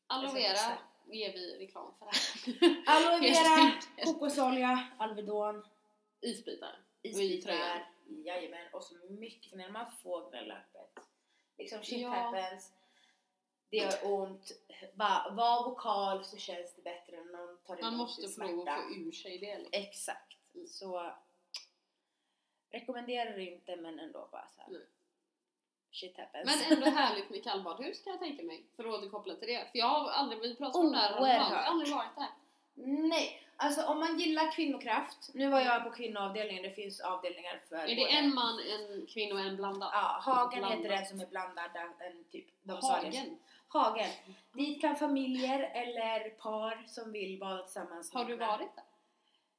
Aloe 0.07 0.33
vera. 0.33 0.77
Ger 1.11 1.33
vi 1.33 1.57
reklam 1.65 1.93
för 1.99 2.05
här. 2.05 2.83
Aloe 2.87 3.19
vera, 3.29 3.81
kokosolja, 4.05 4.87
Alvedon, 4.97 5.63
Isbitar. 6.21 6.79
isbitar, 7.01 7.85
jajamän 8.05 8.73
och 8.73 8.83
så 8.83 8.95
mycket 9.09 9.53
när 9.53 9.69
man 9.69 9.91
får 10.03 10.29
gnällöppet. 10.29 11.03
Liksom 11.57 11.83
shit 11.83 12.01
Ja. 12.01 12.09
happens, 12.09 12.73
det 13.69 13.77
gör 13.77 13.99
ont, 14.03 14.51
bara 14.93 15.29
var 15.31 15.69
vokal 15.69 16.25
så 16.25 16.37
känns 16.37 16.75
det 16.75 16.81
bättre 16.81 17.23
när 17.23 17.33
någon 17.45 17.57
tar 17.57 17.81
Man 17.81 17.95
måste 17.97 18.27
få 18.27 18.47
få 18.65 18.93
ur 18.95 19.11
sig 19.11 19.37
det. 19.37 19.57
Liksom. 19.57 19.69
Exakt. 19.81 20.37
Så 20.67 21.13
rekommenderar 22.69 23.39
inte 23.39 23.75
men 23.75 23.99
ändå 23.99 24.29
bara 24.31 24.47
så 24.55 24.61
här. 24.61 24.69
Nej. 24.69 24.81
Shit 25.99 26.17
happens. 26.17 26.45
Men 26.45 26.77
ändå 26.77 26.89
härligt 26.89 27.29
med 27.29 27.43
kallbadhus 27.43 28.03
kan 28.03 28.11
jag 28.11 28.19
tänka 28.19 28.43
mig. 28.43 28.63
För 28.75 28.83
att 28.83 28.93
återkoppla 28.93 29.35
till 29.35 29.47
det. 29.47 29.71
För 29.71 29.77
jag 29.79 29.85
har 29.85 30.09
aldrig, 30.09 30.41
vi 30.41 30.55
pratade 30.55 30.85
om 30.85 30.91
det 30.91 30.97
här 30.97 31.27
jag 31.27 31.39
har 31.39 31.57
aldrig 31.57 31.95
varit 31.95 32.15
där. 32.15 32.27
Nej, 33.07 33.41
alltså 33.55 33.85
om 33.85 33.99
man 33.99 34.19
gillar 34.19 34.51
kvinnokraft. 34.51 35.29
Nu 35.33 35.49
var 35.49 35.59
jag 35.59 35.83
på 35.83 35.91
kvinnoavdelningen, 35.91 36.63
det 36.63 36.71
finns 36.71 36.99
avdelningar 36.99 37.61
för 37.69 37.75
Är 37.75 37.87
det 37.87 37.95
både- 37.95 38.09
en 38.09 38.33
man, 38.33 38.59
en 38.59 39.05
kvinna 39.07 39.35
och 39.35 39.41
en 39.41 39.55
blandad? 39.55 39.89
Ja, 39.93 40.19
Hagen 40.21 40.59
Blandat. 40.59 40.77
heter 40.79 40.89
den 40.89 41.05
som 41.05 41.19
är 41.21 41.25
blandad. 41.25 41.71
En 41.99 42.23
typ, 42.31 42.45
de 42.63 42.73
det. 42.81 42.87
Hagen. 42.87 43.39
Hagen. 43.67 44.09
Dit 44.53 44.81
kan 44.81 44.95
familjer 44.95 45.59
eller 45.59 46.29
par 46.29 46.83
som 46.87 47.11
vill 47.11 47.39
bada 47.39 47.63
tillsammans. 47.63 48.13
Har 48.13 48.25
du 48.25 48.35
varit 48.35 48.75
där? 48.75 48.83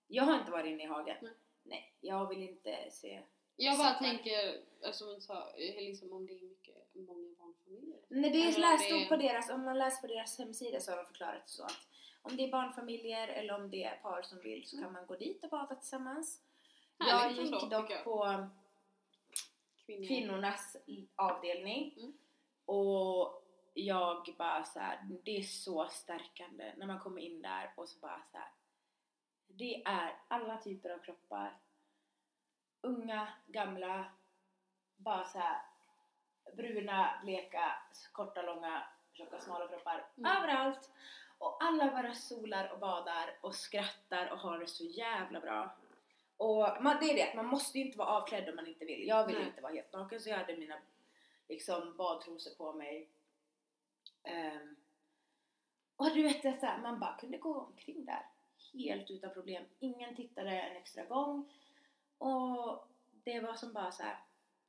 Jag 0.07 0.25
har 0.25 0.35
inte 0.39 0.51
varit 0.51 0.67
inne 0.67 0.83
i 0.83 0.87
Hagen. 0.87 1.17
Nej. 1.21 1.33
Nej, 1.63 1.93
jag 2.01 2.29
vill 2.29 2.43
inte 2.43 2.91
se 2.91 3.21
Jag 3.61 3.79
bara 3.79 3.95
tänker, 3.95 4.61
som 4.93 5.15
du 5.15 5.21
sa, 5.21 5.53
liksom 5.57 6.13
om 6.13 6.27
det 6.27 6.33
är 6.33 6.43
mycket, 6.43 6.77
många 6.95 7.35
barnfamiljer. 7.39 8.01
Nej, 8.09 8.31
det 8.31 8.39
är 8.43 8.59
läst 8.61 8.89
det- 8.91 9.09
på 9.09 9.17
deras, 9.17 9.51
om 9.51 9.65
man 9.65 9.79
läser 9.79 10.01
på 10.01 10.07
deras 10.07 10.39
hemsida 10.39 10.81
så 10.81 10.91
har 10.91 10.97
de 10.97 11.07
förklarat 11.07 11.49
så 11.49 11.65
att 11.65 11.87
om 12.23 12.37
det 12.37 12.45
är 12.45 12.51
barnfamiljer 12.53 13.29
eller 13.29 13.55
om 13.55 13.71
det 13.71 13.85
är 13.85 13.97
par 13.97 14.23
som 14.23 14.41
vill 14.41 14.67
så 14.69 14.77
kan 14.83 14.93
man 14.93 15.07
gå 15.07 15.17
dit 15.17 15.45
och 15.45 15.51
bada 15.51 15.75
tillsammans. 15.75 16.43
Jag 16.99 17.09
Mm. 17.09 17.19
Härligt 17.21 17.39
gick 17.39 17.47
ändå, 17.47 17.61
tycker 17.61 17.77
dock 17.79 17.91
jag. 17.91 18.05
på 18.05 18.47
Kvinnor. 19.87 20.07
kvinnornas 20.07 20.77
avdelning 21.17 21.95
Mm. 21.99 22.13
och 22.65 23.45
jag 23.75 24.35
bara 24.39 24.65
så 24.65 24.79
här, 24.79 25.07
det 25.25 25.37
är 25.37 25.43
så 25.43 25.89
stärkande 25.89 26.73
när 26.77 26.87
man 26.87 27.01
kommer 27.01 27.21
in 27.21 27.43
där 27.43 27.73
och 27.77 27.89
så 27.89 27.99
bara 27.99 28.23
så 28.33 28.39
här. 28.39 28.51
Det 29.47 29.83
är 29.85 30.17
alla 30.29 30.57
typer 30.59 30.91
av 30.91 30.99
kroppar. 30.99 31.59
Unga, 32.81 33.29
gamla, 33.47 34.05
bara 34.97 35.25
så 35.25 35.39
här 35.39 35.63
bruna, 36.53 37.21
bleka, 37.25 37.73
korta, 38.13 38.43
långa, 38.43 38.83
tjocka, 39.13 39.41
smala 39.41 39.69
kroppar 39.69 40.07
Mm. 40.19 40.37
överallt. 40.37 40.91
Och 41.39 41.63
alla 41.65 41.91
bara 41.91 42.15
solar 42.15 42.73
och 42.73 42.79
badar 42.79 43.31
och 43.41 43.55
skrattar 43.55 44.31
och 44.33 44.39
har 44.39 44.59
det 44.59 44.67
så 44.67 44.85
jävla 44.85 45.41
bra. 45.41 45.71
Och 46.37 46.69
man, 46.83 46.97
det 47.01 47.11
är 47.11 47.15
det, 47.15 47.29
att 47.29 47.35
man 47.35 47.47
måste 47.47 47.79
ju 47.79 47.85
inte 47.85 47.99
vara 47.99 48.09
avklädd 48.09 48.49
om 48.49 48.57
man 48.57 48.67
inte 48.67 48.85
vill. 48.85 49.09
Jag 49.09 49.27
ville 49.27 49.47
inte 49.47 49.61
vara 49.61 49.73
helt 49.73 49.93
naken 49.93 50.21
så 50.21 50.29
jag 50.29 50.37
hade 50.39 50.57
mina 50.57 50.79
liksom 51.49 51.97
badtrosor 51.97 52.55
på 52.55 52.73
mig. 52.73 53.09
Ehm, 54.23 54.77
och 55.97 56.11
du 56.15 56.23
vet, 56.23 56.43
det 56.43 56.61
så 56.61 56.67
här, 56.67 56.79
man 56.79 56.99
bara 57.01 57.17
kunde 57.17 57.39
gå 57.39 57.61
omkring 57.61 58.05
där 58.05 58.27
helt 58.73 59.11
utan 59.11 59.31
problem. 59.33 59.65
Ingen 59.79 60.17
tittade 60.17 60.51
en 60.51 60.77
extra 60.77 61.05
gång. 61.05 61.53
Och 62.19 62.89
det 63.25 63.41
var 63.41 63.55
som 63.55 63.73
bara 63.73 63.93
så 63.93 64.03
här, 64.03 64.19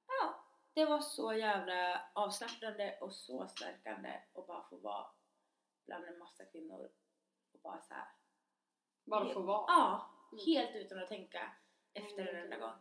ja, 0.07 0.43
det 0.73 0.85
var 0.85 0.99
så 0.99 1.33
jävla 1.33 2.01
avslappnande 2.13 2.97
och 3.01 3.13
så 3.13 3.47
stärkande 3.47 4.21
att 4.33 4.47
bara 4.47 4.63
få 4.69 4.77
vara 4.77 5.07
bland 5.85 6.05
en 6.05 6.19
massa 6.19 6.45
kvinnor 6.45 6.89
och 7.53 7.59
bara 7.63 7.81
så 7.81 7.93
här. 7.93 8.07
Bara 9.03 9.33
få 9.33 9.41
vara. 9.41 9.65
Ja, 9.67 10.09
Mm. 10.31 10.45
helt 10.45 10.75
utan 10.75 10.99
att 11.03 11.07
tänka 11.09 11.51
efter 11.93 12.27
en 12.27 12.43
enda 12.43 12.57
gång. 12.57 12.75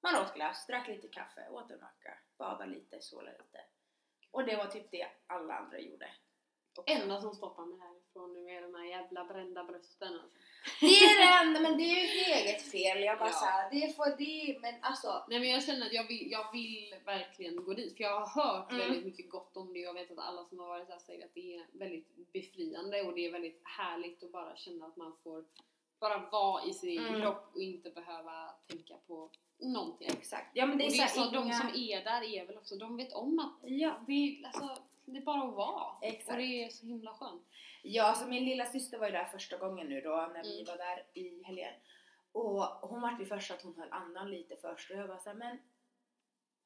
Man 0.00 0.16
åt 0.16 0.34
glass, 0.34 0.66
drack 0.66 0.88
lite 0.88 1.08
kaffe, 1.08 1.48
åt 1.48 1.70
en 1.70 1.80
macka, 1.80 2.18
badade 2.38 2.70
lite, 2.70 3.00
solade 3.00 3.38
lite. 3.38 3.64
Och 4.30 4.44
det 4.44 4.56
var 4.56 4.66
typ 4.66 4.90
det 4.90 5.10
alla 5.26 5.54
andra 5.54 5.78
gjorde. 5.78 6.14
Också. 6.78 6.94
enda 6.94 7.20
som 7.20 7.34
stoppar 7.34 7.66
mig 7.66 7.78
härifrån 7.78 8.32
nu 8.32 8.50
är 8.50 8.62
de 8.62 8.74
här 8.74 8.84
jävla 8.84 9.24
brända 9.24 9.64
brösten 9.64 10.12
alltså. 10.14 10.38
Det 10.80 10.86
är 10.86 11.18
det 11.26 11.32
enda, 11.48 11.60
men 11.60 11.78
det 11.78 11.84
är 11.84 12.00
ju 12.02 12.32
eget 12.34 12.62
fel. 12.62 13.02
Jag 13.02 13.18
bara 13.18 13.28
Ja. 13.28 13.32
såhär, 13.34 13.70
det 13.70 13.96
får 13.96 14.16
det, 14.18 14.58
men 14.60 14.74
alltså. 14.80 15.24
Nej 15.28 15.40
men 15.40 15.48
jag 15.48 15.64
känner 15.64 15.86
att 15.86 15.92
jag 15.92 16.04
vill, 16.08 16.30
jag 16.30 16.52
vill 16.52 16.94
verkligen 17.04 17.64
gå 17.64 17.72
dit 17.74 17.96
för 17.96 18.04
jag 18.04 18.20
har 18.20 18.42
hört 18.42 18.72
Mm. 18.72 18.86
väldigt 18.86 19.04
mycket 19.04 19.30
gott 19.30 19.56
om 19.56 19.72
det 19.72 19.78
och 19.88 19.94
jag 19.96 20.00
vet 20.00 20.10
att 20.10 20.18
alla 20.18 20.44
som 20.44 20.58
har 20.58 20.66
varit 20.66 20.88
där 20.88 20.98
säger 20.98 21.24
att 21.24 21.34
det 21.34 21.56
är 21.56 21.66
väldigt 21.72 22.32
befriande 22.32 23.02
och 23.02 23.14
det 23.14 23.26
är 23.26 23.32
väldigt 23.32 23.60
härligt 23.64 24.22
att 24.22 24.32
bara 24.32 24.56
känna 24.56 24.86
att 24.86 24.96
man 24.96 25.16
får 25.24 25.44
bara 26.00 26.18
vara 26.32 26.64
i 26.64 26.72
sin 26.74 27.06
Mm. 27.06 27.20
kropp 27.20 27.50
och 27.54 27.62
inte 27.62 27.90
behöva 27.90 28.50
tänka 28.68 28.94
på 29.06 29.30
någonting. 29.58 30.08
Exakt. 30.18 30.50
Ja 30.54 30.66
men 30.66 30.78
det 30.78 30.84
är, 30.84 30.86
och 30.86 30.92
det 30.92 31.02
är 31.02 31.06
så 31.06 31.14
så, 31.14 31.20
här, 31.24 31.32
de 31.32 31.44
inga... 31.44 31.54
som 31.54 31.68
är 31.68 32.04
där 32.04 32.22
är 32.22 32.46
väl 32.46 32.56
också, 32.56 32.76
de 32.76 32.96
vet 32.96 33.12
om 33.12 33.38
att 33.38 33.70
Ja. 33.70 34.00
det 34.06 34.12
är, 34.12 34.46
alltså, 34.46 34.82
det 35.12 35.18
är 35.18 35.22
bara 35.24 35.48
att 35.48 35.54
vara. 35.54 35.96
Exakt. 36.02 36.30
Och 36.30 36.36
det 36.36 36.64
är 36.64 36.68
så 36.68 36.86
himla 36.86 37.14
skönt. 37.14 37.46
Ja, 37.82 38.14
så 38.14 38.26
min 38.28 38.44
lilla 38.44 38.66
syster 38.66 38.98
var 38.98 39.06
ju 39.06 39.12
där 39.12 39.24
första 39.24 39.56
gången 39.56 39.86
nu 39.88 40.00
då 40.00 40.30
när 40.34 40.42
vi 40.42 40.60
Mm. 40.60 40.66
var 40.66 40.76
där 40.86 41.06
i 41.14 41.42
helgen. 41.42 41.74
Och 42.32 42.62
hon 42.62 43.00
var 43.00 43.16
ju 43.20 43.26
först 43.26 43.50
att 43.50 43.62
hon 43.62 43.78
höll 43.78 43.92
andan 43.92 44.30
lite 44.30 44.56
först 44.56 44.90
och 44.90 44.96
jag 44.96 45.08
bara 45.08 45.18
såhär, 45.18 45.36
men 45.36 45.58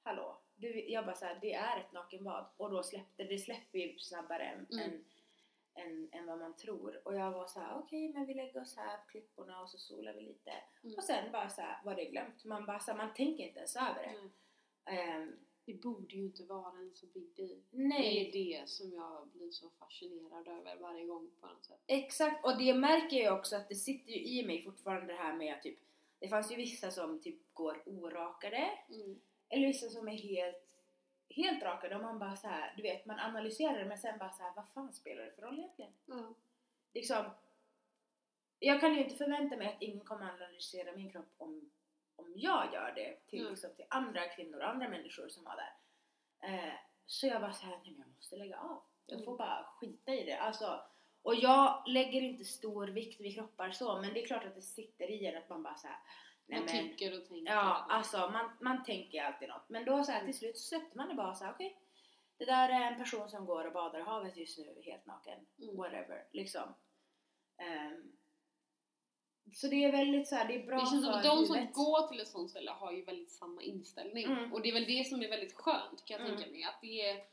hallå? 0.03 0.41
Du, 0.57 0.89
jag 0.91 1.05
bara 1.07 1.15
såhär, 1.17 1.39
det 1.41 1.53
är 1.55 1.81
ett 1.81 1.93
nakenbad 1.93 2.47
och 2.57 2.71
då 2.71 2.83
släppte 2.83 3.25
det 3.25 3.39
släpper 3.39 3.79
ju 3.79 3.99
snabbare 3.99 4.43
än, 4.45 4.67
Mm. 4.73 4.85
än, 4.91 5.05
än, 5.87 6.09
än 6.13 6.27
vad 6.27 6.39
man 6.39 6.57
tror. 6.57 7.01
Och 7.05 7.15
jag 7.15 7.31
var 7.31 7.47
såhär, 7.47 7.75
okej 7.79 8.13
men 8.13 8.27
vi 8.27 8.35
lägger 8.35 8.61
oss 8.63 8.77
här 8.77 8.97
på 8.97 9.07
klipporna 9.11 9.63
och 9.63 9.71
så 9.71 9.79
solar 9.79 10.13
vi 10.13 10.21
lite. 10.21 10.53
Mm. 10.83 10.95
Och 10.97 11.05
sen 11.05 11.33
bara 11.33 11.49
såhär 11.49 11.81
var 11.85 11.95
det 11.95 12.05
glömt. 12.05 12.45
Man 12.45 12.67
bara 12.67 12.81
såhär, 12.81 12.99
man 12.99 13.15
tänker 13.15 13.45
inte 13.45 13.59
ens 13.59 13.77
över 13.77 14.03
det. 14.03 14.31
Nej. 14.93 15.29
Det 15.67 15.75
borde 15.75 16.15
ju 16.17 16.23
inte 16.25 16.43
vara 16.45 16.79
en 16.79 16.91
så 16.95 17.07
big 17.07 17.35
deal. 17.37 17.63
nej. 17.71 18.31
Det 18.33 18.39
är 18.39 18.61
det 18.63 18.69
som 18.69 18.93
jag 18.93 19.29
blir 19.29 19.51
så 19.51 19.71
fascinerad 19.79 20.49
över 20.49 20.77
varje 20.77 21.05
gång 21.07 21.31
på 21.41 21.47
något 21.47 21.65
sätt. 21.65 21.81
Exakt, 21.87 22.45
och 22.45 22.59
det 22.59 22.75
märker 22.75 23.17
jag 23.17 23.39
också 23.39 23.57
att 23.57 23.69
det 23.69 23.75
sitter 23.75 24.13
ju 24.13 24.25
i 24.25 24.47
mig 24.47 24.63
fortfarande 24.63 25.07
det 25.07 25.19
här 25.19 25.37
med 25.37 25.55
att 25.55 25.63
typ 25.63 25.79
Det 26.19 26.29
fanns 26.29 26.53
ju 26.53 26.57
vissa 26.57 26.91
som 26.91 27.21
typ 27.21 27.55
går 27.55 27.83
orakade 27.89 28.71
Mm. 28.89 29.21
eller 29.49 29.67
vissa 29.67 29.89
som 29.89 30.09
är 30.09 30.17
helt 30.17 30.61
Helt 31.29 31.63
rakade 31.63 31.97
och 31.97 32.03
man 32.03 32.19
bara 32.19 32.37
så 32.37 32.47
här, 32.47 32.75
du 32.77 32.83
vet 32.83 33.07
man 33.07 33.19
analyserar 33.19 33.79
det 33.79 33.85
men 33.85 33.99
sen 33.99 34.19
bara 34.19 34.31
så 34.33 34.43
här, 34.43 34.53
vad 34.57 34.69
fan 34.69 34.93
spelar 34.93 35.25
det 35.25 35.31
för 35.33 35.43
roll 35.43 35.59
egentligen? 35.59 35.93
Ja. 36.07 36.35
Liksom 36.95 37.25
Jag 38.59 38.81
kan 38.81 38.95
ju 38.95 39.03
inte 39.05 39.15
förvänta 39.17 39.57
mig 39.57 39.67
att 39.69 39.83
ingen 39.83 40.01
kommer 40.05 40.31
analysera 40.31 40.97
min 40.97 41.11
kropp 41.11 41.35
om 41.39 41.71
om 42.17 42.33
jag 42.37 42.73
gör 42.75 42.93
det 42.97 43.27
till, 43.27 43.41
Mm. 43.41 43.51
liksom, 43.51 43.75
till 43.77 43.85
andra 43.91 44.29
kvinnor 44.29 44.59
och 44.61 44.69
andra 44.69 44.89
människor 44.89 45.29
som 45.29 45.45
var 45.45 45.57
där. 45.57 45.75
Eh, 46.55 46.75
så 47.07 47.27
jag 47.27 47.41
bara 47.41 47.53
så 47.53 47.67
här, 47.67 47.77
nej 47.85 47.91
men 47.93 48.01
jag 48.01 48.17
måste 48.17 48.37
lägga 48.37 48.59
av. 48.61 48.83
Jag 49.07 49.19
får 49.25 49.33
Mm. 49.33 49.37
bara 49.39 49.65
skita 49.81 50.13
i 50.15 50.25
det. 50.25 50.39
Alltså, 50.39 50.81
och 51.23 51.35
jag 51.35 51.83
lägger 51.87 52.21
inte 52.23 52.45
stor 52.45 52.87
vikt 52.87 53.21
vid 53.21 53.35
kroppar 53.35 53.71
så, 53.71 54.01
men 54.01 54.15
det 54.15 54.23
är 54.23 54.27
klart 54.27 54.45
att 54.45 54.55
det 54.55 54.63
sitter 54.63 55.11
i 55.11 55.27
en 55.27 55.37
att 55.43 55.49
man 55.49 55.63
bara 55.63 55.77
så 55.77 55.87
här, 55.89 55.97
nej 56.47 56.59
Man 56.61 56.67
men, 56.67 56.89
tycker 56.89 57.19
och 57.23 57.29
tänker. 57.29 57.53
ja 57.53 57.87
alltså 57.91 58.19
man, 58.31 58.57
man 58.61 58.85
tänker 58.85 59.23
alltid 59.23 59.49
något. 59.49 59.69
Men 59.69 59.85
då 59.85 60.05
så 60.05 60.13
här, 60.13 60.25
till 60.25 60.39
slut 60.39 60.59
så 60.59 60.63
släppte 60.69 60.97
man 60.97 61.09
det 61.09 61.15
bara 61.15 61.35
så 61.35 61.45
här, 61.45 61.53
okej. 61.53 61.81
det 62.39 62.45
där 62.45 62.69
är 62.69 62.93
en 62.93 62.99
person 62.99 63.29
som 63.29 63.47
går 63.47 63.65
och 63.67 63.73
badar 63.73 63.99
i 64.01 64.03
havet 64.03 64.37
just 64.37 64.59
nu 64.59 64.83
helt 64.85 65.07
naken. 65.07 65.47
Mm. 65.59 65.77
Whatever, 65.77 66.29
liksom. 66.33 66.75
Ehm, 67.59 68.13
så 69.53 69.69
det 69.69 69.85
är 69.85 69.93
väldigt 69.93 70.29
så 70.29 70.35
här, 70.35 70.49
det 70.49 70.55
är 70.55 70.67
bra 70.67 70.77
Det 70.81 70.87
känns 70.87 71.05
som 71.05 71.15
att 71.15 71.25
de 71.25 71.47
som 71.47 71.73
går 71.73 72.09
till 72.09 72.21
ett 72.21 72.29
sånt 72.29 72.51
ställe 72.51 72.71
har 72.71 72.93
ju 72.93 73.05
väldigt 73.05 73.31
samma 73.33 73.63
inställning. 73.63 74.25
Mm. 74.25 74.53
Och 74.53 74.63
det 74.63 74.69
är 74.69 74.73
väl 74.73 74.85
det 74.85 75.07
som 75.09 75.23
är 75.23 75.29
väldigt 75.29 75.53
skönt 75.53 76.05
kan 76.05 76.19
jag 76.21 76.27
Mm. 76.27 76.37
tänka 76.37 76.51
mig. 76.53 76.63
Att 76.65 76.81
det 76.81 77.01
är... 77.09 77.25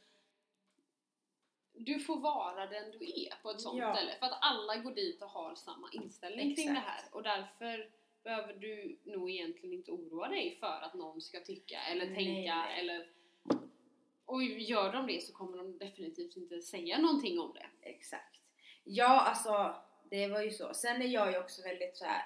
Du 1.74 2.00
får 2.00 2.20
vara 2.20 2.66
den 2.68 2.92
du 2.92 2.98
är 3.06 3.42
på 3.42 3.50
ett 3.52 3.62
sånt 3.62 3.80
Ja. 3.80 3.96
ställe. 3.96 4.12
För 4.20 4.26
att 4.26 4.38
alla 4.42 4.76
går 4.78 4.92
dit 4.92 5.22
och 5.22 5.30
har 5.30 5.56
samma 5.56 5.90
inställning 5.92 6.56
kring 6.56 6.66
det 6.66 6.72
Exakt. 6.72 6.88
här. 6.88 7.04
Och 7.12 7.24
därför 7.24 7.90
behöver 8.24 8.54
du 8.54 9.00
nog 9.04 9.30
egentligen 9.32 9.74
inte 9.76 9.92
oroa 9.92 10.28
dig 10.28 10.58
för 10.60 10.80
att 10.82 10.94
någon 10.94 11.22
ska 11.22 11.40
tycka 11.40 11.80
eller 11.82 12.06
Nej, 12.06 12.16
tänka 12.16 12.56
nej. 12.56 12.80
eller... 12.80 13.10
Och 14.26 14.44
gör 14.44 14.94
de 14.94 15.08
det 15.08 15.24
så 15.24 15.34
kommer 15.34 15.58
de 15.58 15.78
definitivt 15.78 16.36
inte 16.38 16.62
säga 16.62 16.98
någonting 16.98 17.40
om 17.40 17.54
det. 17.54 17.90
Exakt. 17.90 18.40
Ja, 18.84 19.20
alltså 19.20 19.76
det 20.12 20.28
var 20.28 20.42
ju 20.42 20.52
så. 20.52 20.74
Sen 20.74 21.02
är 21.02 21.06
jag 21.08 21.32
ju 21.32 21.38
också 21.40 21.62
väldigt 21.62 21.98
så 21.98 22.06
här. 22.06 22.24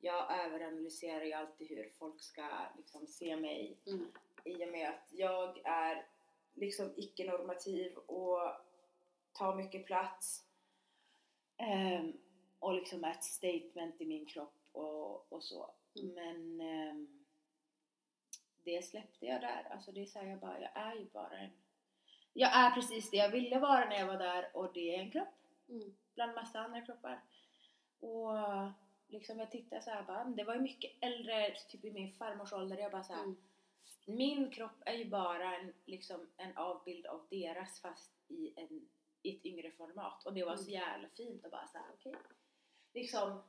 Jag 0.00 0.44
överanalyserar 0.44 1.24
ju 1.24 1.32
alltid 1.32 1.68
hur 1.68 1.90
folk 1.98 2.22
ska 2.22 2.48
liksom 2.76 3.06
se 3.06 3.36
mig 3.36 3.76
Mm. 3.86 4.12
i 4.44 4.64
och 4.64 4.68
med 4.68 4.88
att 4.88 5.08
jag 5.10 5.60
är 5.64 6.06
liksom 6.54 6.92
icke-normativ 6.96 7.96
och 7.96 8.40
tar 9.32 9.54
mycket 9.56 9.86
plats 9.86 10.44
Ehm, 11.56 12.12
och 12.58 12.74
liksom 12.74 13.04
är 13.04 13.10
ett 13.10 13.24
statement 13.24 14.00
i 14.00 14.06
min 14.06 14.26
kropp 14.26 14.54
och, 14.72 15.32
och 15.32 15.44
så. 15.44 15.70
Mm. 15.96 16.14
Men 16.14 16.60
ehm, 16.60 17.24
det 18.64 18.84
släppte 18.84 19.26
jag 19.26 19.40
där. 19.40 19.66
Alltså 19.70 19.92
det 19.92 20.02
är 20.02 20.06
så 20.06 20.18
här, 20.18 20.26
jag 20.26 20.38
bara, 20.38 20.60
jag 20.60 20.70
är 20.74 20.94
ju 20.94 21.04
bara 21.04 21.38
en 21.38 21.50
jag 22.36 22.56
är 22.56 22.70
precis 22.70 23.10
det 23.10 23.16
jag 23.16 23.30
ville 23.30 23.58
vara 23.58 23.88
när 23.88 23.98
jag 23.98 24.06
var 24.06 24.18
där 24.18 24.50
och 24.56 24.72
det 24.72 24.94
är 24.96 25.00
en 25.00 25.10
kropp 25.10 25.28
Mm. 25.68 25.94
Bland 26.14 26.34
massa 26.34 26.60
andra 26.60 26.80
kroppar. 26.80 27.22
Och 28.00 28.32
liksom 29.08 29.38
jag 29.38 29.50
tittar 29.50 29.80
så 29.80 29.90
här 29.90 30.02
bara, 30.02 30.24
det 30.24 30.44
var 30.44 30.54
ju 30.54 30.60
mycket 30.60 30.92
äldre, 31.00 31.54
typ 31.68 31.84
i 31.84 31.92
min 31.92 32.12
farmors 32.12 32.52
ålder, 32.52 32.78
jag 32.78 32.92
bara 32.92 33.02
så 33.04 33.12
här, 33.12 33.22
Mm. 33.22 33.36
min 34.06 34.50
kropp 34.50 34.82
är 34.86 34.92
ju 34.92 35.04
bara 35.10 35.56
en, 35.56 35.72
liksom, 35.84 36.30
en 36.36 36.56
avbild 36.56 37.06
av 37.06 37.26
deras 37.30 37.80
fast 37.80 38.12
i, 38.28 38.52
en, 38.60 38.88
i 39.22 39.36
ett 39.36 39.44
yngre 39.44 39.70
format. 39.70 40.26
Och 40.26 40.34
det 40.34 40.44
var 40.44 40.56
så 40.56 40.62
Mm. 40.70 40.72
jävla 40.80 41.08
fint 41.08 41.44
och 41.44 41.50
bara 41.50 41.66
så 41.66 41.78
här, 41.78 41.86
okej. 41.94 42.14
Liksom, 42.94 43.42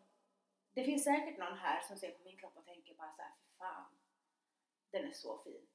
det 0.73 0.84
finns 0.84 1.04
säkert 1.04 1.38
någon 1.38 1.58
här 1.58 1.82
som 1.82 1.97
ser 1.97 2.12
på 2.12 2.23
min 2.23 2.38
kropp 2.38 2.58
och 2.58 2.65
tänker 2.65 2.93
bara 2.93 3.13
så 3.13 3.21
här, 3.21 3.31
"Fy 3.31 3.58
fan, 3.58 3.85
den 4.92 5.06
är 5.06 5.12
så 5.13 5.37
fin. 5.44 5.67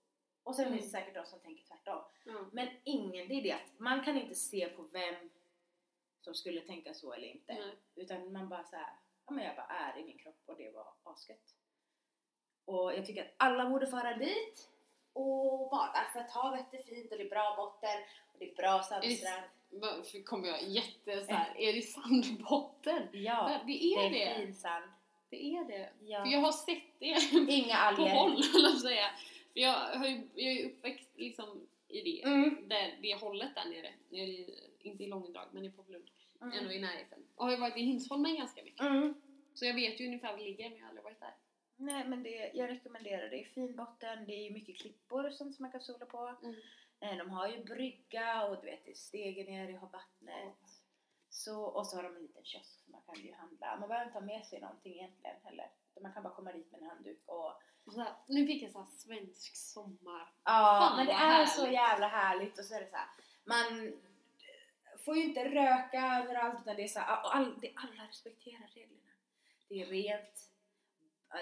Och 0.43 0.57
sen 0.57 0.67
Mm. 0.67 0.79
finns 0.79 0.93
det 0.93 0.99
säkert 0.99 1.15
de 1.15 1.27
som 1.27 1.41
tänker 1.41 1.65
tvärtom. 1.65 2.03
Ja. 2.25 2.45
Men 2.53 2.69
ingen, 2.85 3.29
det 3.29 3.35
är 3.35 3.43
det 3.43 3.53
att 3.53 3.79
man 3.79 4.05
kan 4.05 4.17
inte 4.19 4.35
se 4.35 4.69
på 4.69 4.83
vem 4.83 5.31
som 6.21 6.35
skulle 6.35 6.61
tänka 6.61 6.95
så 6.95 7.13
eller 7.13 7.27
inte. 7.29 7.55
Nej. 7.55 7.77
Utan 7.95 8.33
man 8.33 8.49
bara 8.49 8.65
så 8.65 8.77
här, 8.77 8.93
ja 9.27 9.33
men 9.33 9.45
jag 9.45 9.57
bara 9.57 9.67
är 9.67 9.99
i 10.01 10.05
min 10.05 10.19
kropp 10.19 10.43
och 10.47 10.57
det 10.57 10.71
var 10.71 10.87
asgött. 11.05 11.55
Och 12.65 12.93
jag 12.95 13.07
tycker 13.07 13.23
att 13.23 13.35
alla 13.37 13.69
borde 13.71 13.87
fara 13.87 14.17
dit 14.17 14.69
och 15.13 15.71
bada 15.71 16.07
för 16.13 16.21
att 16.21 16.31
havet 16.31 16.75
är 16.75 16.83
fint 16.83 17.13
och 17.13 17.19
det 17.19 17.25
är 17.25 17.29
bra 17.31 17.55
botten 17.57 18.01
och 18.33 18.39
det 18.39 18.51
är 18.51 18.55
bra 18.55 18.83
sandstrand. 18.83 19.43
Varför 19.73 20.23
kommer 20.23 20.49
jag 20.49 20.63
jätte 20.63 21.25
så 21.25 21.33
här, 21.33 21.55
är 21.59 21.73
det 21.73 21.83
sandbotten? 21.83 23.09
Ja, 23.13 23.61
det 23.67 23.85
är 23.95 24.03
det 24.03 24.09
det. 24.09 24.25
är 24.25 24.39
fin 24.39 24.55
sand. 24.55 24.85
Det 25.31 25.57
är 25.57 25.65
det. 25.65 25.91
Ja. 26.01 26.25
För 26.25 26.31
jag 26.33 26.41
har 26.41 26.53
sett 26.53 26.83
det 26.99 27.07
Inga 27.53 27.75
på 27.77 28.03
alger. 28.03 28.15
håll, 28.15 28.31
höll 28.31 28.63
jag 28.63 28.71
på 28.73 28.77
att 28.77 28.81
säga. 28.83 29.11
För 29.53 29.61
jag, 29.61 29.73
har 29.73 30.07
ju, 30.07 30.29
jag 30.35 30.53
är 30.57 30.67
uppväxt 30.67 31.09
liksom 31.15 31.67
i 31.89 32.01
det, 32.01 32.23
Mm. 32.23 32.69
där, 32.69 32.99
det 33.03 33.15
hållet 33.21 33.55
där 33.55 33.65
nere. 33.65 33.93
nere 34.09 34.23
i, 34.27 34.70
inte 34.83 35.05
i 35.05 35.07
Långedrag, 35.09 35.49
men 35.53 35.65
i. 35.65 35.71
Ändå 36.43 36.57
Mm. 36.57 36.71
i 36.71 36.81
närheten. 36.81 37.27
Och 37.35 37.45
har 37.45 37.53
ju 37.53 37.59
varit 37.61 37.77
i 37.77 37.81
Hinsholmen 37.81 38.37
ganska 38.37 38.63
mycket. 38.65 38.81
Mm. 38.81 39.15
Så 39.55 39.65
jag 39.67 39.75
vet 39.75 40.01
ju 40.01 40.07
ungefär 40.07 40.31
var 40.31 40.39
det 40.39 40.45
ligger, 40.45 40.69
men 40.71 40.79
jag 40.79 40.85
har 40.85 40.89
aldrig 40.89 41.05
varit 41.05 41.21
där. 41.21 41.35
Nej 41.77 42.09
men 42.09 42.23
det, 42.23 42.51
jag 42.55 42.71
rekommenderar 42.71 43.23
det. 43.23 43.29
Det 43.29 43.41
är 43.41 43.45
fin 43.45 43.77
botten, 43.77 44.25
det 44.27 44.33
är 44.33 44.45
ju 44.45 44.51
mycket 44.51 44.77
klippor 44.77 45.27
och 45.27 45.33
sånt 45.35 45.55
som 45.57 45.63
man 45.63 45.73
kan 45.73 45.81
sola 45.81 46.07
på. 46.07 46.37
Mm. 46.43 46.55
Eh, 47.01 47.17
De 47.17 47.31
har 47.31 47.49
ju 47.49 47.65
brygga 47.65 48.45
och 48.47 48.57
du 48.57 48.63
vet 48.71 48.85
det 48.85 48.91
är 48.91 48.95
stegen 48.95 49.47
ner, 49.47 49.67
det 49.67 49.73
har 49.79 49.89
vattnet. 49.89 50.57
Så, 51.29 51.63
och 51.65 51.87
så 51.87 51.97
har 51.97 52.03
de 52.03 52.17
en 52.17 52.23
liten 52.23 52.45
kiosk 52.45 52.85
som 52.85 52.93
man 52.93 53.03
kan 53.07 53.25
ju 53.25 53.35
handla. 53.35 53.77
Man 53.81 53.89
behöver 53.89 54.07
inte 54.07 54.19
ha 54.19 54.27
med 54.27 54.47
sig 54.47 54.61
någonting 54.61 54.93
egentligen 54.93 55.37
heller. 55.43 55.71
Man 56.03 56.13
kan 56.13 56.23
bara 56.23 56.35
komma 56.35 56.53
dit 56.53 56.71
med 56.73 56.81
en 56.83 56.89
handduk 56.89 57.23
och 57.27 57.63
så 57.93 58.01
här, 58.01 58.13
nu 58.29 58.47
fick 58.47 58.63
jag 58.63 58.71
så 58.73 58.79
här 58.79 58.87
svensk 58.91 59.57
sommar. 59.57 60.33
Ja, 60.45 60.79
Fan, 60.81 60.97
men 60.97 61.07
det 61.07 61.13
är 61.13 61.47
så 61.47 61.61
härligt. 61.61 61.75
jävla 61.75 62.09
härligt 62.09 62.59
och 62.59 62.65
så 62.65 62.75
är 62.75 62.81
det 62.81 62.91
så 62.91 62.97
här. 62.97 63.09
man 63.45 63.93
får 65.05 65.17
ju 65.17 65.25
inte 65.25 65.45
röka 65.49 66.21
överallt 66.25 66.61
utan 66.63 66.77
det 66.77 66.83
är 66.85 66.89
så 66.89 67.01
här, 67.01 67.23
och 67.25 67.37
all, 67.37 67.61
det, 67.61 67.73
alla 67.77 68.09
respekterar 68.09 68.71
reglerna. 68.75 69.11
Det 69.69 69.83
är 69.83 69.87
rent, 69.87 70.51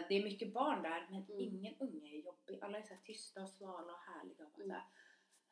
det 0.09 0.15
är 0.15 0.25
mycket 0.25 0.53
barn 0.53 0.83
där 0.83 1.07
men 1.11 1.23
Mm. 1.23 1.41
ingen 1.41 1.75
unge 1.81 2.15
är 2.15 2.21
jobbig. 2.21 2.59
Alla 2.63 2.79
är 2.79 2.83
så 2.83 2.95
tysta 3.05 3.43
och 3.43 3.49
svala 3.51 3.93
och 3.93 3.99
härliga 3.99 4.47
och 4.47 4.61
Mm. 4.61 4.81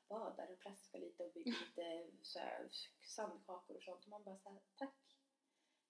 badar 0.09 0.51
och 0.53 0.59
plaskar 0.59 0.99
lite 0.99 1.25
och 1.25 1.33
bygger 1.33 1.53
lite 1.53 2.07
så 2.23 2.39
här, 2.39 2.69
sandkakor 3.03 3.77
och 3.77 3.83
sånt. 3.83 4.05
Och 4.05 4.09
man 4.11 4.25
bara 4.25 4.39
så 4.39 4.49
här, 4.51 4.61
tack. 4.77 4.95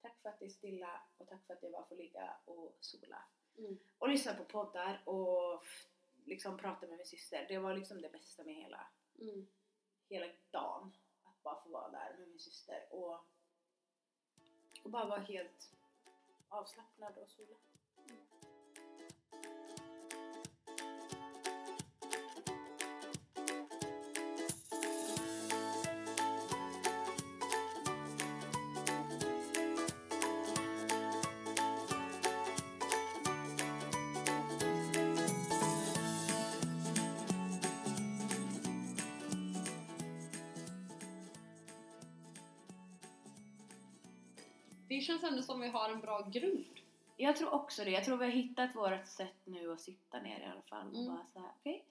Tack 0.03 0.23
för 0.23 0.29
att 0.29 0.39
det 0.39 0.45
är 0.45 0.51
stilla 0.51 1.03
och 1.19 1.29
tack 1.29 1.47
för 1.47 1.55
att 1.55 1.62
jag 1.62 1.73
bara 1.73 1.87
får 1.87 1.97
ligga 1.97 2.37
och 2.45 2.77
sola 2.81 3.25
Mm. 3.59 3.79
och 3.99 4.09
lyssna 4.09 4.35
på 4.35 4.45
poddar 4.45 5.03
och 5.09 5.64
liksom 6.25 6.57
prata 6.59 6.87
med 6.87 6.97
min 6.97 7.07
syster. 7.07 7.47
Det 7.49 7.59
var 7.59 7.75
liksom 7.77 8.01
det 8.03 8.09
bästa 8.12 8.45
med 8.45 8.55
hela, 8.55 8.87
Mm. 9.21 9.47
hela 10.09 10.27
dagen. 10.51 10.93
Bara 11.47 11.62
få 11.62 11.68
vara 11.68 11.90
där 11.90 12.16
med 12.18 12.28
min 12.28 12.38
syster 12.38 12.86
och, 12.90 13.14
och 14.82 14.90
bara 14.90 15.05
vara 15.05 15.20
helt 15.20 15.74
avslappnad 16.49 17.18
och 17.18 17.30
sola. 17.30 17.57
Det 44.97 45.03
känns 45.03 45.22
ändå 45.24 45.42
som 45.42 45.61
vi 45.61 45.68
har 45.68 45.90
en 45.90 46.01
bra 46.01 46.20
grund. 46.20 46.64
Jag 47.16 47.36
tror 47.36 47.55
också 47.55 47.84
det. 47.84 47.90
Jag 47.90 48.05
tror 48.05 48.16
vi 48.16 48.24
har 48.24 48.32
hittat 48.32 48.76
vårt 48.76 49.07
sätt 49.07 49.34
nu 49.44 49.72
att 49.72 49.80
sitta 49.80 50.20
ner 50.20 50.40
i 50.40 50.44
alla 50.44 50.62
fall. 50.62 50.88
Och 50.88 50.94
Mm. 50.94 51.07
bara 51.14 51.26
så 51.32 51.38
här, 51.38 51.51
okej. 51.61 51.84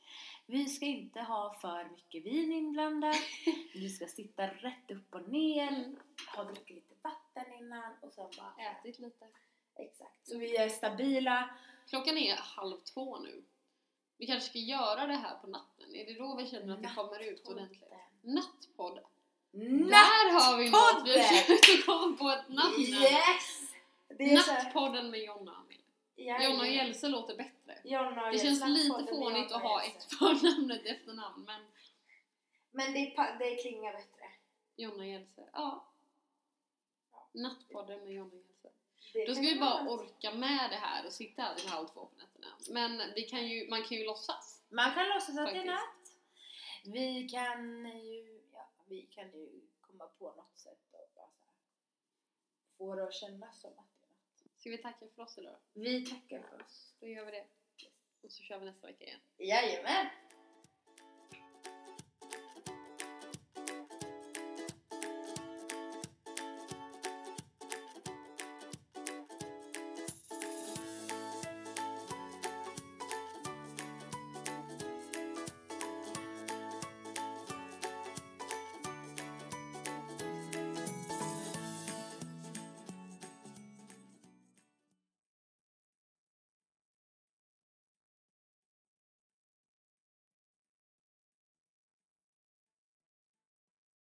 Vi 0.45 0.65
ska 0.65 0.85
inte 0.85 1.21
ha 1.21 1.53
för 1.61 1.89
mycket 1.89 2.25
vin 2.25 2.51
inblandat. 2.51 3.15
vi 3.73 3.89
ska 3.89 4.07
sitta 4.07 4.47
rätt 4.47 4.91
upp 4.91 5.15
och 5.15 5.29
ner. 5.29 5.67
Mm. 5.67 5.95
Ha 6.35 6.43
druckit 6.43 6.75
lite 6.75 6.93
vatten 7.01 7.53
innan 7.53 7.93
och 8.01 8.13
sen 8.13 8.29
bara... 8.37 8.53
Ätit 8.71 8.99
lite. 8.99 9.27
Exakt. 9.75 10.27
Så 10.27 10.37
vi 10.37 10.57
är 10.57 10.69
stabila. 10.69 11.49
Klockan 11.89 12.17
är 12.17 12.35
halv 12.35 12.77
två 12.77 13.19
nu. 13.19 13.43
Vi 14.17 14.25
kanske 14.27 14.49
ska 14.49 14.59
göra 14.59 15.07
det 15.07 15.15
här 15.15 15.37
på 15.37 15.47
natten. 15.47 15.95
Är 15.95 16.05
det 16.05 16.13
då 16.19 16.35
vi 16.35 16.45
känner 16.47 16.73
att 16.73 16.83
det 16.83 16.91
kommer 16.95 17.31
ut 17.31 17.47
ordentligt? 17.47 17.83
Nattpodd. 18.21 18.99
Där 19.55 20.31
har 20.31 20.57
vi 20.57 20.69
något! 20.69 21.07
Vi 21.07 21.19
har 21.19 21.85
komma 21.85 22.17
på 22.17 22.29
ett 22.29 22.49
namn. 22.49 22.79
Yes! 22.79 24.47
Nattpodden 24.47 25.09
med 25.11 25.19
Jonna 25.19 25.51
och. 25.51 25.73
Jonna 26.17 26.59
och 26.59 26.67
Gälse 26.67 27.07
låter 27.07 27.37
bättre. 27.37 27.79
Jonna 27.83 28.31
Det 28.31 28.39
känns 28.39 28.67
lite 28.67 29.05
fånigt 29.09 29.51
att 29.51 29.61
ha 29.61 29.83
ett 29.83 30.03
förnamn 30.03 30.71
och 30.71 30.77
ett 30.77 30.85
efternamn 30.85 31.45
men 31.45 31.61
Men 32.71 32.93
det, 32.93 33.35
det 33.39 33.55
klingar 33.55 33.93
bättre. 33.93 34.25
Jonna 34.75 34.95
och 34.95 35.05
Gälse, 35.05 35.43
ja. 35.53 35.91
Nattpodden 37.31 38.03
med 38.03 38.13
Jonna 38.13 38.31
och. 38.61 38.73
Det 39.13 39.25
Då 39.25 39.33
ska 39.33 39.41
vi 39.41 39.59
bara 39.59 39.89
orka 39.89 40.31
med 40.31 40.69
det 40.69 40.75
här 40.75 41.05
och 41.05 41.11
sitta 41.11 41.41
här 41.41 41.55
till 41.55 41.69
halv 41.69 41.87
två 41.87 42.05
på 42.05 42.15
nätterna. 42.17 42.47
Men 42.69 43.13
vi 43.15 43.21
kan 43.21 43.47
ju, 43.47 43.69
man 43.69 43.83
kan 43.83 43.97
ju 43.97 44.05
låtsas. 44.05 44.61
Man 44.69 44.93
kan 44.93 45.09
låtsas 45.09 45.37
att 45.37 45.53
det 45.53 45.59
är 45.59 45.65
natt. 45.65 46.05
Vi 46.83 47.29
kan 47.29 47.85
ju, 47.85 48.34
vi 48.85 49.01
kan 49.01 49.31
ju 49.31 49.67
komma 49.79 50.07
på 50.07 50.33
något 50.35 50.57
sätt 50.57 50.79
och 50.91 51.11
bara 51.15 51.29
så 51.31 51.45
här, 51.45 51.53
få 52.77 52.95
det 52.95 53.03
att 53.03 53.13
kännas 53.13 53.61
som 53.61 53.71
att 53.79 53.91
det 53.99 54.05
är 54.05 54.09
natt. 54.09 54.57
Ska 54.57 54.69
vi 54.69 54.77
tacka 54.77 55.07
för 55.07 55.21
oss 55.21 55.37
idag? 55.37 55.57
Vi 55.73 56.05
tackar 56.05 56.41
för 56.41 56.61
oss. 56.61 56.95
Då 56.99 57.07
gör 57.07 57.25
vi 57.25 57.31
det. 57.31 57.47
Och 58.21 58.31
så 58.31 58.43
kör 58.43 58.59
vi 58.59 58.65
nästa 58.65 58.87
vecka 58.87 59.03
igen. 59.03 59.19
Jajamän! 59.37 60.07